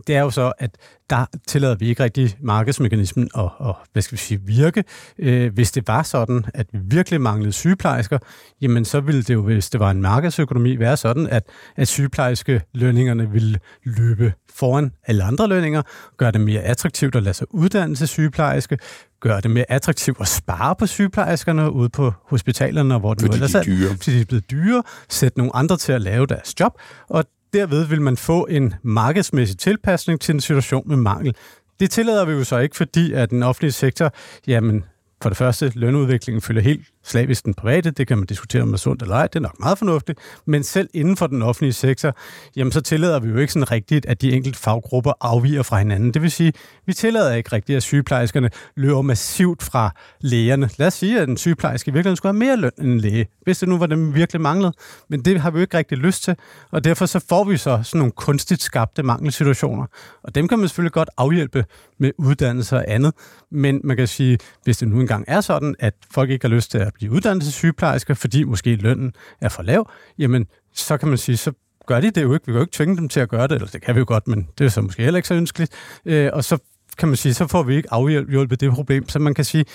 det 0.07 0.15
er 0.15 0.21
jo 0.21 0.29
så, 0.29 0.51
at 0.57 0.77
der 1.09 1.25
tillader 1.47 1.75
vi 1.75 1.87
ikke 1.87 2.03
rigtig 2.03 2.35
markedsmekanismen 2.41 3.29
at, 3.37 3.43
at 3.43 3.75
hvad 3.93 4.01
skal 4.01 4.11
vi 4.11 4.17
sige, 4.17 4.41
virke. 4.41 4.83
Øh, 5.19 5.53
hvis 5.53 5.71
det 5.71 5.87
var 5.87 6.03
sådan, 6.03 6.45
at 6.53 6.67
vi 6.71 6.79
virkelig 6.83 7.21
manglede 7.21 7.51
sygeplejersker, 7.51 8.17
jamen 8.61 8.85
så 8.85 8.99
ville 8.99 9.23
det 9.23 9.33
jo, 9.33 9.41
hvis 9.41 9.69
det 9.69 9.79
var 9.79 9.91
en 9.91 10.01
markedsøkonomi, 10.01 10.79
være 10.79 10.97
sådan, 10.97 11.27
at, 11.27 11.43
at 11.75 11.87
sygeplejerske 11.87 12.61
lønningerne 12.73 13.31
ville 13.31 13.59
løbe 13.83 14.33
foran 14.55 14.91
alle 15.07 15.23
andre 15.23 15.47
lønninger, 15.47 15.81
gøre 16.17 16.31
det 16.31 16.41
mere 16.41 16.61
attraktivt 16.61 17.15
at 17.15 17.23
lade 17.23 17.33
sig 17.33 17.47
uddanne 17.49 17.95
til 17.95 18.07
sygeplejerske, 18.07 18.77
gøre 19.19 19.41
det 19.41 19.51
mere 19.51 19.65
attraktivt 19.71 20.21
at 20.21 20.27
spare 20.27 20.75
på 20.75 20.87
sygeplejerskerne 20.87 21.71
ude 21.71 21.89
på 21.89 22.13
hospitalerne, 22.25 22.97
hvor 22.97 23.13
det 23.13 23.21
fordi 23.21 23.35
ellers 23.35 23.55
er 23.55 23.63
dyre. 23.63 23.89
Fordi 23.89 24.15
de 24.15 24.21
er 24.21 24.25
blevet 24.25 24.51
dyre, 24.51 24.83
sætte 25.09 25.37
nogle 25.37 25.55
andre 25.55 25.77
til 25.77 25.91
at 25.91 26.01
lave 26.01 26.25
deres 26.25 26.59
job, 26.59 26.73
og 27.09 27.25
derved 27.53 27.85
vil 27.85 28.01
man 28.01 28.17
få 28.17 28.45
en 28.45 28.73
markedsmæssig 28.83 29.57
tilpasning 29.57 30.21
til 30.21 30.33
en 30.33 30.41
situation 30.41 30.83
med 30.87 30.97
mangel. 30.97 31.35
Det 31.79 31.91
tillader 31.91 32.25
vi 32.25 32.31
jo 32.31 32.43
så 32.43 32.57
ikke, 32.57 32.75
fordi 32.75 33.13
at 33.13 33.29
den 33.29 33.43
offentlige 33.43 33.71
sektor, 33.71 34.11
jamen 34.47 34.83
for 35.21 35.29
det 35.29 35.37
første, 35.37 35.71
lønudviklingen 35.75 36.41
følger 36.41 36.61
helt 36.61 36.87
slavisk 37.03 37.45
den 37.45 37.53
private, 37.53 37.91
det 37.91 38.07
kan 38.07 38.17
man 38.17 38.27
diskutere 38.27 38.61
om 38.61 38.73
er 38.73 38.77
sundt 38.77 39.01
eller 39.01 39.15
ej, 39.15 39.27
det 39.27 39.35
er 39.35 39.39
nok 39.39 39.59
meget 39.59 39.77
fornuftigt, 39.77 40.19
men 40.45 40.63
selv 40.63 40.89
inden 40.93 41.17
for 41.17 41.27
den 41.27 41.41
offentlige 41.41 41.73
sektor, 41.73 42.15
jamen 42.55 42.71
så 42.71 42.81
tillader 42.81 43.19
vi 43.19 43.29
jo 43.29 43.37
ikke 43.37 43.53
sådan 43.53 43.71
rigtigt, 43.71 44.05
at 44.05 44.21
de 44.21 44.31
enkelte 44.31 44.59
faggrupper 44.59 45.13
afviger 45.21 45.63
fra 45.63 45.77
hinanden. 45.77 46.13
Det 46.13 46.21
vil 46.21 46.31
sige, 46.31 46.53
vi 46.85 46.93
tillader 46.93 47.33
ikke 47.35 47.51
rigtigt, 47.51 47.77
at 47.77 47.83
sygeplejerskerne 47.83 48.49
løber 48.75 49.01
massivt 49.01 49.63
fra 49.63 49.95
lægerne. 50.21 50.69
Lad 50.77 50.87
os 50.87 50.93
sige, 50.93 51.21
at 51.21 51.29
en 51.29 51.37
sygeplejerske 51.37 51.89
i 51.89 51.93
virkeligheden 51.93 52.17
skulle 52.17 52.33
have 52.33 52.39
mere 52.39 52.57
løn 52.57 52.71
end 52.79 52.87
en 52.87 52.99
læge, 52.99 53.27
hvis 53.43 53.59
det 53.59 53.69
nu 53.69 53.77
var 53.77 53.85
dem 53.85 54.15
virkelig 54.15 54.41
manglede, 54.41 54.73
men 55.09 55.25
det 55.25 55.41
har 55.41 55.51
vi 55.51 55.57
jo 55.57 55.61
ikke 55.61 55.77
rigtig 55.77 55.97
lyst 55.97 56.23
til, 56.23 56.35
og 56.71 56.83
derfor 56.83 57.05
så 57.05 57.25
får 57.29 57.43
vi 57.43 57.57
så 57.57 57.79
sådan 57.83 57.99
nogle 57.99 58.11
kunstigt 58.11 58.61
skabte 58.61 59.03
mangelsituationer, 59.03 59.85
og 60.23 60.35
dem 60.35 60.47
kan 60.47 60.59
man 60.59 60.67
selvfølgelig 60.67 60.93
godt 60.93 61.09
afhjælpe 61.17 61.65
med 61.99 62.11
uddannelse 62.17 62.75
og 62.75 62.85
andet, 62.87 63.13
men 63.51 63.81
man 63.83 63.97
kan 63.97 64.07
sige, 64.07 64.37
hvis 64.63 64.77
det 64.77 64.87
nu 64.87 64.99
engang 64.99 65.25
er 65.27 65.41
sådan, 65.41 65.75
at 65.79 65.93
folk 66.11 66.29
ikke 66.29 66.47
har 66.47 66.55
lyst 66.55 66.71
til 66.71 66.77
at 66.77 66.88
blive 66.93 67.11
uddannet 67.11 67.43
til 67.43 67.53
sygeplejersker, 67.53 68.13
fordi 68.13 68.43
måske 68.43 68.75
lønnen 68.75 69.13
er 69.41 69.49
for 69.49 69.63
lav, 69.63 69.91
jamen 70.17 70.45
så 70.73 70.97
kan 70.97 71.07
man 71.07 71.17
sige, 71.17 71.37
så 71.37 71.51
gør 71.87 72.01
de 72.01 72.11
det 72.11 72.21
jo 72.21 72.33
ikke. 72.33 72.45
Vi 72.45 72.51
kan 72.51 72.55
jo 72.55 72.61
ikke 72.61 72.73
tvinge 72.73 72.97
dem 72.97 73.09
til 73.09 73.19
at 73.19 73.29
gøre 73.29 73.47
det, 73.47 73.51
eller 73.51 73.67
det 73.67 73.81
kan 73.81 73.95
vi 73.95 73.99
jo 73.99 74.05
godt, 74.07 74.27
men 74.27 74.47
det 74.57 74.65
er 74.65 74.69
så 74.69 74.81
måske 74.81 75.03
heller 75.03 75.17
ikke 75.17 75.27
så 75.27 75.33
ønskeligt. 75.33 75.71
Øh, 76.05 76.29
og 76.33 76.43
så 76.43 76.57
kan 76.97 77.07
man 77.07 77.17
sige, 77.17 77.33
så 77.33 77.47
får 77.47 77.63
vi 77.63 77.75
ikke 77.75 77.93
afhjulpet 77.93 78.61
det 78.61 78.73
problem. 78.73 79.09
Så 79.09 79.19
man 79.19 79.33
kan 79.33 79.45
sige, 79.45 79.65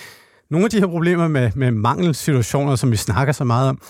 nogle 0.49 0.65
af 0.65 0.69
de 0.69 0.79
her 0.79 0.87
problemer 0.87 1.27
med, 1.27 1.51
med 1.55 1.71
mangelsituationer, 1.71 2.75
som 2.75 2.91
vi 2.91 2.95
snakker 2.95 3.33
så 3.33 3.43
meget 3.43 3.69
om, 3.69 3.81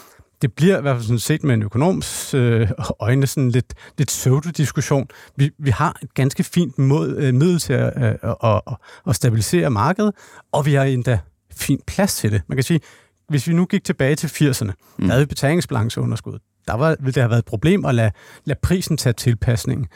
det 0.41 0.53
bliver 0.53 0.77
i 0.77 0.81
hvert 0.81 0.95
fald 0.95 1.03
sådan 1.03 1.19
set 1.19 1.43
med 1.43 1.53
en 1.53 1.63
økonoms 1.63 2.33
øh, 2.33 2.71
øjne 2.99 3.27
sådan 3.27 3.51
lidt, 3.51 3.73
lidt 3.97 4.09
pseudo-diskussion. 4.09 5.07
Vi, 5.35 5.51
vi 5.59 5.69
har 5.69 5.97
et 6.03 6.13
ganske 6.13 6.43
fint 6.43 6.79
mod, 6.79 7.15
øh, 7.17 7.33
middel 7.33 7.59
til 7.59 7.73
at, 7.73 7.93
øh, 7.97 8.33
at, 8.43 8.61
at, 8.67 8.75
at 9.07 9.15
stabilisere 9.15 9.69
markedet, 9.69 10.11
og 10.51 10.65
vi 10.65 10.73
har 10.73 10.83
endda 10.83 11.19
fint 11.55 11.85
plads 11.85 12.15
til 12.15 12.31
det. 12.31 12.41
Man 12.47 12.55
kan 12.57 12.63
sige, 12.63 12.79
hvis 13.29 13.47
vi 13.47 13.53
nu 13.53 13.65
gik 13.65 13.83
tilbage 13.83 14.15
til 14.15 14.27
80'erne, 14.27 14.65
mm. 14.65 15.05
der 15.05 15.07
havde 15.07 15.21
vi 15.21 15.25
betalingsbalanceunderskud. 15.25 16.39
Der 16.67 16.73
var, 16.73 16.95
ville 16.99 17.13
det 17.13 17.21
have 17.21 17.29
været 17.29 17.39
et 17.39 17.45
problem 17.45 17.85
at 17.85 17.95
lade, 17.95 18.11
lade 18.45 18.59
prisen 18.63 18.97
tage 18.97 19.13
tilpasningen. 19.13 19.88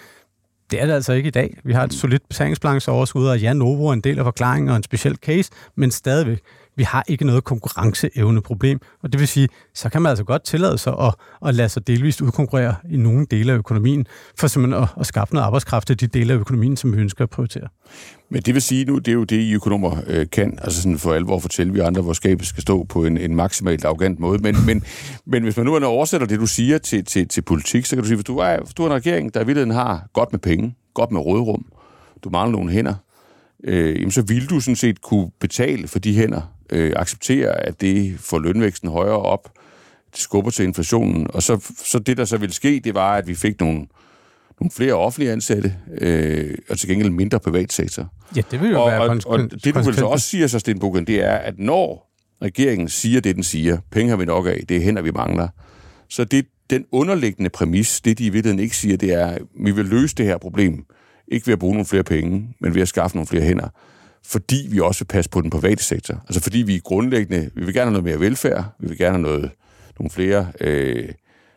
Det 0.72 0.82
er 0.82 0.86
det 0.86 0.94
altså 0.94 1.14
ikke 1.14 1.28
i 1.28 1.32
dag. 1.32 1.58
Vi 1.64 1.74
har 1.74 1.84
et 1.84 1.94
solidt 1.94 2.28
betalingsbalanceoverskud, 2.30 3.28
og 3.28 3.40
ja, 3.40 3.54
Novo 3.54 3.88
er 3.88 3.94
en 3.94 4.02
del 4.02 4.20
af 4.20 4.26
forklaringen 4.26 4.70
og 4.70 4.76
en 4.76 4.84
speciel 4.84 5.16
case, 5.16 5.52
men 5.76 5.92
stadigvæk 5.92 6.40
vi 6.80 6.84
har 6.84 7.04
ikke 7.08 7.26
noget 7.26 7.44
konkurrenceevneproblem, 7.44 8.80
og 9.04 9.12
det 9.12 9.20
vil 9.20 9.28
sige, 9.28 9.48
så 9.74 9.90
kan 9.90 10.02
man 10.02 10.10
altså 10.10 10.24
godt 10.24 10.44
tillade 10.44 10.78
sig 10.78 10.94
at, 11.00 11.14
at 11.46 11.56
lade 11.56 11.70
sig 11.70 11.88
delvist 11.88 12.22
udkonkurrere 12.22 12.76
i 12.90 12.98
nogle 12.98 13.26
dele 13.32 13.52
af 13.52 13.58
økonomien, 13.58 14.08
for 14.38 14.48
simpelthen 14.48 14.84
at, 14.84 14.90
at 15.00 15.06
skaffe 15.06 15.34
noget 15.34 15.46
arbejdskraft 15.46 15.88
til 15.88 16.00
de 16.00 16.08
dele 16.08 16.34
af 16.34 16.38
økonomien, 16.38 16.78
som 16.78 16.94
vi 16.96 16.98
ønsker 17.02 17.24
at 17.24 17.30
prioritere. 17.30 17.68
Men 18.30 18.42
det 18.42 18.54
vil 18.54 18.62
sige 18.62 18.86
nu, 18.86 18.98
det 18.98 19.08
er 19.08 19.14
jo 19.14 19.24
det, 19.24 19.36
I 19.36 19.54
økonomer 19.54 20.02
øh, 20.08 20.26
kan, 20.32 20.60
altså 20.62 20.82
sådan 20.82 20.98
for 20.98 21.14
alvor 21.14 21.40
fortælle 21.40 21.74
vi 21.74 21.80
andre, 21.80 22.02
hvor 22.02 22.14
skabet 22.14 22.48
skal 22.48 22.62
stå 22.62 22.84
på 22.84 23.06
en, 23.06 23.18
en 23.18 23.36
maksimalt 23.36 23.86
arrogant 23.86 24.20
måde. 24.20 24.40
Men, 24.40 24.56
men, 24.66 24.84
men 25.26 25.44
hvis 25.44 25.58
man 25.58 25.66
nu 25.66 25.86
oversætter 25.86 26.28
det, 26.28 26.40
du 26.40 26.48
siger 26.48 26.78
til, 26.78 27.06
til, 27.06 27.28
til 27.28 27.42
politik, 27.42 27.86
så 27.86 27.96
kan 27.96 28.04
du 28.04 28.08
sige, 28.08 28.16
hvis 28.16 28.26
du 28.26 28.38
er, 28.38 28.58
hvis 28.64 28.74
du 28.74 28.84
er 28.84 28.88
en 28.88 28.94
regering, 28.94 29.34
der 29.34 29.40
i 29.40 29.46
virkeligheden 29.46 29.76
har 29.76 30.10
godt 30.14 30.32
med 30.32 30.40
penge, 30.40 30.76
godt 30.94 31.12
med 31.12 31.22
rådrum, 31.22 31.66
du 32.24 32.30
mangler 32.30 32.58
nogle 32.58 32.72
hænder, 32.72 32.94
øh, 33.64 33.96
jamen 33.96 34.12
så 34.12 34.22
vil 34.22 34.50
du 34.50 34.60
sådan 34.60 34.76
set 34.76 35.02
kunne 35.02 35.32
betale 35.40 35.88
for 35.88 36.00
de 36.00 36.16
hænder, 36.16 36.42
øh, 36.70 36.94
acceptere, 36.96 37.68
at 37.68 37.82
det 37.82 38.20
får 38.20 38.40
lønvæksten 38.40 38.90
højere 38.90 39.20
op, 39.20 39.52
det 40.12 40.20
skubber 40.20 40.52
til 40.52 40.66
inflationen, 40.66 41.28
og 41.34 41.44
så, 41.44 41.74
så 41.86 42.00
det, 42.00 42.18
der 42.18 42.26
så 42.26 42.38
ville 42.38 42.54
ske, 42.54 42.82
det 42.84 42.96
var, 42.96 43.16
at 43.16 43.28
vi 43.28 43.36
fik 43.36 43.60
nogle, 43.60 43.78
nogle 44.60 44.72
flere 44.72 44.94
offentlige 44.94 45.32
ansatte, 45.32 45.76
øh, 45.98 46.58
og 46.70 46.78
til 46.78 46.90
gengæld 46.90 47.10
mindre 47.10 47.40
privatsektor. 47.40 48.14
Ja, 48.36 48.42
det 48.52 48.62
vil 48.62 48.72
jo 48.72 48.82
og, 48.82 48.92
være 48.92 49.02
og, 49.02 49.20
og 49.26 49.40
det, 49.40 49.76
du 49.76 49.82
vil 49.82 49.96
så 49.96 50.06
også 50.06 50.28
sige, 50.28 50.48
så 50.48 50.60
Stenbukken, 50.60 51.08
det 51.08 51.24
er, 51.24 51.34
at 51.34 51.60
når 51.60 52.12
regeringen 52.42 52.90
siger 52.90 53.22
det, 53.22 53.36
den 53.36 53.44
siger, 53.44 53.78
penge 53.92 54.10
har 54.10 54.18
vi 54.18 54.26
nok 54.26 54.48
af, 54.48 54.64
det 54.70 54.78
er 54.78 54.82
hænder, 54.82 55.02
vi 55.02 55.12
mangler, 55.12 55.48
så 56.10 56.24
det, 56.24 56.46
den 56.70 56.86
underliggende 56.92 57.50
præmis, 57.50 58.02
det 58.02 58.18
de 58.18 58.26
i 58.26 58.30
virkeligheden 58.30 58.64
ikke 58.64 58.78
siger, 58.78 58.98
det 58.98 59.14
er, 59.14 59.28
at 59.28 59.42
vi 59.64 59.72
vil 59.72 59.86
løse 59.86 60.16
det 60.16 60.26
her 60.26 60.38
problem 60.38 60.86
ikke 61.32 61.48
ved 61.48 61.54
at 61.54 61.60
bruge 61.60 61.74
nogle 61.74 61.86
flere 61.86 62.04
penge, 62.04 62.56
men 62.60 62.76
ved 62.76 62.82
at 62.82 62.88
skaffe 62.88 63.18
nogle 63.18 63.28
flere 63.28 63.44
hænder, 63.44 63.70
fordi 64.26 64.68
vi 64.72 64.80
også 64.80 65.04
vil 65.04 65.08
passe 65.08 65.30
på 65.30 65.42
den 65.42 65.50
private 65.50 65.84
sektor. 65.84 66.24
Altså 66.28 66.42
fordi 66.42 66.58
vi 66.58 66.82
grundlæggende, 66.84 67.52
vi 67.56 67.66
vil 67.66 67.74
gerne 67.74 67.92
have 67.92 68.04
noget 68.04 68.04
mere 68.04 68.20
velfærd, 68.20 68.66
vi 68.80 68.88
vil 68.88 68.98
gerne 68.98 69.14
have 69.14 69.22
noget, 69.22 69.52
nogle 70.00 70.10
flere, 70.10 70.48
øh, 70.62 71.10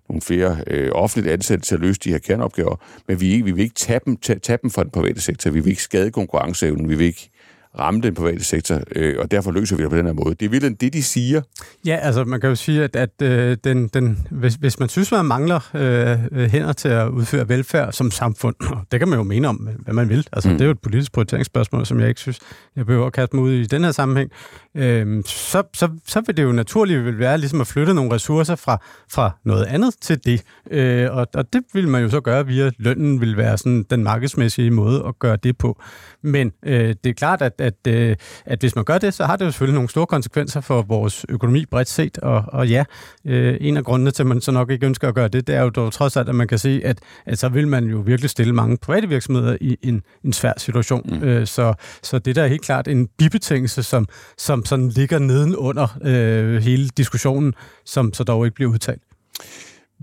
nogle 0.08 0.22
flere 0.22 0.64
øh, 0.66 0.90
offentligt 0.92 1.32
ansatte 1.32 1.64
til 1.64 1.74
at 1.74 1.80
løse 1.80 2.00
de 2.04 2.10
her 2.10 2.18
kerneopgaver, 2.18 2.76
men 3.08 3.20
vi, 3.20 3.42
vi 3.42 3.52
vil 3.52 3.62
ikke 3.62 3.74
tage 3.74 4.00
dem, 4.04 4.16
tage, 4.16 4.38
tage 4.38 4.58
dem 4.62 4.70
fra 4.70 4.82
den 4.82 4.90
private 4.90 5.20
sektor, 5.20 5.50
vi 5.50 5.60
vil 5.60 5.70
ikke 5.70 5.82
skade 5.82 6.10
konkurrenceevnen, 6.10 6.88
vi 6.88 6.94
vil 6.94 7.06
ikke 7.06 7.30
ramme 7.78 8.00
den 8.00 8.14
private 8.14 8.44
sektor, 8.44 8.80
øh, 8.96 9.14
og 9.18 9.30
derfor 9.30 9.50
løser 9.50 9.76
vi 9.76 9.82
det 9.82 9.90
på 9.90 9.96
den 9.96 10.06
her 10.06 10.12
måde. 10.12 10.34
Det 10.34 10.46
er 10.46 10.48
virkelig 10.48 10.80
det, 10.80 10.92
de 10.92 11.02
siger. 11.02 11.42
Ja, 11.86 11.96
altså 12.02 12.24
man 12.24 12.40
kan 12.40 12.48
jo 12.48 12.54
sige, 12.56 12.84
at, 12.84 12.96
at 12.96 13.22
øh, 13.22 13.56
den, 13.64 13.88
den, 13.88 14.26
hvis, 14.30 14.54
hvis 14.54 14.78
man 14.78 14.88
synes, 14.88 15.12
man 15.12 15.24
mangler 15.24 15.70
øh, 15.74 16.50
hænder 16.50 16.72
til 16.72 16.88
at 16.88 17.08
udføre 17.08 17.48
velfærd 17.48 17.92
som 17.92 18.10
samfund, 18.10 18.54
det 18.92 19.00
kan 19.00 19.08
man 19.08 19.18
jo 19.18 19.22
mene 19.22 19.48
om, 19.48 19.68
hvad 19.78 19.94
man 19.94 20.08
vil. 20.08 20.26
Altså 20.32 20.48
mm. 20.48 20.54
det 20.54 20.60
er 20.60 20.66
jo 20.66 20.70
et 20.70 20.80
politisk 20.80 21.12
prioriteringsspørgsmål, 21.12 21.86
som 21.86 22.00
jeg 22.00 22.08
ikke 22.08 22.20
synes, 22.20 22.40
jeg 22.76 22.86
behøver 22.86 23.06
at 23.06 23.12
kaste 23.12 23.36
mig 23.36 23.44
ud 23.44 23.52
i 23.52 23.66
den 23.66 23.84
her 23.84 23.90
sammenhæng. 23.90 24.30
Øh, 24.76 25.22
så, 25.26 25.62
så, 25.74 25.88
så 26.06 26.22
vil 26.26 26.36
det 26.36 26.42
jo 26.42 26.52
naturligt 26.52 27.04
vil 27.04 27.18
være 27.18 27.38
ligesom 27.38 27.60
at 27.60 27.66
flytte 27.66 27.94
nogle 27.94 28.12
ressourcer 28.12 28.56
fra, 28.56 28.82
fra 29.12 29.30
noget 29.44 29.64
andet 29.64 29.94
til 30.00 30.24
det. 30.24 30.42
Øh, 30.70 31.08
og, 31.10 31.26
og 31.34 31.52
det 31.52 31.62
vil 31.74 31.88
man 31.88 32.02
jo 32.02 32.08
så 32.08 32.20
gøre 32.20 32.46
via 32.46 32.70
lønnen, 32.78 33.20
vil 33.20 33.36
være 33.36 33.58
sådan 33.58 33.84
den 33.90 34.04
markedsmæssige 34.04 34.70
måde 34.70 35.04
at 35.08 35.18
gøre 35.18 35.36
det 35.36 35.58
på. 35.58 35.82
Men 36.22 36.52
øh, 36.66 36.94
det 37.04 37.10
er 37.10 37.14
klart, 37.14 37.42
at 37.42 37.52
at, 37.62 37.74
øh, 37.88 38.16
at 38.46 38.60
hvis 38.60 38.74
man 38.76 38.84
gør 38.84 38.98
det, 38.98 39.14
så 39.14 39.24
har 39.24 39.36
det 39.36 39.44
jo 39.44 39.50
selvfølgelig 39.50 39.74
nogle 39.74 39.88
store 39.88 40.06
konsekvenser 40.06 40.60
for 40.60 40.82
vores 40.82 41.26
økonomi 41.28 41.64
bredt 41.66 41.88
set. 41.88 42.18
Og, 42.18 42.44
og 42.46 42.68
ja, 42.68 42.84
øh, 43.24 43.56
en 43.60 43.76
af 43.76 43.84
grundene 43.84 44.10
til, 44.10 44.22
at 44.22 44.26
man 44.26 44.40
så 44.40 44.52
nok 44.52 44.70
ikke 44.70 44.86
ønsker 44.86 45.08
at 45.08 45.14
gøre 45.14 45.28
det, 45.28 45.46
det 45.46 45.54
er 45.54 45.62
jo 45.62 45.70
dog 45.70 45.92
trods 45.92 46.16
alt, 46.16 46.28
at 46.28 46.34
man 46.34 46.48
kan 46.48 46.58
se, 46.58 46.80
at, 46.84 46.98
at 47.26 47.38
så 47.38 47.48
vil 47.48 47.68
man 47.68 47.84
jo 47.84 47.98
virkelig 47.98 48.30
stille 48.30 48.52
mange 48.52 48.76
private 48.76 49.08
virksomheder 49.08 49.56
i 49.60 49.76
en, 49.82 50.02
en 50.24 50.32
svær 50.32 50.52
situation. 50.56 51.18
Mm. 51.20 51.28
Øh, 51.28 51.46
så, 51.46 51.74
så 52.02 52.18
det 52.18 52.36
der 52.36 52.42
er 52.42 52.46
helt 52.46 52.62
klart 52.62 52.88
en 52.88 53.08
bibetingelse, 53.18 53.82
som, 53.82 54.06
som 54.38 54.64
sådan 54.64 54.88
ligger 54.88 55.18
nedenunder 55.18 55.98
øh, 56.04 56.62
hele 56.62 56.88
diskussionen, 56.88 57.54
som 57.84 58.14
så 58.14 58.24
dog 58.24 58.44
ikke 58.44 58.54
bliver 58.54 58.70
udtalt. 58.70 59.02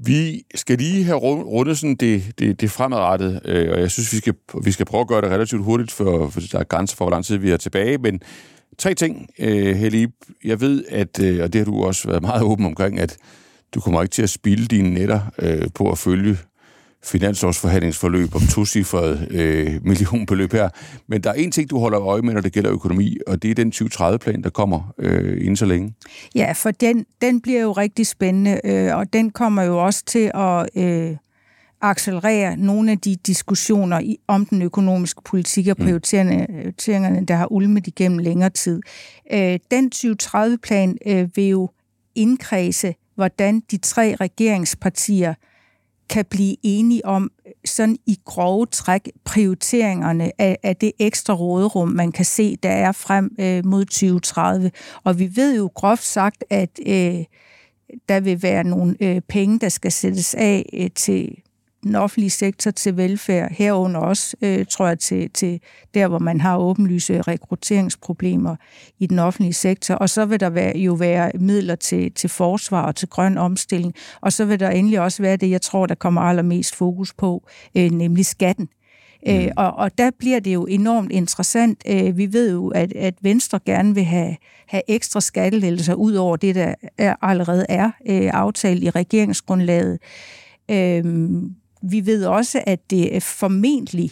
Vi 0.04 0.44
skal 0.56 0.78
lige 0.78 1.04
have 1.04 1.18
rundet 1.18 1.78
sådan 1.78 1.96
det, 1.96 2.24
det, 2.40 2.62
det 2.62 2.72
fremadrettet, 2.72 3.42
øh, 3.46 3.72
og 3.72 3.80
jeg 3.80 3.92
synes, 3.92 4.14
vi 4.14 4.18
skal, 4.18 4.34
vi 4.64 4.72
skal 4.72 4.86
prøve 4.86 5.02
at 5.02 5.08
gøre 5.08 5.22
det 5.22 5.30
relativt 5.30 5.64
hurtigt, 5.64 5.92
for, 5.92 6.30
for 6.30 6.42
der 6.52 6.60
er 6.60 6.64
grænser 6.64 6.96
for, 6.96 7.06
hvor 7.06 7.12
lang 7.12 7.26
tid 7.26 7.38
vi 7.38 7.52
er 7.52 7.58
tilbage. 7.58 7.98
Men 7.98 8.22
tre 8.78 8.94
ting, 8.94 9.30
øh, 9.40 9.76
Helib. 9.76 10.12
Jeg 10.44 10.62
ved, 10.62 10.84
at, 10.90 11.24
øh, 11.24 11.44
og 11.44 11.54
det 11.54 11.60
har 11.60 11.66
du 11.66 11.84
også 11.84 12.08
været 12.08 12.22
meget 12.22 12.44
åben 12.44 12.66
omkring, 12.66 13.00
at 13.00 13.18
du 13.76 13.80
kommer 13.80 14.02
ikke 14.02 14.14
til 14.14 14.24
at 14.24 14.30
spilde 14.30 14.66
dine 14.66 14.90
netter 14.90 15.20
øh, 15.40 15.68
på 15.76 15.92
at 15.92 15.98
følge 15.98 16.38
finanslovsforhandlingsforløb 17.04 18.36
om 18.36 18.42
tocifret 18.42 19.28
øh, 19.32 19.86
millionbeløb 19.86 20.54
her. 20.54 20.70
Men 21.08 21.24
der 21.24 21.30
er 21.30 21.34
en 21.34 21.52
ting, 21.52 21.70
du 21.70 21.80
holder 21.80 22.02
øje 22.02 22.22
med, 22.22 22.34
når 22.34 22.42
det 22.42 22.54
gælder 22.54 22.72
økonomi, 22.72 23.18
og 23.28 23.44
det 23.44 23.52
er 23.52 23.56
den 23.56 23.74
2030-plan, 23.76 24.44
der 24.44 24.50
kommer 24.50 24.94
øh, 24.98 25.38
inden 25.38 25.56
så 25.56 25.66
længe. 25.66 25.94
Ja, 26.36 26.52
for 26.52 26.72
den, 26.72 27.06
den 27.22 27.42
bliver 27.42 27.62
jo 27.62 27.72
rigtig 27.72 28.08
spændende, 28.08 28.62
øh, 28.64 28.98
og 28.98 29.14
den 29.14 29.30
kommer 29.30 29.64
jo 29.64 29.86
også 29.86 30.06
til 30.06 30.32
at 30.34 30.70
øh, 30.76 31.16
accelerere 31.82 32.58
nogle 32.58 32.92
af 32.92 32.98
de 32.98 33.16
diskussioner 33.16 34.00
i, 34.00 34.18
om 34.28 34.46
den 34.46 34.62
økonomiske 34.62 35.22
politik 35.26 35.68
og 35.68 35.76
mm. 35.80 35.86
prioriteringerne, 35.86 37.26
der 37.26 37.36
har 37.36 37.52
ulmet 37.52 37.88
igennem 37.88 38.18
længere 38.18 38.50
tid. 38.50 38.82
Øh, 39.34 39.60
den 39.72 39.92
2030-plan 39.96 40.98
øh, 41.06 41.30
vil 41.36 41.48
jo 41.48 41.70
indkredse, 42.16 42.96
hvordan 43.16 43.60
de 43.72 43.78
tre 43.78 44.16
regeringspartier– 44.20 45.34
kan 46.10 46.26
blive 46.26 46.56
enige 46.64 47.06
om 47.06 47.32
øh, 47.46 47.52
sådan 47.66 47.98
i 48.06 48.18
grove 48.26 48.66
træk 48.66 49.10
prioriteringerne 49.24 50.32
af, 50.42 50.58
af 50.64 50.76
det 50.76 50.92
ekstra 51.00 51.34
råderum, 51.34 51.90
man 51.90 52.12
kan 52.12 52.26
se, 52.26 52.56
der 52.56 52.70
er 52.70 52.92
frem 52.92 53.36
øh, 53.40 53.66
mod 53.66 53.86
2030. 53.86 54.72
Og 55.04 55.20
vi 55.20 55.32
ved 55.36 55.58
jo 55.58 55.72
groft 55.76 56.04
sagt, 56.04 56.44
at 56.50 56.80
øh, 56.88 57.24
der 58.10 58.20
vil 58.20 58.44
være 58.44 58.64
nogle 58.64 58.96
øh, 59.00 59.22
penge, 59.22 59.60
der 59.60 59.70
skal 59.70 59.92
sættes 59.92 60.36
af 60.36 60.66
øh, 60.74 60.90
til 60.96 61.38
den 61.84 61.96
offentlige 61.96 62.30
sektor 62.30 62.72
til 62.72 62.98
velfærd, 62.98 63.52
herunder 63.52 64.00
også, 64.00 64.36
øh, 64.42 64.66
tror 64.66 64.88
jeg, 64.88 65.00
til, 65.00 65.30
til 65.30 65.60
der, 65.94 66.08
hvor 66.08 66.20
man 66.20 66.42
har 66.42 66.58
åbenlyse 66.58 67.22
rekrutteringsproblemer 67.22 68.56
i 69.00 69.08
den 69.08 69.20
offentlige 69.20 69.54
sektor. 69.54 69.96
Og 69.96 70.10
så 70.10 70.26
vil 70.26 70.40
der 70.40 70.50
være, 70.50 70.78
jo 70.78 70.94
være 70.94 71.32
midler 71.40 71.76
til, 71.76 72.12
til 72.12 72.30
forsvar 72.30 72.82
og 72.82 72.96
til 72.96 73.08
grøn 73.08 73.38
omstilling. 73.38 73.94
Og 74.22 74.34
så 74.34 74.46
vil 74.46 74.60
der 74.60 74.70
endelig 74.70 75.00
også 75.00 75.22
være 75.22 75.38
det, 75.38 75.50
jeg 75.50 75.62
tror, 75.62 75.86
der 75.86 75.96
kommer 75.96 76.22
allermest 76.22 76.76
fokus 76.76 77.14
på, 77.14 77.48
øh, 77.76 77.92
nemlig 77.92 78.26
skatten. 78.26 78.70
Mm. 79.26 79.34
Øh, 79.34 79.48
og, 79.58 79.74
og 79.74 79.98
der 79.98 80.12
bliver 80.20 80.40
det 80.40 80.54
jo 80.54 80.66
enormt 80.66 81.12
interessant. 81.12 81.84
Øh, 81.88 82.18
vi 82.18 82.34
ved 82.34 82.52
jo, 82.52 82.68
at, 82.68 82.94
at 82.94 83.14
Venstre 83.22 83.60
gerne 83.66 83.96
vil 83.96 84.04
have, 84.04 84.36
have 84.68 84.84
ekstra 84.88 85.22
skattelettelser 85.22 85.94
ud 85.94 86.14
over 86.14 86.36
det, 86.36 86.56
der 86.56 86.74
er, 86.98 87.16
allerede 87.22 87.66
er 87.70 87.92
øh, 88.10 88.30
aftalt 88.34 88.84
i 88.84 88.90
regeringsgrundlaget. 88.90 90.00
Øh, 90.72 91.04
vi 91.82 92.06
ved 92.06 92.26
også, 92.26 92.64
at 92.68 92.80
det 92.90 93.24
formentlig 93.24 94.10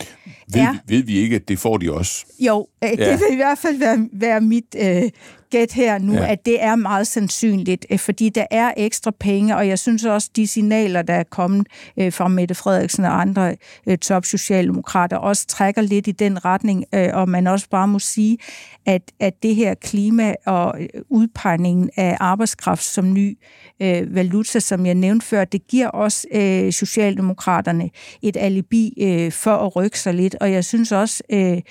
ved, 0.53 0.61
er... 0.61 0.75
Ved 0.87 1.03
vi 1.03 1.17
ikke, 1.17 1.35
at 1.35 1.47
det 1.47 1.59
får 1.59 1.77
de 1.77 1.93
også? 1.93 2.25
Jo, 2.39 2.67
øh, 2.83 2.89
det 2.89 2.99
ja. 2.99 3.17
vil 3.17 3.33
i 3.33 3.35
hvert 3.35 3.57
fald 3.57 3.77
være, 3.77 4.07
være 4.11 4.41
mit 4.41 4.75
øh, 4.77 5.09
gæt 5.49 5.71
her 5.71 5.97
nu, 5.97 6.13
ja. 6.13 6.31
at 6.31 6.45
det 6.45 6.63
er 6.63 6.75
meget 6.75 7.07
sandsynligt, 7.07 7.85
øh, 7.89 7.99
fordi 7.99 8.29
der 8.29 8.45
er 8.51 8.71
ekstra 8.77 9.11
penge, 9.19 9.55
og 9.55 9.67
jeg 9.67 9.79
synes 9.79 10.05
også, 10.05 10.29
de 10.35 10.47
signaler, 10.47 11.01
der 11.01 11.13
er 11.13 11.23
kommet 11.23 11.67
øh, 11.99 12.13
fra 12.13 12.27
Mette 12.27 12.55
Frederiksen 12.55 13.05
og 13.05 13.21
andre 13.21 13.55
øh, 13.87 13.97
top-socialdemokrater, 13.97 15.17
også 15.17 15.47
trækker 15.47 15.81
lidt 15.81 16.07
i 16.07 16.11
den 16.11 16.45
retning, 16.45 16.85
og 17.13 17.29
man 17.29 17.47
også 17.47 17.69
bare 17.69 17.87
må 17.87 17.99
sige, 17.99 18.37
at, 18.85 19.01
at 19.19 19.43
det 19.43 19.55
her 19.55 19.73
klima 19.73 20.35
og 20.45 20.79
udpegningen 21.09 21.89
af 21.97 22.17
arbejdskraft 22.19 22.83
som 22.83 23.13
ny 23.13 23.37
øh, 23.81 24.15
valuta, 24.15 24.59
som 24.59 24.85
jeg 24.85 24.95
nævnte 24.95 25.25
før, 25.25 25.45
det 25.45 25.67
giver 25.67 25.87
også 25.87 26.27
øh, 26.31 26.73
Socialdemokraterne 26.73 27.89
et 28.21 28.37
alibi 28.37 28.93
øh, 29.01 29.31
for 29.31 29.55
at 29.55 29.75
rykke 29.75 29.99
sig 29.99 30.13
lidt, 30.13 30.35
og 30.35 30.51
jeg 30.51 30.65
synes 30.65 30.91
også, 30.91 31.23
øh, 31.31 31.61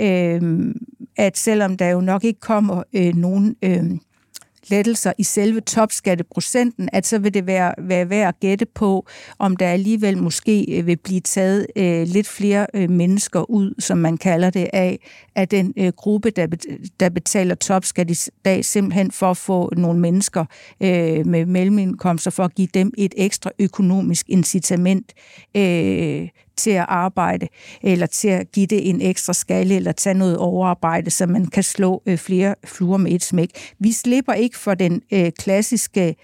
øh, 0.00 0.74
at 1.16 1.38
selvom 1.38 1.76
der 1.76 1.88
jo 1.88 2.00
nok 2.00 2.24
ikke 2.24 2.40
kommer 2.40 2.82
øh, 2.94 3.14
nogen 3.14 3.56
øh, 3.62 3.84
lettelser 4.70 5.12
i 5.18 5.22
selve 5.22 5.60
topskatteprocenten, 5.60 6.88
at 6.92 7.06
så 7.06 7.18
vil 7.18 7.34
det 7.34 7.46
være, 7.46 7.74
være 7.78 8.10
værd 8.10 8.28
at 8.28 8.40
gætte 8.40 8.66
på, 8.66 9.06
om 9.38 9.56
der 9.56 9.68
alligevel 9.68 10.18
måske 10.18 10.78
øh, 10.78 10.86
vil 10.86 10.96
blive 10.96 11.20
taget 11.20 11.66
øh, 11.76 12.06
lidt 12.06 12.26
flere 12.26 12.66
øh, 12.74 12.90
mennesker 12.90 13.50
ud, 13.50 13.74
som 13.78 13.98
man 13.98 14.16
kalder 14.16 14.50
det, 14.50 14.68
af, 14.72 14.98
af 15.34 15.48
den 15.48 15.74
øh, 15.76 15.92
gruppe, 15.96 16.30
der, 16.30 16.46
der 17.00 17.08
betaler 17.08 17.54
topskat 17.54 18.10
i 18.10 18.30
dag, 18.44 18.64
simpelthen 18.64 19.10
for 19.10 19.30
at 19.30 19.36
få 19.36 19.70
nogle 19.76 20.00
mennesker 20.00 20.44
øh, 20.80 21.26
med 21.26 21.46
mellemindkomster, 21.46 22.30
for 22.30 22.44
at 22.44 22.54
give 22.54 22.68
dem 22.74 22.92
et 22.98 23.14
ekstra 23.16 23.50
økonomisk 23.58 24.28
incitament 24.28 25.12
øh, 25.56 26.28
til 26.56 26.70
at 26.70 26.86
arbejde, 26.88 27.48
eller 27.82 28.06
til 28.06 28.28
at 28.28 28.52
give 28.52 28.66
det 28.66 28.88
en 28.88 29.00
ekstra 29.00 29.32
skalle, 29.32 29.74
eller 29.76 29.92
tage 29.92 30.14
noget 30.14 30.36
overarbejde, 30.36 31.10
så 31.10 31.26
man 31.26 31.46
kan 31.46 31.62
slå 31.62 32.02
øh, 32.06 32.18
flere 32.18 32.54
fluer 32.64 32.96
med 32.96 33.12
et 33.12 33.22
smæk. 33.22 33.72
Vi 33.78 33.92
slipper 33.92 34.32
ikke 34.32 34.58
for 34.58 34.74
den 34.74 35.02
øh, 35.12 35.32
klassiske 35.38 36.16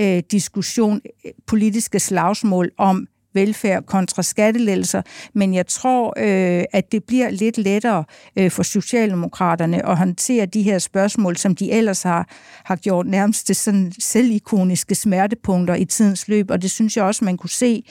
øh, 0.00 0.22
diskussion, 0.30 1.00
øh, 1.24 1.32
politiske 1.46 2.00
slagsmål 2.00 2.70
om 2.78 3.06
velfærd 3.34 3.82
kontra 3.86 4.22
skattelettelser, 4.22 5.02
men 5.34 5.54
jeg 5.54 5.66
tror, 5.66 6.14
øh, 6.16 6.64
at 6.72 6.92
det 6.92 7.04
bliver 7.04 7.30
lidt 7.30 7.58
lettere 7.58 8.04
øh, 8.36 8.50
for 8.50 8.62
Socialdemokraterne 8.62 9.88
at 9.88 9.96
håndtere 9.96 10.46
de 10.46 10.62
her 10.62 10.78
spørgsmål, 10.78 11.36
som 11.36 11.56
de 11.56 11.72
ellers 11.72 12.02
har, 12.02 12.28
har 12.64 12.76
gjort 12.76 13.06
nærmest 13.06 13.46
til 13.46 13.56
sådan 13.56 13.92
selvikoniske 13.98 14.94
smertepunkter 14.94 15.74
i 15.74 15.84
tidens 15.84 16.28
løb, 16.28 16.50
og 16.50 16.62
det 16.62 16.70
synes 16.70 16.96
jeg 16.96 17.04
også, 17.04 17.24
man 17.24 17.36
kunne 17.36 17.50
se 17.50 17.84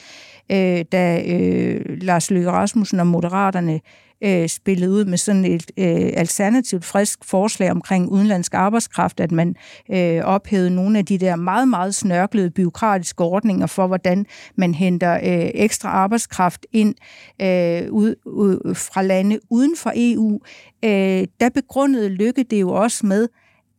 øh, 0.50 0.84
da 0.92 1.22
øh, 1.26 1.80
Lars 1.86 2.30
Løkke 2.30 2.50
Rasmussen 2.50 3.00
og 3.00 3.06
Moderaterne 3.06 3.80
øh, 4.24 4.48
spillede 4.48 4.90
ud 4.90 5.04
med 5.04 5.18
sådan 5.18 5.44
et 5.44 5.70
øh, 5.76 6.10
alternativt 6.16 6.84
frisk 6.84 7.24
forslag 7.24 7.70
omkring 7.70 8.08
udenlandsk 8.08 8.54
arbejdskraft, 8.54 9.20
at 9.20 9.32
man 9.32 9.56
øh, 9.90 10.24
ophævede 10.24 10.70
nogle 10.70 10.98
af 10.98 11.06
de 11.06 11.18
der 11.18 11.36
meget, 11.36 11.68
meget 11.68 11.94
snørklede 11.94 12.50
byråkratiske 12.50 13.24
ordninger 13.24 13.66
for, 13.66 13.86
hvordan 13.86 14.26
man 14.56 14.74
henter 14.74 15.14
øh, 15.14 15.50
ekstra 15.54 15.88
arbejdskraft 15.88 16.66
ind 16.72 16.94
øh, 17.42 17.92
ud, 17.92 18.14
ud 18.24 18.74
fra 18.74 19.02
lande 19.02 19.38
uden 19.50 19.76
for 19.76 19.92
EU. 19.96 20.40
Øh, 20.84 21.26
der 21.40 21.48
begrundede 21.54 22.08
Lykke 22.08 22.42
det 22.42 22.60
jo 22.60 22.70
også 22.70 23.06
med, 23.06 23.28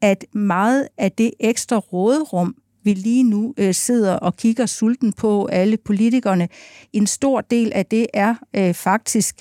at 0.02 0.26
meget 0.34 0.88
af 0.98 1.12
det 1.12 1.32
ekstra 1.40 1.78
råderum, 1.78 2.56
vi 2.84 2.94
lige 2.94 3.24
nu 3.24 3.54
øh, 3.58 3.74
sidder 3.74 4.14
og 4.14 4.36
kigger 4.36 4.66
sulten 4.66 5.14
på 5.14 5.46
alle 5.46 5.78
politikerne. 5.78 6.50
En 6.94 7.08
stor 7.08 7.42
del 7.42 7.72
af 7.76 7.86
det 7.86 8.08
er 8.14 8.36
øh, 8.56 8.74
faktisk 8.74 9.36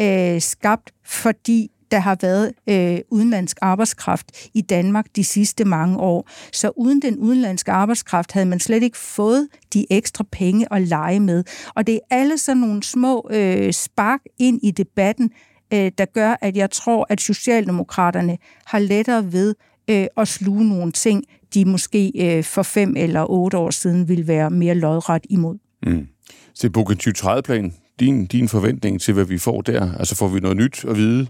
øh, 0.00 0.40
skabt, 0.40 0.92
fordi 1.04 1.70
der 1.90 1.98
har 1.98 2.18
været 2.20 2.52
øh, 2.68 3.00
udenlandsk 3.10 3.58
arbejdskraft 3.60 4.48
i 4.54 4.60
Danmark 4.60 5.06
de 5.16 5.24
sidste 5.24 5.64
mange 5.64 5.98
år. 5.98 6.28
Så 6.52 6.70
uden 6.76 7.02
den 7.02 7.18
udenlandske 7.18 7.72
arbejdskraft 7.72 8.32
havde 8.32 8.46
man 8.46 8.60
slet 8.60 8.82
ikke 8.82 8.98
fået 8.98 9.48
de 9.74 9.86
ekstra 9.90 10.24
penge 10.32 10.72
at 10.72 10.82
lege 10.82 11.20
med. 11.20 11.44
Og 11.74 11.86
det 11.86 11.94
er 11.94 12.16
alle 12.16 12.38
sådan 12.38 12.60
nogle 12.60 12.82
små 12.82 13.28
øh, 13.30 13.72
spark 13.72 14.20
ind 14.38 14.60
i 14.62 14.70
debatten, 14.70 15.30
øh, 15.72 15.92
der 15.98 16.04
gør, 16.04 16.36
at 16.40 16.56
jeg 16.56 16.70
tror, 16.70 17.06
at 17.08 17.20
Socialdemokraterne 17.20 18.38
har 18.64 18.78
lettere 18.78 19.32
ved 19.32 19.54
øh, 19.90 20.06
at 20.16 20.28
sluge 20.28 20.68
nogle 20.68 20.92
ting, 20.92 21.24
de 21.54 21.64
måske 21.64 22.12
øh, 22.16 22.44
for 22.44 22.62
fem 22.62 22.94
eller 22.96 23.30
otte 23.30 23.56
år 23.56 23.70
siden 23.70 24.08
ville 24.08 24.28
være 24.28 24.50
mere 24.50 24.74
lodret 24.74 25.22
imod. 25.30 25.58
Mm. 25.86 26.06
Så 26.54 26.68
det 26.68 26.76
er 26.76 27.34
2030-plan, 27.36 27.74
din, 28.00 28.26
din 28.26 28.48
forventning 28.48 29.00
til, 29.00 29.14
hvad 29.14 29.24
vi 29.24 29.38
får 29.38 29.60
der? 29.60 29.92
Altså 29.98 30.16
får 30.16 30.28
vi 30.28 30.40
noget 30.40 30.56
nyt 30.56 30.84
at 30.84 30.96
vide, 30.96 31.26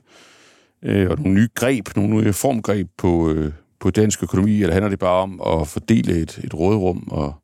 øh, 0.85 1.11
og 1.11 1.19
nogle 1.19 1.35
nye 1.35 1.49
greb, 1.55 1.97
nogle 1.97 2.15
nye 2.15 2.33
formgreb 2.33 2.89
på, 2.99 3.31
øh, 3.31 3.53
på 3.81 3.91
dansk 3.91 4.23
økonomi, 4.23 4.63
eller 4.63 4.73
handler 4.73 4.89
det 4.89 4.99
bare 4.99 5.23
om 5.23 5.41
at 5.47 5.69
fordele 5.69 6.13
et, 6.13 6.41
et 6.45 6.55
råderum, 6.55 7.09
og 7.11 7.35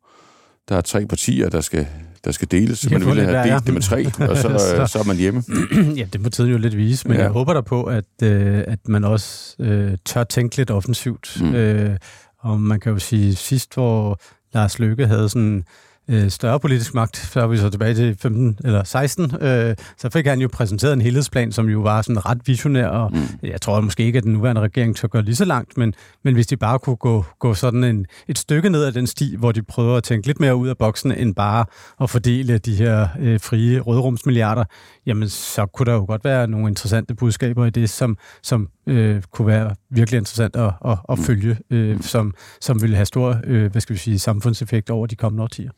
der 0.68 0.76
er 0.76 0.80
tre 0.80 1.06
partier, 1.06 1.48
der 1.48 1.60
skal, 1.60 1.86
der 2.24 2.30
skal 2.30 2.50
deles, 2.50 2.78
så 2.78 2.90
man 2.90 3.06
vil 3.06 3.20
have 3.20 3.38
delt 3.38 3.46
ja. 3.46 3.58
det 3.66 3.74
med 3.74 3.82
tre, 3.82 4.06
og 4.06 4.36
så, 4.36 4.48
så, 4.76 4.86
så 4.86 4.98
er 4.98 5.04
man 5.04 5.16
hjemme. 5.16 5.42
ja, 6.00 6.06
det 6.12 6.20
må 6.20 6.28
tiden 6.28 6.50
jo 6.50 6.58
lidt 6.58 6.76
vise, 6.76 7.08
men 7.08 7.16
ja. 7.16 7.22
jeg 7.22 7.30
håber 7.30 7.52
der 7.52 7.60
på, 7.60 7.84
at, 7.84 8.04
øh, 8.22 8.64
at 8.66 8.88
man 8.88 9.04
også 9.04 9.56
øh, 9.62 9.92
tør 10.04 10.24
tænke 10.24 10.56
lidt 10.56 10.70
offensivt. 10.70 11.38
Mm. 11.40 11.54
Øh, 11.54 11.96
og 12.44 12.60
man 12.60 12.80
kan 12.80 12.92
jo 12.92 12.98
sige, 12.98 13.34
sidst 13.34 13.74
hvor 13.74 14.18
Lars 14.52 14.78
Løkke 14.78 15.06
havde 15.06 15.28
sådan 15.28 15.64
øh, 16.08 16.30
større 16.30 16.60
politisk 16.60 16.94
magt, 16.94 17.16
så 17.16 17.40
er 17.40 17.46
vi 17.46 17.56
så 17.56 17.70
tilbage 17.70 17.94
til 17.94 18.16
15 18.20 18.58
eller 18.64 18.84
16, 18.84 19.24
øh, 19.40 19.76
så 19.98 20.10
fik 20.10 20.26
han 20.26 20.40
jo 20.40 20.48
præsenteret 20.52 20.92
en 20.92 21.00
helhedsplan, 21.00 21.52
som 21.52 21.68
jo 21.68 21.80
var 21.80 22.02
sådan 22.02 22.26
ret 22.26 22.40
visionær, 22.46 22.86
og 22.86 23.12
mm. 23.12 23.48
jeg 23.48 23.60
tror 23.60 23.80
måske 23.80 24.02
ikke, 24.02 24.16
at 24.16 24.24
den 24.24 24.32
nuværende 24.32 24.60
regering 24.60 24.96
tør 24.96 25.08
gå 25.08 25.20
lige 25.20 25.36
så 25.36 25.44
langt, 25.44 25.76
men, 25.76 25.94
men 26.24 26.34
hvis 26.34 26.46
de 26.46 26.56
bare 26.56 26.78
kunne 26.78 26.96
gå, 26.96 27.24
gå 27.38 27.54
sådan 27.54 27.84
en, 27.84 28.06
et 28.28 28.38
stykke 28.38 28.70
ned 28.70 28.84
ad 28.84 28.92
den 28.92 29.06
sti, 29.06 29.36
hvor 29.38 29.52
de 29.52 29.62
prøver 29.62 29.96
at 29.96 30.04
tænke 30.04 30.26
lidt 30.26 30.40
mere 30.40 30.56
ud 30.56 30.68
af 30.68 30.78
boksen, 30.78 31.12
end 31.12 31.34
bare 31.34 31.64
at 32.00 32.10
fordele 32.10 32.58
de 32.58 32.74
her 32.74 33.08
øh, 33.20 33.40
frie 33.40 33.80
rødrumsmilliarder, 33.80 34.64
jamen 35.06 35.28
så 35.28 35.66
kunne 35.66 35.86
der 35.86 35.92
jo 35.92 36.04
godt 36.04 36.24
være 36.24 36.46
nogle 36.48 36.68
interessante 36.68 37.14
budskaber 37.14 37.66
i 37.66 37.70
det, 37.70 37.90
som, 37.90 38.16
som 38.42 38.68
øh, 38.86 39.22
kunne 39.32 39.46
være 39.46 39.74
virkelig 39.90 40.18
interessant 40.18 40.56
at, 40.56 40.72
at, 40.84 40.98
at 41.08 41.18
mm. 41.18 41.24
følge, 41.24 41.56
øh, 41.70 42.00
som, 42.00 42.34
som 42.60 42.82
ville 42.82 42.96
have 42.96 43.06
stor 43.06 43.40
øh, 43.44 43.72
hvad 43.72 43.80
skal 43.80 43.94
vi 43.94 43.98
sige, 43.98 44.18
samfundseffekt 44.18 44.90
over 44.90 45.06
de 45.06 45.16
kommende 45.16 45.42
årtier. 45.42 45.70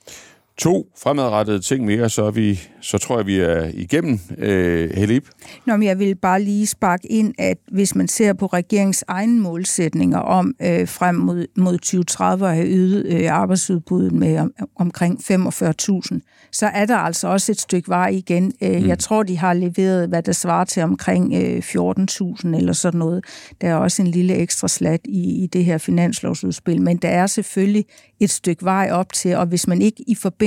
To 0.59 0.87
fremadrettede 1.03 1.61
ting 1.61 1.85
mere, 1.85 2.11
så, 2.11 2.25
er 2.25 2.31
vi, 2.31 2.61
så 2.81 2.99
tror 2.99 3.17
jeg, 3.19 3.27
vi 3.27 3.39
er 3.39 3.71
igennem. 3.75 4.19
Øh, 4.39 4.91
Helib? 4.97 5.27
Nå, 5.67 5.77
men 5.77 5.89
jeg 5.89 5.99
vil 5.99 6.15
bare 6.15 6.43
lige 6.43 6.67
sparke 6.67 7.13
ind, 7.13 7.35
at 7.39 7.59
hvis 7.73 7.95
man 7.95 8.09
ser 8.09 8.33
på 8.33 8.47
regeringens 8.47 9.05
egne 9.09 9.41
målsætninger 9.41 10.19
om 10.19 10.55
øh, 10.63 10.89
frem 10.89 11.15
mod, 11.15 11.47
mod 11.57 11.79
2030 11.79 12.49
at 12.49 12.55
have 12.55 12.69
øget 12.69 13.07
øh, 13.07 13.33
arbejdsudbuddet 13.33 14.13
med 14.13 14.39
om, 14.39 14.53
omkring 14.77 15.19
45.000, 15.19 16.49
så 16.53 16.67
er 16.67 16.87
der 16.87 16.97
altså 16.97 17.29
også 17.29 17.53
et 17.53 17.61
stykke 17.61 17.89
vej 17.89 18.09
igen. 18.09 18.53
Øh, 18.63 18.81
mm. 18.81 18.89
Jeg 18.89 18.99
tror, 18.99 19.23
de 19.23 19.39
har 19.39 19.53
leveret, 19.53 20.09
hvad 20.09 20.23
der 20.23 20.33
svarer 20.33 20.65
til 20.65 20.83
omkring 20.83 21.35
øh, 21.35 21.59
14.000 21.59 22.57
eller 22.57 22.73
sådan 22.73 22.99
noget. 22.99 23.25
Der 23.61 23.69
er 23.69 23.75
også 23.75 24.03
en 24.03 24.09
lille 24.09 24.35
ekstra 24.35 24.69
slat 24.69 25.01
i, 25.05 25.45
i 25.45 25.47
det 25.47 25.65
her 25.65 25.79
finanslovsudspil, 25.79 26.83
men 26.83 26.97
der 26.97 27.09
er 27.09 27.27
selvfølgelig 27.27 27.85
et 28.21 28.31
stykke 28.31 28.65
vej 28.65 28.89
op 28.93 29.13
til, 29.13 29.37
og 29.37 29.47
hvis 29.47 29.67
man 29.67 29.83
ikke 29.83 30.05
i 30.07 30.15
forbindelse 30.15 30.46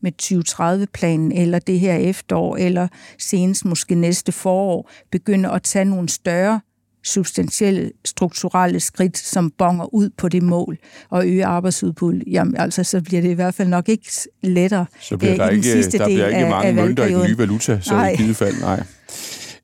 med 0.00 0.12
2030-planen 0.22 1.32
eller 1.32 1.58
det 1.58 1.80
her 1.80 1.96
efterår, 1.96 2.56
eller 2.56 2.88
senest 3.18 3.64
måske 3.64 3.94
næste 3.94 4.32
forår, 4.32 4.90
begynder 5.10 5.50
at 5.50 5.62
tage 5.62 5.84
nogle 5.84 6.08
større 6.08 6.60
substantielle 7.04 7.90
strukturelle 8.04 8.80
skridt, 8.80 9.18
som 9.18 9.50
bonger 9.50 9.94
ud 9.94 10.10
på 10.16 10.28
det 10.28 10.42
mål 10.42 10.78
og 11.10 11.26
øge 11.26 11.44
arbejdsudbud, 11.44 12.20
jamen 12.26 12.56
altså, 12.56 12.84
så 12.84 13.00
bliver 13.00 13.22
det 13.22 13.30
i 13.30 13.32
hvert 13.32 13.54
fald 13.54 13.68
nok 13.68 13.88
ikke 13.88 14.10
lettere 14.42 14.86
Så 15.00 15.16
bliver 15.16 15.36
der, 15.36 15.48
ikke, 15.48 15.64
sidste 15.64 15.98
der 15.98 16.06
bliver 16.06 16.26
ikke 16.26 16.50
mange 16.50 16.72
mønter 16.72 17.04
i 17.04 17.12
den 17.12 17.26
nye 17.28 17.38
valuta, 17.38 17.78
så 17.80 17.94
nej. 17.94 18.10
i 18.10 18.16
givet 18.16 18.36
fald, 18.36 18.60
nej. 18.60 18.82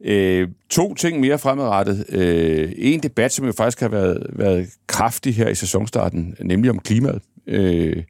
Øh, 0.04 0.48
to 0.70 0.94
ting 0.94 1.20
mere 1.20 1.38
fremadrettet. 1.38 2.04
Øh, 2.08 2.72
en 2.76 3.02
debat, 3.02 3.32
som 3.32 3.46
jo 3.46 3.52
faktisk 3.52 3.80
har 3.80 3.88
været, 3.88 4.26
været 4.32 4.68
kraftig 4.86 5.34
her 5.34 5.48
i 5.48 5.54
sæsonstarten, 5.54 6.34
nemlig 6.40 6.70
om 6.70 6.78
klimaet. 6.78 7.22
Øh, 7.46 8.02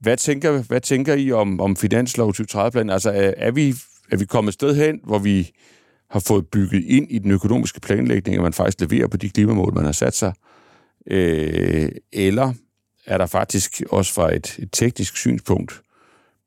hvad, 0.00 0.16
tænker, 0.16 0.62
hvad 0.62 0.80
tænker 0.80 1.14
I 1.14 1.32
om, 1.32 1.60
om 1.60 1.76
finanslov 1.76 2.34
2030-planen? 2.36 2.90
Altså, 2.90 3.10
er, 3.10 3.34
er, 3.36 3.50
vi, 3.50 3.74
er 4.12 4.16
vi 4.16 4.24
kommet 4.24 4.50
et 4.50 4.54
sted 4.54 4.74
hen, 4.74 5.00
hvor 5.04 5.18
vi 5.18 5.50
har 6.10 6.20
fået 6.20 6.46
bygget 6.48 6.84
ind 6.84 7.06
i 7.10 7.18
den 7.18 7.30
økonomiske 7.30 7.80
planlægning, 7.80 8.36
at 8.36 8.42
man 8.42 8.52
faktisk 8.52 8.80
leverer 8.80 9.06
på 9.06 9.16
de 9.16 9.30
klimamål, 9.30 9.74
man 9.74 9.84
har 9.84 9.92
sat 9.92 10.14
sig? 10.14 10.32
Øh, 11.06 11.88
eller 12.12 12.52
er 13.06 13.18
der 13.18 13.26
faktisk 13.26 13.82
også 13.90 14.14
fra 14.14 14.34
et, 14.34 14.56
et 14.58 14.68
teknisk 14.72 15.16
synspunkt 15.16 15.82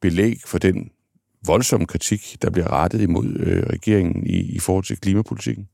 belæg 0.01 0.38
for 0.45 0.58
den 0.58 0.89
voldsomme 1.45 1.86
kritik, 1.86 2.38
der 2.41 2.49
bliver 2.49 2.72
rettet 2.72 3.01
imod 3.01 3.26
øh, 3.39 3.64
regeringen 3.64 4.28
i, 4.28 4.56
i 4.56 4.60
forhold 4.60 4.84
til 4.84 4.97
klimapolitikken? 4.97 5.68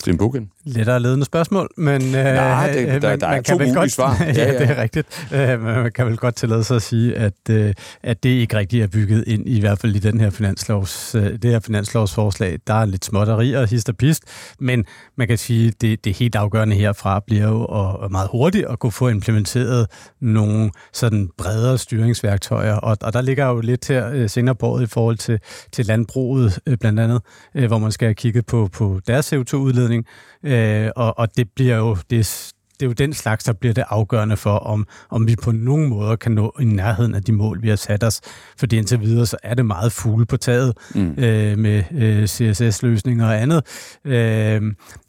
Sten 0.00 0.18
Bukken? 0.18 0.50
Lettere 0.64 1.00
ledende 1.00 1.24
spørgsmål, 1.24 1.68
men 1.76 2.00
Nej, 2.00 2.72
det, 2.72 3.02
der, 3.02 3.08
man, 3.08 3.20
der 3.20 3.26
er 3.26 3.34
man 3.34 3.44
to 3.44 3.54
mulige 3.54 3.74
godt, 3.74 3.92
svar. 3.92 4.16
ja, 4.36 4.52
ja, 4.52 4.58
det 4.58 4.70
er 4.70 4.82
rigtigt. 4.82 5.28
Uh, 5.32 5.62
man 5.62 5.92
kan 5.92 6.06
vel 6.06 6.16
godt 6.16 6.36
tillade 6.36 6.64
sig 6.64 6.76
at 6.76 6.82
sige, 6.82 7.16
at, 7.16 7.32
uh, 7.50 7.70
at 8.02 8.22
det 8.22 8.28
ikke 8.28 8.56
rigtig 8.56 8.82
er 8.82 8.86
bygget 8.86 9.24
ind, 9.26 9.48
i 9.48 9.60
hvert 9.60 9.78
fald 9.78 9.96
i 9.96 9.98
den 9.98 10.20
her 10.20 10.30
finanslovs, 10.30 11.14
uh, 11.14 11.22
det 11.22 11.44
her 11.44 11.60
finanslovsforslag. 11.60 12.58
Der 12.66 12.74
er 12.74 12.84
lidt 12.84 13.04
småtteri 13.04 13.52
og 13.52 13.68
hist 13.68 13.88
og 13.88 13.96
pist, 13.96 14.22
men 14.60 14.84
man 15.16 15.28
kan 15.28 15.38
sige, 15.38 15.68
at 15.68 15.80
det, 15.80 16.04
det 16.04 16.16
helt 16.16 16.34
afgørende 16.36 16.76
herfra 16.76 17.20
bliver 17.26 17.48
jo 17.48 17.64
at, 17.64 18.10
meget 18.10 18.28
hurtigt 18.32 18.66
at 18.66 18.78
kunne 18.78 18.92
få 18.92 19.08
implementeret 19.08 19.86
nogle 20.20 20.70
sådan 20.92 21.30
bredere 21.38 21.78
styringsværktøjer, 21.78 22.74
og, 22.74 22.96
og 23.00 23.12
der 23.12 23.20
ligger 23.20 23.46
jo 23.46 23.60
lidt 23.60 23.88
her 23.88 24.22
uh, 24.22 24.30
senere 24.30 24.54
på 24.54 24.66
året 24.66 24.82
i 24.82 24.86
forhold 24.86 25.16
til, 25.16 25.38
til 25.72 25.86
landbruget 25.86 26.58
uh, 26.70 26.74
blandt 26.80 27.00
andet, 27.00 27.20
hvor 27.68 27.78
man 27.78 27.92
skal 27.92 28.06
have 28.06 28.14
kigget 28.14 28.46
på, 28.46 28.68
på 28.72 29.00
deres 29.06 29.32
CO2-udledning, 29.32 29.87
udledning, 29.88 30.06
øh, 30.42 30.90
og, 30.96 31.18
og 31.18 31.36
det 31.36 31.48
bliver 31.56 31.76
jo 31.76 31.96
det, 32.10 32.52
det 32.80 32.86
er 32.86 32.88
jo 32.88 32.92
den 32.92 33.12
slags, 33.12 33.44
der 33.44 33.52
bliver 33.52 33.74
det 33.74 33.84
afgørende 33.88 34.36
for, 34.36 34.58
om, 34.58 34.86
om 35.10 35.26
vi 35.26 35.36
på 35.42 35.52
nogen 35.52 35.88
måde 35.88 36.16
kan 36.16 36.32
nå 36.32 36.52
i 36.60 36.64
nærheden 36.64 37.14
af 37.14 37.22
de 37.22 37.32
mål, 37.32 37.62
vi 37.62 37.68
har 37.68 37.76
sat 37.76 38.04
os. 38.04 38.20
Fordi 38.58 38.76
indtil 38.76 39.00
videre, 39.00 39.26
så 39.26 39.36
er 39.42 39.54
det 39.54 39.66
meget 39.66 39.92
fugle 39.92 40.26
på 40.26 40.36
taget 40.36 40.76
mm. 40.94 41.14
øh, 41.18 41.58
med 41.58 41.82
øh, 41.92 42.26
CSS-løsninger 42.26 43.26
og 43.26 43.42
andet, 43.42 43.62
øh, 44.04 44.62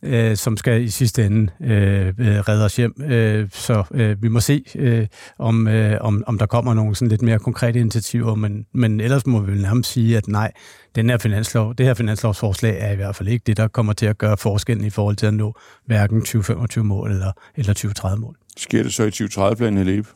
øh, 0.03 0.37
som 0.37 0.57
skal 0.57 0.81
i 0.81 0.89
sidste 0.89 1.25
ende 1.25 1.51
øh, 1.61 2.13
redde 2.19 2.65
os 2.65 2.75
hjem. 2.75 2.93
Øh, 3.03 3.49
så 3.51 3.83
øh, 3.93 4.23
vi 4.23 4.27
må 4.27 4.39
se, 4.39 4.63
øh, 4.75 5.07
om, 5.39 5.67
øh, 5.67 5.97
om, 6.01 6.23
om 6.27 6.37
der 6.37 6.45
kommer 6.45 6.73
nogle 6.73 6.95
sådan 6.95 7.09
lidt 7.09 7.21
mere 7.21 7.39
konkrete 7.39 7.79
initiativer, 7.79 8.35
men, 8.35 8.65
men 8.73 8.99
ellers 8.99 9.25
må 9.25 9.39
vi 9.39 9.51
vel 9.51 9.61
nærmest 9.61 9.91
sige, 9.91 10.17
at 10.17 10.27
nej, 10.27 10.51
den 10.95 11.09
her 11.09 11.17
finanslov, 11.17 11.75
det 11.75 11.85
her 11.85 11.93
finanslovsforslag 11.93 12.77
er 12.79 12.91
i 12.91 12.95
hvert 12.95 13.15
fald 13.15 13.29
ikke 13.29 13.43
det, 13.47 13.57
der 13.57 13.67
kommer 13.67 13.93
til 13.93 14.05
at 14.05 14.17
gøre 14.17 14.37
forskellen 14.37 14.85
i 14.85 14.89
forhold 14.89 15.15
til 15.15 15.25
at 15.25 15.33
nå 15.33 15.53
hverken 15.85 16.21
2025-mål 16.21 17.11
eller, 17.11 17.31
eller 17.55 17.73
2030-mål. 17.73 18.35
Sker 18.57 18.83
det 18.83 18.93
så 18.93 19.03
i 19.03 19.09
2030-planen, 19.09 19.77
Helebe? 19.77 20.07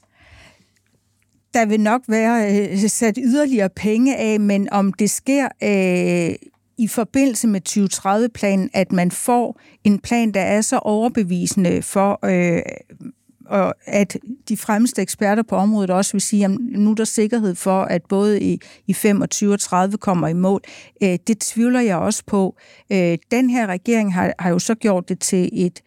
Der 1.54 1.66
vil 1.66 1.80
nok 1.80 2.02
være 2.08 2.70
øh, 2.72 2.78
sat 2.78 3.20
yderligere 3.24 3.70
penge 3.70 4.18
af, 4.18 4.40
men 4.40 4.70
om 4.72 4.94
det 4.94 5.10
sker 5.10 5.48
øh, 5.64 6.36
i 6.78 6.88
forbindelse 6.88 7.48
med 7.48 7.62
2030-planen, 7.70 8.70
at 8.74 8.92
man 8.92 9.12
får 9.12 9.60
en 9.84 10.00
plan, 10.00 10.32
der 10.32 10.42
er 10.42 10.62
så 10.62 10.78
overbevisende 10.78 11.82
for 11.82 12.20
øh, 12.26 12.62
og 13.46 13.74
at 13.86 14.18
de 14.50 14.58
fremmeste 14.58 15.02
eksperter 15.02 15.44
på 15.44 15.56
området 15.56 15.90
også 15.90 16.12
vil 16.12 16.22
sige, 16.22 16.46
at 16.46 16.52
nu 16.60 16.92
er 16.92 16.96
der 16.96 17.04
sikkerhed 17.04 17.56
for, 17.56 17.82
at 17.82 18.02
både 18.10 18.42
i, 18.42 18.60
i 18.88 18.94
25 18.94 19.54
og 19.54 19.60
30 19.60 19.98
kommer 19.98 20.28
i 20.28 20.34
mål. 20.34 20.62
Øh, 21.04 21.18
det 21.28 21.40
tvivler 21.40 21.82
jeg 21.82 21.98
også 21.98 22.24
på. 22.26 22.56
Øh, 22.92 23.18
den 23.32 23.50
her 23.50 23.68
regering 23.68 24.14
har, 24.14 24.34
har 24.40 24.50
jo 24.50 24.60
så 24.60 24.76
gjort 24.76 25.10
det 25.10 25.20
til 25.20 25.50
et 25.54 25.82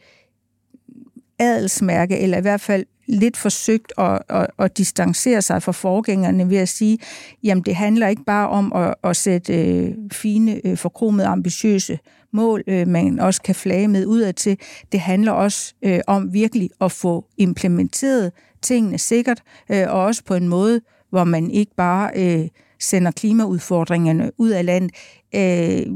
adelsmærke, 1.39 2.19
eller 2.19 2.39
i 2.39 2.41
hvert 2.41 2.61
fald 2.61 2.87
lidt 3.09 3.37
forsøgt 3.37 3.93
at, 3.99 4.23
at, 4.29 4.47
at 4.59 4.79
distancere 4.79 5.43
sig 5.43 5.63
fra 5.63 5.73
forgængerne 5.73 6.51
ved 6.51 6.57
at 6.57 6.69
sige, 6.69 6.99
jamen 7.43 7.65
det 7.65 7.77
handler 7.77 8.09
ikke 8.09 8.25
bare 8.25 8.49
om 8.49 8.73
at, 8.73 8.95
at 9.05 9.17
sætte 9.17 9.55
øh, 9.55 9.95
fine, 10.13 10.61
øh, 10.67 10.77
forkromede, 10.77 11.27
ambitiøse 11.27 11.99
mål, 12.33 12.63
øh, 12.67 12.89
man 12.89 13.21
også 13.21 13.43
kan 13.43 13.55
flage 13.55 13.89
med 13.89 14.07
udad 14.07 14.33
til. 14.33 14.59
Det 14.93 15.01
handler 15.01 15.33
også 15.33 15.75
øh, 15.83 16.01
om 16.07 16.33
virkelig 16.33 16.71
at 16.81 16.93
få 16.93 17.25
implementeret 17.37 18.33
tingene 18.63 18.99
sikkert, 18.99 19.43
øh, 19.71 19.85
og 19.89 20.03
også 20.03 20.25
på 20.25 20.35
en 20.35 20.49
måde, 20.49 20.81
hvor 21.11 21.25
man 21.25 21.51
ikke 21.51 21.73
bare 21.77 22.11
øh, 22.17 22.49
sender 22.81 23.11
klimaudfordringerne 23.11 24.31
ud 24.39 24.51
af 24.51 24.65
landet. 24.65 24.91
Øh, 25.35 25.87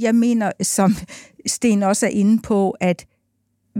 jeg 0.00 0.14
mener, 0.14 0.52
som 0.62 0.94
Sten 1.46 1.82
også 1.82 2.06
er 2.06 2.10
inde 2.10 2.42
på, 2.42 2.70
at 2.70 3.06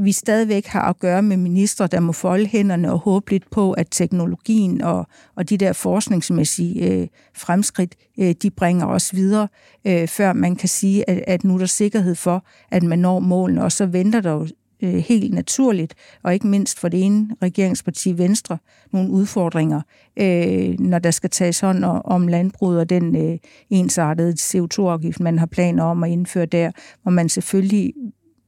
vi 0.05 0.13
stadigvæk 0.13 0.67
har 0.67 0.89
at 0.89 0.99
gøre 0.99 1.23
med 1.23 1.37
ministre, 1.37 1.87
der 1.87 2.01
må 2.01 2.13
folde 2.13 2.47
hænderne 2.47 2.93
og 2.93 2.99
håbe 2.99 3.31
lidt 3.31 3.51
på, 3.51 3.73
at 3.73 3.87
teknologien 3.91 4.83
og, 4.83 5.07
og 5.37 5.51
de 5.51 5.57
der 5.57 5.73
forskningsmæssige 5.73 6.93
øh, 6.93 7.09
fremskridt, 7.35 7.97
øh, 8.19 8.35
de 8.43 8.51
bringer 8.51 8.87
os 8.87 9.15
videre, 9.15 9.49
øh, 9.87 10.09
før 10.09 10.33
man 10.33 10.57
kan 10.57 10.69
sige, 10.69 11.11
at, 11.11 11.25
at 11.27 11.45
nu 11.45 11.55
er 11.55 11.59
der 11.59 11.67
sikkerhed 11.67 12.15
for, 12.15 12.45
at 12.71 12.83
man 12.83 12.99
når 12.99 13.21
målene. 13.21 13.65
Og 13.65 13.73
så 13.73 13.87
venter 13.87 14.21
der 14.21 14.31
jo 14.31 14.47
øh, 14.83 14.95
helt 14.95 15.35
naturligt, 15.35 15.95
og 16.23 16.35
ikke 16.35 16.47
mindst 16.47 16.79
for 16.79 16.89
det 16.89 17.05
ene 17.05 17.37
regeringsparti 17.43 18.19
Venstre, 18.19 18.59
nogle 18.93 19.11
udfordringer, 19.11 19.81
øh, 20.17 20.81
når 20.81 20.99
der 20.99 21.11
skal 21.11 21.31
tages 21.31 21.61
hånd 21.61 21.85
om 21.85 22.29
landbruget 22.29 22.81
og 22.81 22.91
den 22.91 23.17
øh, 23.17 23.39
ensartede 23.71 24.33
CO2-afgift, 24.33 25.21
man 25.21 25.39
har 25.39 25.47
planer 25.47 25.85
om 25.85 26.05
at 26.05 26.11
indføre 26.11 26.47
der, 26.47 26.71
hvor 27.03 27.11
man 27.11 27.29
selvfølgelig 27.29 27.93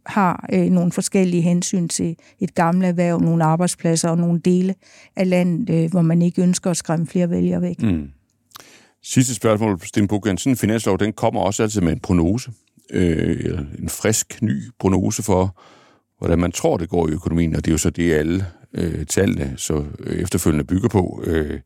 har 0.07 0.49
øh, 0.53 0.65
nogle 0.65 0.93
forskellige 0.93 1.43
hensyn 1.43 1.89
til 1.89 2.17
et 2.41 2.55
gammelt 2.55 2.87
erhverv, 2.87 3.21
nogle 3.21 3.45
arbejdspladser 3.45 4.09
og 4.09 4.19
nogle 4.19 4.41
dele 4.41 4.75
af 5.17 5.31
landet, 5.31 5.71
øh, 5.71 5.91
hvor 5.91 6.03
man 6.03 6.23
ikke 6.23 6.43
ønsker 6.43 6.71
at 6.71 6.77
skræmme 6.77 7.07
flere 7.07 7.31
vælgere 7.31 7.63
væk. 7.63 7.83
Mm. 7.83 8.09
Sidste 9.03 9.35
spørgsmål, 9.35 9.81
Sten 9.85 10.09
Bukken. 10.09 10.39
Sådan 10.39 10.53
en 10.53 10.57
finanslov, 10.57 10.99
den 10.99 11.13
kommer 11.13 11.41
også 11.41 11.63
altid 11.63 11.81
med 11.81 11.93
en 11.93 12.01
prognose. 12.01 12.51
Øh, 12.91 13.59
en 13.79 13.89
frisk, 13.89 14.43
ny 14.43 14.63
prognose 14.79 15.23
for, 15.23 15.61
hvordan 16.19 16.39
man 16.39 16.53
tror, 16.53 16.77
det 16.77 16.89
går 16.89 17.09
i 17.09 17.13
økonomien, 17.13 17.57
og 17.57 17.65
det 17.65 17.71
er 17.71 17.75
jo 17.75 17.79
så 17.79 17.91
det, 17.91 18.13
alle 18.13 18.47
øh, 18.75 19.07
tallene 19.07 19.55
så 19.57 19.85
efterfølgende 20.07 20.65
bygger 20.65 20.89
på. 20.89 21.23
Øh, 21.27 21.61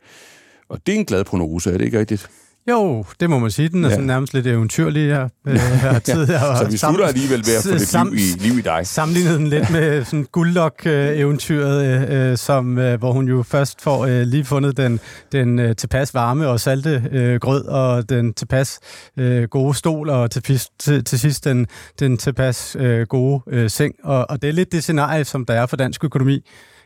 og 0.68 0.86
det 0.86 0.94
er 0.94 0.98
en 0.98 1.04
glad 1.04 1.24
prognose, 1.24 1.70
er 1.70 1.78
det 1.78 1.84
ikke 1.84 1.98
rigtigt? 1.98 2.30
Jo, 2.70 3.04
det 3.20 3.30
må 3.30 3.38
man 3.38 3.50
sige. 3.50 3.68
Den 3.68 3.84
er 3.84 3.88
ja. 3.88 3.94
sådan 3.94 4.06
nærmest 4.06 4.34
lidt 4.34 4.46
eventyrlig 4.46 5.02
her, 5.08 5.28
øh, 5.46 5.54
her 5.56 5.98
tid. 5.98 6.28
ja. 6.28 6.56
Så 6.58 6.68
vi 6.70 6.76
slutter 6.76 7.06
alligevel 7.06 7.44
ved 7.46 7.56
at 7.56 7.62
få 7.62 7.98
lidt 8.02 8.18
liv 8.18 8.46
i, 8.46 8.48
liv 8.48 8.58
i 8.58 8.62
dig. 8.62 8.86
Sammenlignet 8.86 9.38
den 9.38 9.46
lidt 9.46 9.70
med 9.70 10.04
sådan 10.04 10.26
guldlok-eventyret, 10.32 12.08
øh, 12.10 12.36
som, 12.36 12.78
øh, 12.78 12.98
hvor 12.98 13.12
hun 13.12 13.28
jo 13.28 13.42
først 13.42 13.82
får 13.82 14.06
øh, 14.06 14.22
lige 14.22 14.44
fundet 14.44 14.76
den, 14.76 15.00
den 15.32 15.58
øh, 15.58 15.76
tilpas 15.76 16.14
varme 16.14 16.48
og 16.48 16.60
salte 16.60 17.02
øh, 17.12 17.40
grød, 17.40 17.64
og 17.64 18.08
den 18.08 18.34
tilpas 18.34 18.78
øh, 19.16 19.44
gode 19.44 19.74
stol, 19.74 20.10
og 20.10 20.30
til, 20.30 20.60
til, 20.78 21.04
til 21.04 21.18
sidst 21.18 21.44
den, 21.44 21.66
den 22.00 22.16
tilpas 22.16 22.76
øh, 22.78 23.06
gode 23.06 23.42
øh, 23.48 23.70
seng. 23.70 23.94
Og, 24.04 24.30
og 24.30 24.42
det 24.42 24.48
er 24.48 24.52
lidt 24.52 24.72
det 24.72 24.82
scenarie, 24.82 25.24
som 25.24 25.44
der 25.44 25.54
er 25.54 25.66
for 25.66 25.76
dansk 25.76 26.04
økonomi. 26.04 26.40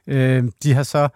Øh, 0.09 0.45
de 0.63 0.75
har 0.75 0.83
så 0.83 1.09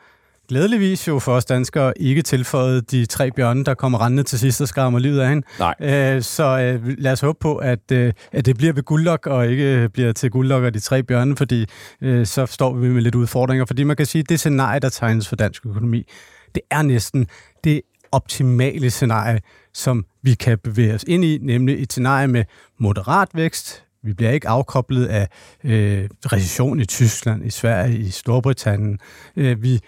glædeligvis 0.49 1.09
jo 1.09 1.19
for 1.19 1.33
os 1.33 1.45
danskere 1.45 1.93
ikke 1.97 2.23
tilføjet 2.23 2.91
de 2.91 3.07
tre 3.07 3.31
bjørne, 3.31 3.65
der 3.65 3.75
kommer 3.75 4.05
rendende 4.05 4.23
til 4.23 4.39
sidst 4.39 4.61
og 4.61 4.69
skræmmer 4.69 4.99
livet 4.99 5.21
af 5.21 5.29
hende. 5.29 5.47
Nej. 5.59 5.75
Æ, 5.81 6.15
øh, 6.15 6.23
så 6.23 6.59
øh, 6.59 6.95
lad 6.99 7.13
os 7.13 7.21
håbe 7.21 7.39
på, 7.41 7.57
at, 7.57 7.93
øh, 7.93 8.13
at 8.33 8.47
det 8.47 8.57
bliver 8.57 8.73
ved 8.73 8.83
guldlok, 8.83 9.27
og 9.27 9.49
ikke 9.51 9.89
bliver 9.93 10.13
til 10.13 10.31
guldlok 10.31 10.63
og 10.63 10.75
de 10.75 10.81
tre 10.81 11.03
bjørne, 11.03 11.37
fordi 11.37 11.67
øh, 12.01 12.27
så 12.27 12.47
står 12.47 12.75
vi 12.75 12.89
med 12.89 13.03
lidt 13.03 13.15
udfordringer. 13.15 13.65
Fordi 13.65 13.83
man 13.83 13.97
kan 13.97 14.07
sige, 14.07 14.21
at 14.21 14.29
det 14.29 14.41
scenarie, 14.41 14.81
der 14.81 14.89
tegnes 14.89 15.29
for 15.29 15.37
dansk 15.37 15.67
økonomi, 15.67 16.07
det 16.55 16.63
er 16.71 16.83
næsten 16.83 17.27
det 17.65 17.81
optimale 18.13 18.91
scenarie, 18.91 19.41
som 19.75 20.05
vi 20.23 20.35
kan 20.35 20.59
bevæge 20.59 20.95
os 20.95 21.05
ind 21.09 21.25
i, 21.25 21.39
nemlig 21.43 21.83
et 21.83 21.93
scenarie 21.93 22.29
med 22.29 22.45
moderat 22.79 23.29
vækst, 23.35 23.85
vi 24.05 24.13
bliver 24.13 24.31
ikke 24.31 24.49
afkoblet 24.49 25.07
af 25.07 25.29
øh, 25.65 26.09
recession 26.33 26.81
i 26.81 26.85
Tyskland, 26.85 27.47
i 27.47 27.51
Sverige, 27.51 27.99
i 27.99 28.11
Storbritannien. 28.11 28.99
Øh, 29.37 29.63
vi 29.63 29.81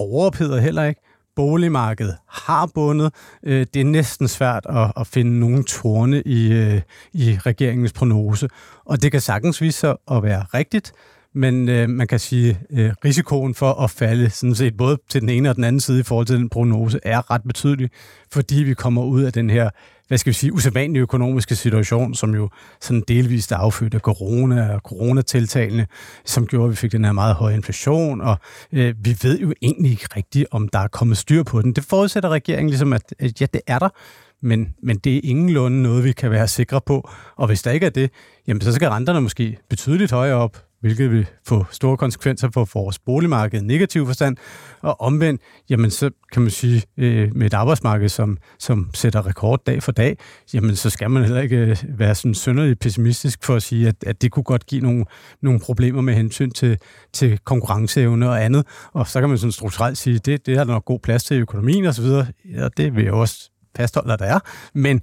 overophedet 0.00 0.62
heller 0.62 0.84
ikke. 0.84 1.00
Boligmarkedet 1.36 2.16
har 2.28 2.66
bundet. 2.74 3.14
Øh, 3.42 3.66
det 3.74 3.80
er 3.80 3.84
næsten 3.84 4.28
svært 4.28 4.66
at, 4.68 4.92
at 4.96 5.06
finde 5.06 5.40
nogen 5.40 5.64
torne 5.64 6.22
i, 6.22 6.52
øh, 6.52 6.80
i 7.12 7.38
regeringens 7.46 7.92
prognose. 7.92 8.48
Og 8.84 9.02
det 9.02 9.12
kan 9.12 9.20
sagtens 9.20 9.60
vise 9.60 9.78
sig 9.78 9.96
at 10.10 10.22
være 10.22 10.44
rigtigt, 10.54 10.92
men 11.34 11.68
øh, 11.68 11.88
man 11.88 12.06
kan 12.06 12.18
sige, 12.18 12.60
øh, 12.70 12.92
risikoen 13.04 13.54
for 13.54 13.72
at 13.72 13.90
falde 13.90 14.30
sådan 14.30 14.54
set 14.54 14.76
både 14.76 14.98
til 15.08 15.20
den 15.20 15.28
ene 15.28 15.50
og 15.50 15.56
den 15.56 15.64
anden 15.64 15.80
side 15.80 16.00
i 16.00 16.02
forhold 16.02 16.26
til 16.26 16.36
den 16.36 16.48
prognose 16.48 17.00
er 17.02 17.30
ret 17.30 17.42
betydelig, 17.42 17.90
fordi 18.32 18.62
vi 18.62 18.74
kommer 18.74 19.02
ud 19.02 19.22
af 19.22 19.32
den 19.32 19.50
her 19.50 19.70
hvad 20.10 20.18
skal 20.18 20.30
vi 20.30 20.34
sige, 20.34 20.52
usædvanlige 20.52 21.02
økonomiske 21.02 21.56
situation, 21.56 22.14
som 22.14 22.34
jo 22.34 22.48
sådan 22.80 23.04
delvist 23.08 23.52
er 23.52 23.56
affødt 23.56 23.94
af 23.94 24.00
corona 24.00 24.74
og 24.74 24.80
coronatiltagene, 24.80 25.86
som 26.24 26.46
gjorde, 26.46 26.64
at 26.64 26.70
vi 26.70 26.76
fik 26.76 26.92
den 26.92 27.04
her 27.04 27.12
meget 27.12 27.34
høje 27.34 27.54
inflation, 27.54 28.20
og 28.20 28.36
øh, 28.72 28.94
vi 28.98 29.16
ved 29.22 29.38
jo 29.38 29.52
egentlig 29.62 29.90
ikke 29.90 30.08
rigtigt, 30.16 30.46
om 30.50 30.68
der 30.68 30.78
er 30.78 30.88
kommet 30.88 31.16
styr 31.16 31.42
på 31.42 31.62
den. 31.62 31.72
Det 31.72 31.84
forudsætter 31.84 32.28
regeringen 32.28 32.68
ligesom, 32.70 32.92
at, 32.92 33.14
at 33.18 33.40
ja, 33.40 33.46
det 33.52 33.60
er 33.66 33.78
der, 33.78 33.88
men, 34.42 34.74
men 34.82 34.98
det 34.98 35.16
er 35.16 35.20
ingenlunde 35.24 35.82
noget, 35.82 36.04
vi 36.04 36.12
kan 36.12 36.30
være 36.30 36.48
sikre 36.48 36.80
på. 36.80 37.10
Og 37.36 37.46
hvis 37.46 37.62
der 37.62 37.70
ikke 37.70 37.86
er 37.86 37.90
det, 37.90 38.10
jamen 38.46 38.60
så 38.60 38.72
skal 38.72 38.88
renterne 38.88 39.20
måske 39.20 39.58
betydeligt 39.68 40.12
højere 40.12 40.36
op 40.36 40.69
hvilket 40.80 41.10
vil 41.10 41.26
få 41.46 41.66
store 41.70 41.96
konsekvenser 41.96 42.48
for 42.54 42.68
vores 42.74 42.98
boligmarked 42.98 43.62
i 43.62 43.64
negativ 43.64 44.06
forstand. 44.06 44.36
Og 44.80 45.00
omvendt, 45.00 45.42
jamen 45.70 45.90
så 45.90 46.10
kan 46.32 46.42
man 46.42 46.50
sige, 46.50 46.82
øh, 46.96 47.36
med 47.36 47.46
et 47.46 47.54
arbejdsmarked, 47.54 48.08
som, 48.08 48.38
som 48.58 48.90
sætter 48.94 49.26
rekord 49.26 49.64
dag 49.66 49.82
for 49.82 49.92
dag, 49.92 50.18
jamen 50.54 50.76
så 50.76 50.90
skal 50.90 51.10
man 51.10 51.22
heller 51.22 51.40
ikke 51.40 51.56
øh, 51.56 51.76
være 51.88 52.14
sådan 52.14 52.34
synderligt 52.34 52.80
pessimistisk 52.80 53.44
for 53.44 53.54
at 53.54 53.62
sige, 53.62 53.88
at, 53.88 53.94
at 54.06 54.22
det 54.22 54.32
kunne 54.32 54.42
godt 54.42 54.66
give 54.66 54.80
nogle, 54.80 55.04
nogle 55.42 55.60
problemer 55.60 56.00
med 56.00 56.14
hensyn 56.14 56.50
til, 56.50 56.78
til 57.12 57.38
konkurrenceevne 57.38 58.28
og 58.28 58.44
andet. 58.44 58.66
Og 58.92 59.06
så 59.06 59.20
kan 59.20 59.28
man 59.28 59.38
sådan 59.38 59.52
strukturelt 59.52 59.98
sige, 59.98 60.16
at 60.16 60.26
det, 60.26 60.46
det 60.46 60.56
har 60.56 60.64
der 60.64 60.72
nok 60.72 60.84
god 60.84 61.00
plads 61.00 61.24
til 61.24 61.36
i 61.36 61.40
økonomien 61.40 61.86
osv., 61.86 62.04
og 62.58 62.76
det 62.76 62.96
vil 62.96 63.04
jeg 63.04 63.12
også 63.12 63.50
fastholde, 63.76 64.12
at 64.12 64.18
der 64.18 64.26
er. 64.26 64.38
Men 64.74 65.00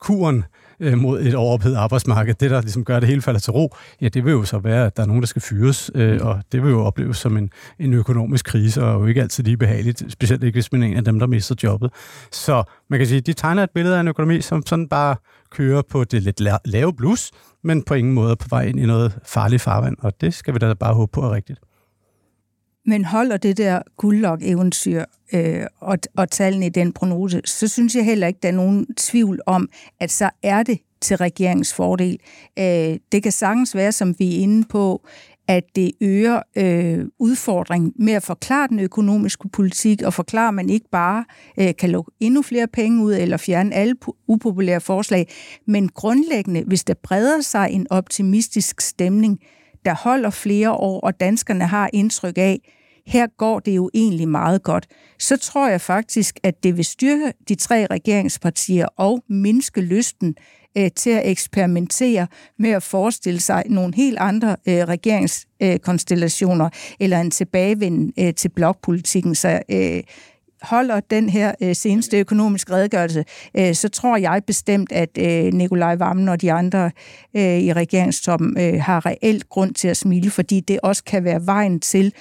kuren 0.00 0.44
øh, 0.80 0.98
mod 0.98 1.20
et 1.20 1.34
overophedet 1.34 1.76
arbejdsmarked. 1.76 2.34
Det, 2.34 2.50
der 2.50 2.60
ligesom 2.60 2.84
gør, 2.84 2.96
at 2.96 3.02
det 3.02 3.08
hele 3.08 3.22
falder 3.22 3.40
til 3.40 3.52
ro, 3.52 3.74
ja, 4.00 4.08
det 4.08 4.24
vil 4.24 4.30
jo 4.30 4.44
så 4.44 4.58
være, 4.58 4.86
at 4.86 4.96
der 4.96 5.02
er 5.02 5.06
nogen, 5.06 5.22
der 5.22 5.26
skal 5.26 5.42
fyres, 5.42 5.90
øh, 5.94 6.20
mm. 6.20 6.26
og 6.26 6.40
det 6.52 6.62
vil 6.62 6.70
jo 6.70 6.84
opleves 6.84 7.16
som 7.16 7.36
en, 7.36 7.50
en 7.78 7.92
økonomisk 7.92 8.44
krise, 8.44 8.82
og 8.84 9.00
jo 9.00 9.06
ikke 9.06 9.22
altid 9.22 9.44
lige 9.44 9.56
behageligt, 9.56 10.04
specielt 10.08 10.44
ikke 10.44 10.56
hvis 10.56 10.72
man 10.72 10.82
er 10.82 10.86
en 10.86 10.96
af 10.96 11.04
dem, 11.04 11.18
der 11.18 11.26
mister 11.26 11.54
jobbet. 11.62 11.90
Så 12.32 12.62
man 12.90 12.98
kan 12.98 13.06
sige, 13.06 13.20
de 13.20 13.32
tegner 13.32 13.62
et 13.62 13.70
billede 13.74 13.96
af 13.96 14.00
en 14.00 14.08
økonomi, 14.08 14.40
som 14.40 14.66
sådan 14.66 14.88
bare 14.88 15.16
kører 15.50 15.82
på 15.90 16.04
det 16.04 16.22
lidt 16.22 16.42
lave 16.64 16.92
blus, 16.92 17.30
men 17.64 17.82
på 17.82 17.94
ingen 17.94 18.14
måde 18.14 18.36
på 18.36 18.46
vej 18.50 18.62
ind 18.62 18.80
i 18.80 18.86
noget 18.86 19.18
farligt 19.24 19.62
farvand, 19.62 19.96
og 20.00 20.20
det 20.20 20.34
skal 20.34 20.54
vi 20.54 20.58
da 20.58 20.74
bare 20.74 20.94
håbe 20.94 21.10
på 21.12 21.20
er 21.20 21.34
rigtigt. 21.34 21.58
Men 22.86 23.04
holder 23.04 23.36
det 23.36 23.56
der 23.56 23.82
guldlok-eventyr 23.96 25.04
øh, 25.32 25.66
og, 25.80 25.98
og 26.16 26.30
tallene 26.30 26.66
i 26.66 26.68
den 26.68 26.92
prognose, 26.92 27.40
så 27.44 27.68
synes 27.68 27.94
jeg 27.94 28.04
heller 28.04 28.26
ikke, 28.26 28.40
der 28.42 28.48
er 28.48 28.52
nogen 28.52 28.86
tvivl 28.94 29.40
om, 29.46 29.68
at 30.00 30.10
så 30.10 30.30
er 30.42 30.62
det 30.62 30.78
til 31.00 31.16
regeringens 31.16 31.74
fordel. 31.74 32.18
Øh, 32.58 32.96
det 33.12 33.22
kan 33.22 33.32
sagtens 33.32 33.74
være, 33.74 33.92
som 33.92 34.14
vi 34.18 34.36
er 34.36 34.40
inde 34.40 34.64
på, 34.68 35.06
at 35.48 35.64
det 35.76 35.92
øger 36.00 36.42
øh, 36.56 37.04
udfordringen 37.18 37.92
med 37.98 38.12
at 38.12 38.22
forklare 38.22 38.68
den 38.68 38.80
økonomiske 38.80 39.48
politik, 39.48 40.02
og 40.02 40.14
forklare, 40.14 40.48
at 40.48 40.54
man 40.54 40.70
ikke 40.70 40.90
bare 40.92 41.24
øh, 41.60 41.76
kan 41.78 41.90
lukke 41.90 42.10
endnu 42.20 42.42
flere 42.42 42.66
penge 42.66 43.04
ud, 43.04 43.14
eller 43.14 43.36
fjerne 43.36 43.74
alle 43.74 43.94
upopulære 44.28 44.80
forslag, 44.80 45.28
men 45.66 45.88
grundlæggende, 45.88 46.64
hvis 46.66 46.84
der 46.84 46.94
breder 47.02 47.40
sig 47.40 47.68
en 47.70 47.86
optimistisk 47.90 48.80
stemning, 48.80 49.40
der 49.86 49.94
holder 49.94 50.30
flere 50.30 50.72
år, 50.72 51.00
og 51.00 51.20
danskerne 51.20 51.66
har 51.66 51.90
indtryk 51.92 52.38
af, 52.38 52.60
her 53.06 53.26
går 53.38 53.58
det 53.60 53.76
jo 53.76 53.90
egentlig 53.94 54.28
meget 54.28 54.62
godt, 54.62 54.86
så 55.18 55.36
tror 55.36 55.68
jeg 55.68 55.80
faktisk, 55.80 56.38
at 56.42 56.62
det 56.62 56.76
vil 56.76 56.84
styrke 56.84 57.32
de 57.48 57.54
tre 57.54 57.86
regeringspartier 57.90 58.86
og 58.96 59.22
mindske 59.28 59.80
lysten 59.80 60.36
øh, 60.78 60.90
til 60.96 61.10
at 61.10 61.30
eksperimentere 61.30 62.26
med 62.58 62.70
at 62.70 62.82
forestille 62.82 63.40
sig 63.40 63.62
nogle 63.66 63.94
helt 63.94 64.18
andre 64.18 64.56
øh, 64.68 64.74
regeringskonstellationer 64.74 66.64
øh, 66.64 66.70
eller 67.00 67.20
en 67.20 67.30
tilbagevend 67.30 68.12
øh, 68.18 68.34
til 68.34 68.48
blokpolitikken. 68.48 69.34
Så 69.34 69.60
øh, 69.68 70.02
holder 70.66 71.00
den 71.00 71.28
her 71.28 71.54
øh, 71.62 71.74
seneste 71.74 72.18
økonomiske 72.18 72.72
redegørelse, 72.72 73.24
øh, 73.58 73.74
så 73.74 73.88
tror 73.88 74.16
jeg 74.16 74.42
bestemt, 74.46 74.92
at 74.92 75.18
øh, 75.18 75.52
Nikolaj 75.52 75.96
Vammen 75.96 76.28
og 76.28 76.40
de 76.40 76.52
andre 76.52 76.90
øh, 77.36 77.58
i 77.58 77.72
regeringstoppen 77.72 78.56
øh, 78.60 78.82
har 78.82 79.06
reelt 79.06 79.48
grund 79.48 79.74
til 79.74 79.88
at 79.88 79.96
smile, 79.96 80.30
fordi 80.30 80.60
det 80.60 80.80
også 80.82 81.04
kan 81.04 81.24
være 81.24 81.46
vejen 81.46 81.80
til 81.80 82.12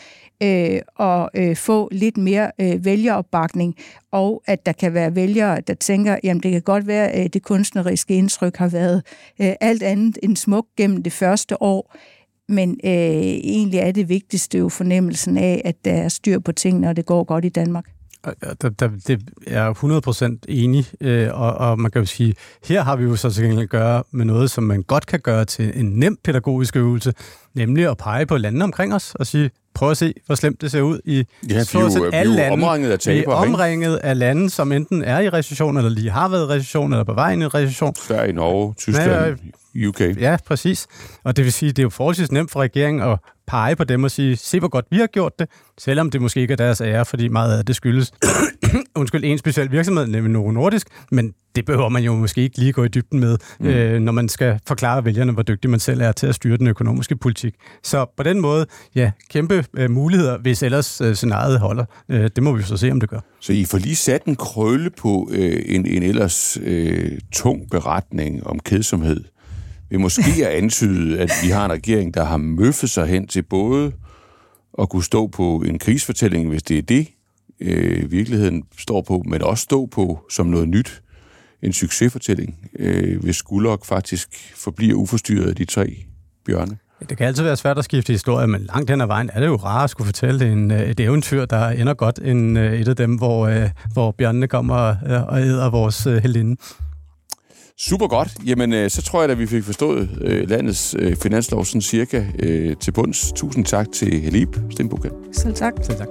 øh, 0.44 0.80
og 0.96 1.30
øh, 1.34 1.56
få 1.56 1.90
lidt 1.92 2.18
mere 2.18 2.52
øh, 2.62 2.86
vælgeropbakning, 2.86 3.76
og 4.12 4.44
at 4.46 4.66
der 4.66 4.72
kan 4.72 4.94
være 4.94 5.16
vælgere, 5.16 5.62
der 5.62 5.74
tænker, 5.74 6.18
jamen 6.24 6.44
det 6.44 6.52
kan 6.52 6.62
godt 6.62 6.88
være, 6.88 7.10
at 7.10 7.34
det 7.34 7.44
kunstneriske 7.44 8.16
indtryk 8.16 8.58
har 8.58 8.68
været 8.68 9.04
øh, 9.42 9.54
alt 9.62 9.84
andet 9.84 10.18
end 10.24 10.38
smuk 10.38 10.66
gennem 10.78 11.04
det 11.04 11.14
første 11.14 11.62
år, 11.62 11.96
men 12.50 12.80
øh, 12.84 12.92
egentlig 12.92 13.80
er 13.80 13.92
det 13.92 14.10
vigtigste 14.10 14.58
jo 14.58 14.70
fornemmelsen 14.70 15.38
af, 15.38 15.62
at 15.66 15.76
der 15.86 15.94
er 15.94 16.10
styr 16.10 16.40
på 16.40 16.52
tingene, 16.52 16.90
og 16.90 16.96
det 16.96 17.06
går 17.06 17.24
godt 17.24 17.46
i 17.46 17.50
Danmark. 17.50 17.95
Der, 18.62 18.70
der, 18.70 18.90
det 19.08 19.22
er 19.48 19.74
100% 20.40 20.40
enig, 20.48 20.86
øh, 21.02 21.42
og, 21.42 21.54
og 21.54 21.80
man 21.80 21.92
kan 21.92 22.02
jo 22.02 22.06
sige, 22.06 22.36
her 22.66 22.84
har 22.84 22.96
vi 22.96 23.04
jo 23.04 23.16
så 23.16 23.30
til 23.30 23.44
gengæld 23.44 23.64
at 23.64 23.70
gøre 23.70 24.04
med 24.12 24.26
noget, 24.26 24.52
som 24.52 24.64
man 24.64 24.84
godt 24.84 25.06
kan 25.06 25.20
gøre 25.20 25.46
til 25.46 25.72
en 25.80 25.86
nem 25.86 26.18
pædagogisk 26.24 26.76
øvelse, 26.76 27.14
nemlig 27.54 27.90
at 27.90 27.98
pege 27.98 28.26
på 28.26 28.38
landene 28.38 28.64
omkring 28.64 28.94
os 28.94 29.16
og 29.16 29.28
sige, 29.28 29.50
prøv 29.74 29.92
at 29.92 29.98
se, 29.98 30.14
hvor 30.26 30.36
slemt 30.36 30.62
det 30.62 30.72
ser 30.72 30.82
ud 30.82 31.00
i 31.06 31.26
ja, 31.50 31.64
stort 31.64 31.94
set 31.94 32.10
alle 32.14 32.36
lande. 32.36 32.54
omringet 32.54 32.92
af 32.92 33.00
taber, 33.00 33.20
Vi 33.20 33.24
er 33.24 33.48
omringet 33.48 33.96
af 33.96 34.20
lande, 34.20 34.50
som 34.50 34.72
enten 34.72 35.04
er 35.04 35.20
i 35.20 35.30
recession, 35.30 35.78
eller 35.78 35.90
lige 35.90 36.10
har 36.10 36.28
været 36.28 36.48
i 36.48 36.54
recession, 36.54 36.94
eller 36.94 37.04
på 37.04 37.14
vej 37.14 37.34
ind 37.34 37.44
i 37.44 37.48
recession. 37.48 37.96
Sverige, 37.96 38.34
Norge, 38.34 38.74
Tyskland, 38.78 39.38
UK. 39.88 40.02
Ja, 40.02 40.38
præcis. 40.46 40.88
Og 41.24 41.38
det 41.38 41.46
vil 41.46 41.54
sige, 41.54 41.70
det 41.70 41.80
er 41.80 41.84
jo 41.84 41.90
forholdsvis 41.90 42.32
nemt 42.32 42.52
for 42.52 42.62
regeringen 42.62 43.04
at 43.04 43.20
pege 43.48 43.76
på 43.76 43.84
dem 43.84 44.04
og 44.04 44.12
sige, 44.12 44.36
se 44.36 44.60
hvor 44.60 44.68
godt 44.68 44.86
vi 44.92 44.98
har 44.98 45.08
gjort 45.08 45.40
det, 45.40 45.50
selvom 45.78 46.12
det 46.12 46.22
måske 46.22 46.42
ikke 46.42 46.52
er 46.52 46.58
deres 46.58 46.82
ære, 46.82 47.06
fordi 47.06 47.28
meget 47.28 47.58
af 47.58 47.66
det 47.66 47.76
skyldes, 47.76 48.12
undskyld, 48.96 49.24
en 49.24 49.38
speciel 49.38 49.72
virksomhed, 49.72 50.08
nemlig 50.08 50.32
Novo 50.32 50.52
Nordisk, 50.52 50.88
men 51.12 51.34
det 51.56 51.66
behøver 51.66 51.90
man 51.90 52.04
jo 52.04 52.16
måske 52.16 52.42
ikke 52.42 52.58
lige 52.58 52.74
gå 52.74 52.84
i 52.84 52.88
dybden 52.88 53.20
med, 53.20 53.38
mm. 53.60 53.68
øh, 53.68 54.02
når 54.02 54.12
man 54.12 54.30
skal 54.30 54.60
forklare 54.68 55.06
vælgerne, 55.06 55.32
hvor 55.32 55.44
dygtig 55.44 55.70
man 55.70 55.80
selv 55.80 56.02
er 56.02 56.12
til 56.12 56.28
at 56.28 56.36
styre 56.36 56.58
den 56.58 56.68
økonomiske 56.68 57.16
politik. 57.16 57.56
Så 57.84 58.06
på 58.18 58.24
den 58.24 58.42
måde, 58.42 58.66
ja, 58.96 59.12
kæmpe 59.30 59.66
øh, 59.78 59.92
muligheder, 59.92 60.38
hvis 60.38 60.64
ellers 60.64 61.02
øh, 61.02 61.16
scenariet 61.16 61.60
holder. 61.60 61.86
Øh, 62.10 62.30
det 62.36 62.44
må 62.44 62.52
vi 62.52 62.64
så 62.64 62.78
se, 62.78 62.92
om 62.92 63.00
det 63.00 63.10
gør. 63.10 63.20
Så 63.40 63.54
I 63.54 63.66
får 63.66 63.78
lige 63.78 63.96
sat 63.96 64.24
en 64.26 64.36
krølle 64.36 64.90
på 64.90 65.30
øh, 65.32 65.64
en, 65.66 65.86
en 65.86 66.04
ellers 66.04 66.58
øh, 66.62 67.12
tung 67.34 67.70
beretning 67.72 68.48
om 68.48 68.60
kedsomhed. 68.60 69.24
Vi 69.96 70.00
måske 70.00 70.48
at 70.48 70.52
antyde, 70.52 71.20
at 71.20 71.32
vi 71.44 71.50
har 71.50 71.66
en 71.66 71.72
regering, 71.72 72.14
der 72.14 72.24
har 72.24 72.38
møffet 72.38 72.90
sig 72.90 73.08
hen 73.08 73.28
til 73.28 73.44
både 73.44 73.92
at 74.80 74.90
kunne 74.90 75.04
stå 75.04 75.28
på 75.28 75.64
en 75.68 75.80
krigsfortælling, 75.80 76.50
hvis 76.50 76.64
det 76.64 76.78
er 76.78 76.82
det, 76.82 77.08
øh, 77.60 78.12
virkeligheden 78.12 78.64
står 78.78 79.02
på, 79.02 79.24
men 79.26 79.42
også 79.42 79.64
stå 79.64 79.86
på 79.86 80.20
som 80.30 80.46
noget 80.46 80.70
nyt, 80.70 81.02
en 81.62 81.74
succesfortælling, 81.74 82.70
øh, 82.80 83.22
hvis 83.22 83.44
Gullok 83.44 83.86
faktisk 83.86 84.30
forbliver 84.56 84.96
uforstyrret 84.96 85.50
af 85.50 85.56
de 85.56 85.66
tre 85.66 86.06
bjørne. 86.46 86.78
Det 87.10 87.18
kan 87.18 87.28
altid 87.28 87.44
være 87.44 87.58
svært 87.58 87.78
at 87.78 87.84
skifte 87.84 88.14
historie, 88.14 88.48
men 88.48 88.62
langt 88.62 88.90
hen 88.90 89.02
ad 89.02 89.08
vejen 89.08 89.30
er 89.34 89.40
det 89.40 89.48
jo 89.48 89.56
rart 89.56 89.84
at 89.84 89.90
skulle 89.90 90.06
fortælle 90.06 90.52
en, 90.52 90.72
øh, 90.72 90.82
et 90.82 91.00
eventyr, 91.00 91.46
der 91.46 91.70
ender 91.70 91.94
godt 91.94 92.20
end 92.20 92.60
øh, 92.60 92.74
et 92.74 92.88
af 92.88 92.96
dem, 92.96 93.16
hvor, 93.16 93.48
øh, 93.48 93.70
hvor 93.94 94.12
bjørnene 94.12 94.48
kommer 94.48 94.96
og 95.28 95.42
æder 95.42 95.70
vores 95.70 96.04
heldinde. 96.04 96.62
Super 97.80 98.08
godt. 98.08 98.30
Jamen, 98.46 98.90
så 98.90 99.02
tror 99.02 99.22
jeg, 99.22 99.32
at 99.32 99.40
vi 99.40 99.48
fik 99.48 99.64
forstået 99.64 100.10
landets 100.50 100.96
finanslov 101.22 101.66
sådan 101.66 101.82
cirka 101.82 102.26
til 102.80 102.92
bunds. 102.92 103.32
Tusind 103.32 103.66
tak 103.66 103.92
til 103.92 104.22
Helib 104.22 104.56
Stenbukke. 104.72 105.10
Selv 105.32 105.54
tak. 105.54 105.74
Selv 105.84 105.98
tak. 105.98 106.08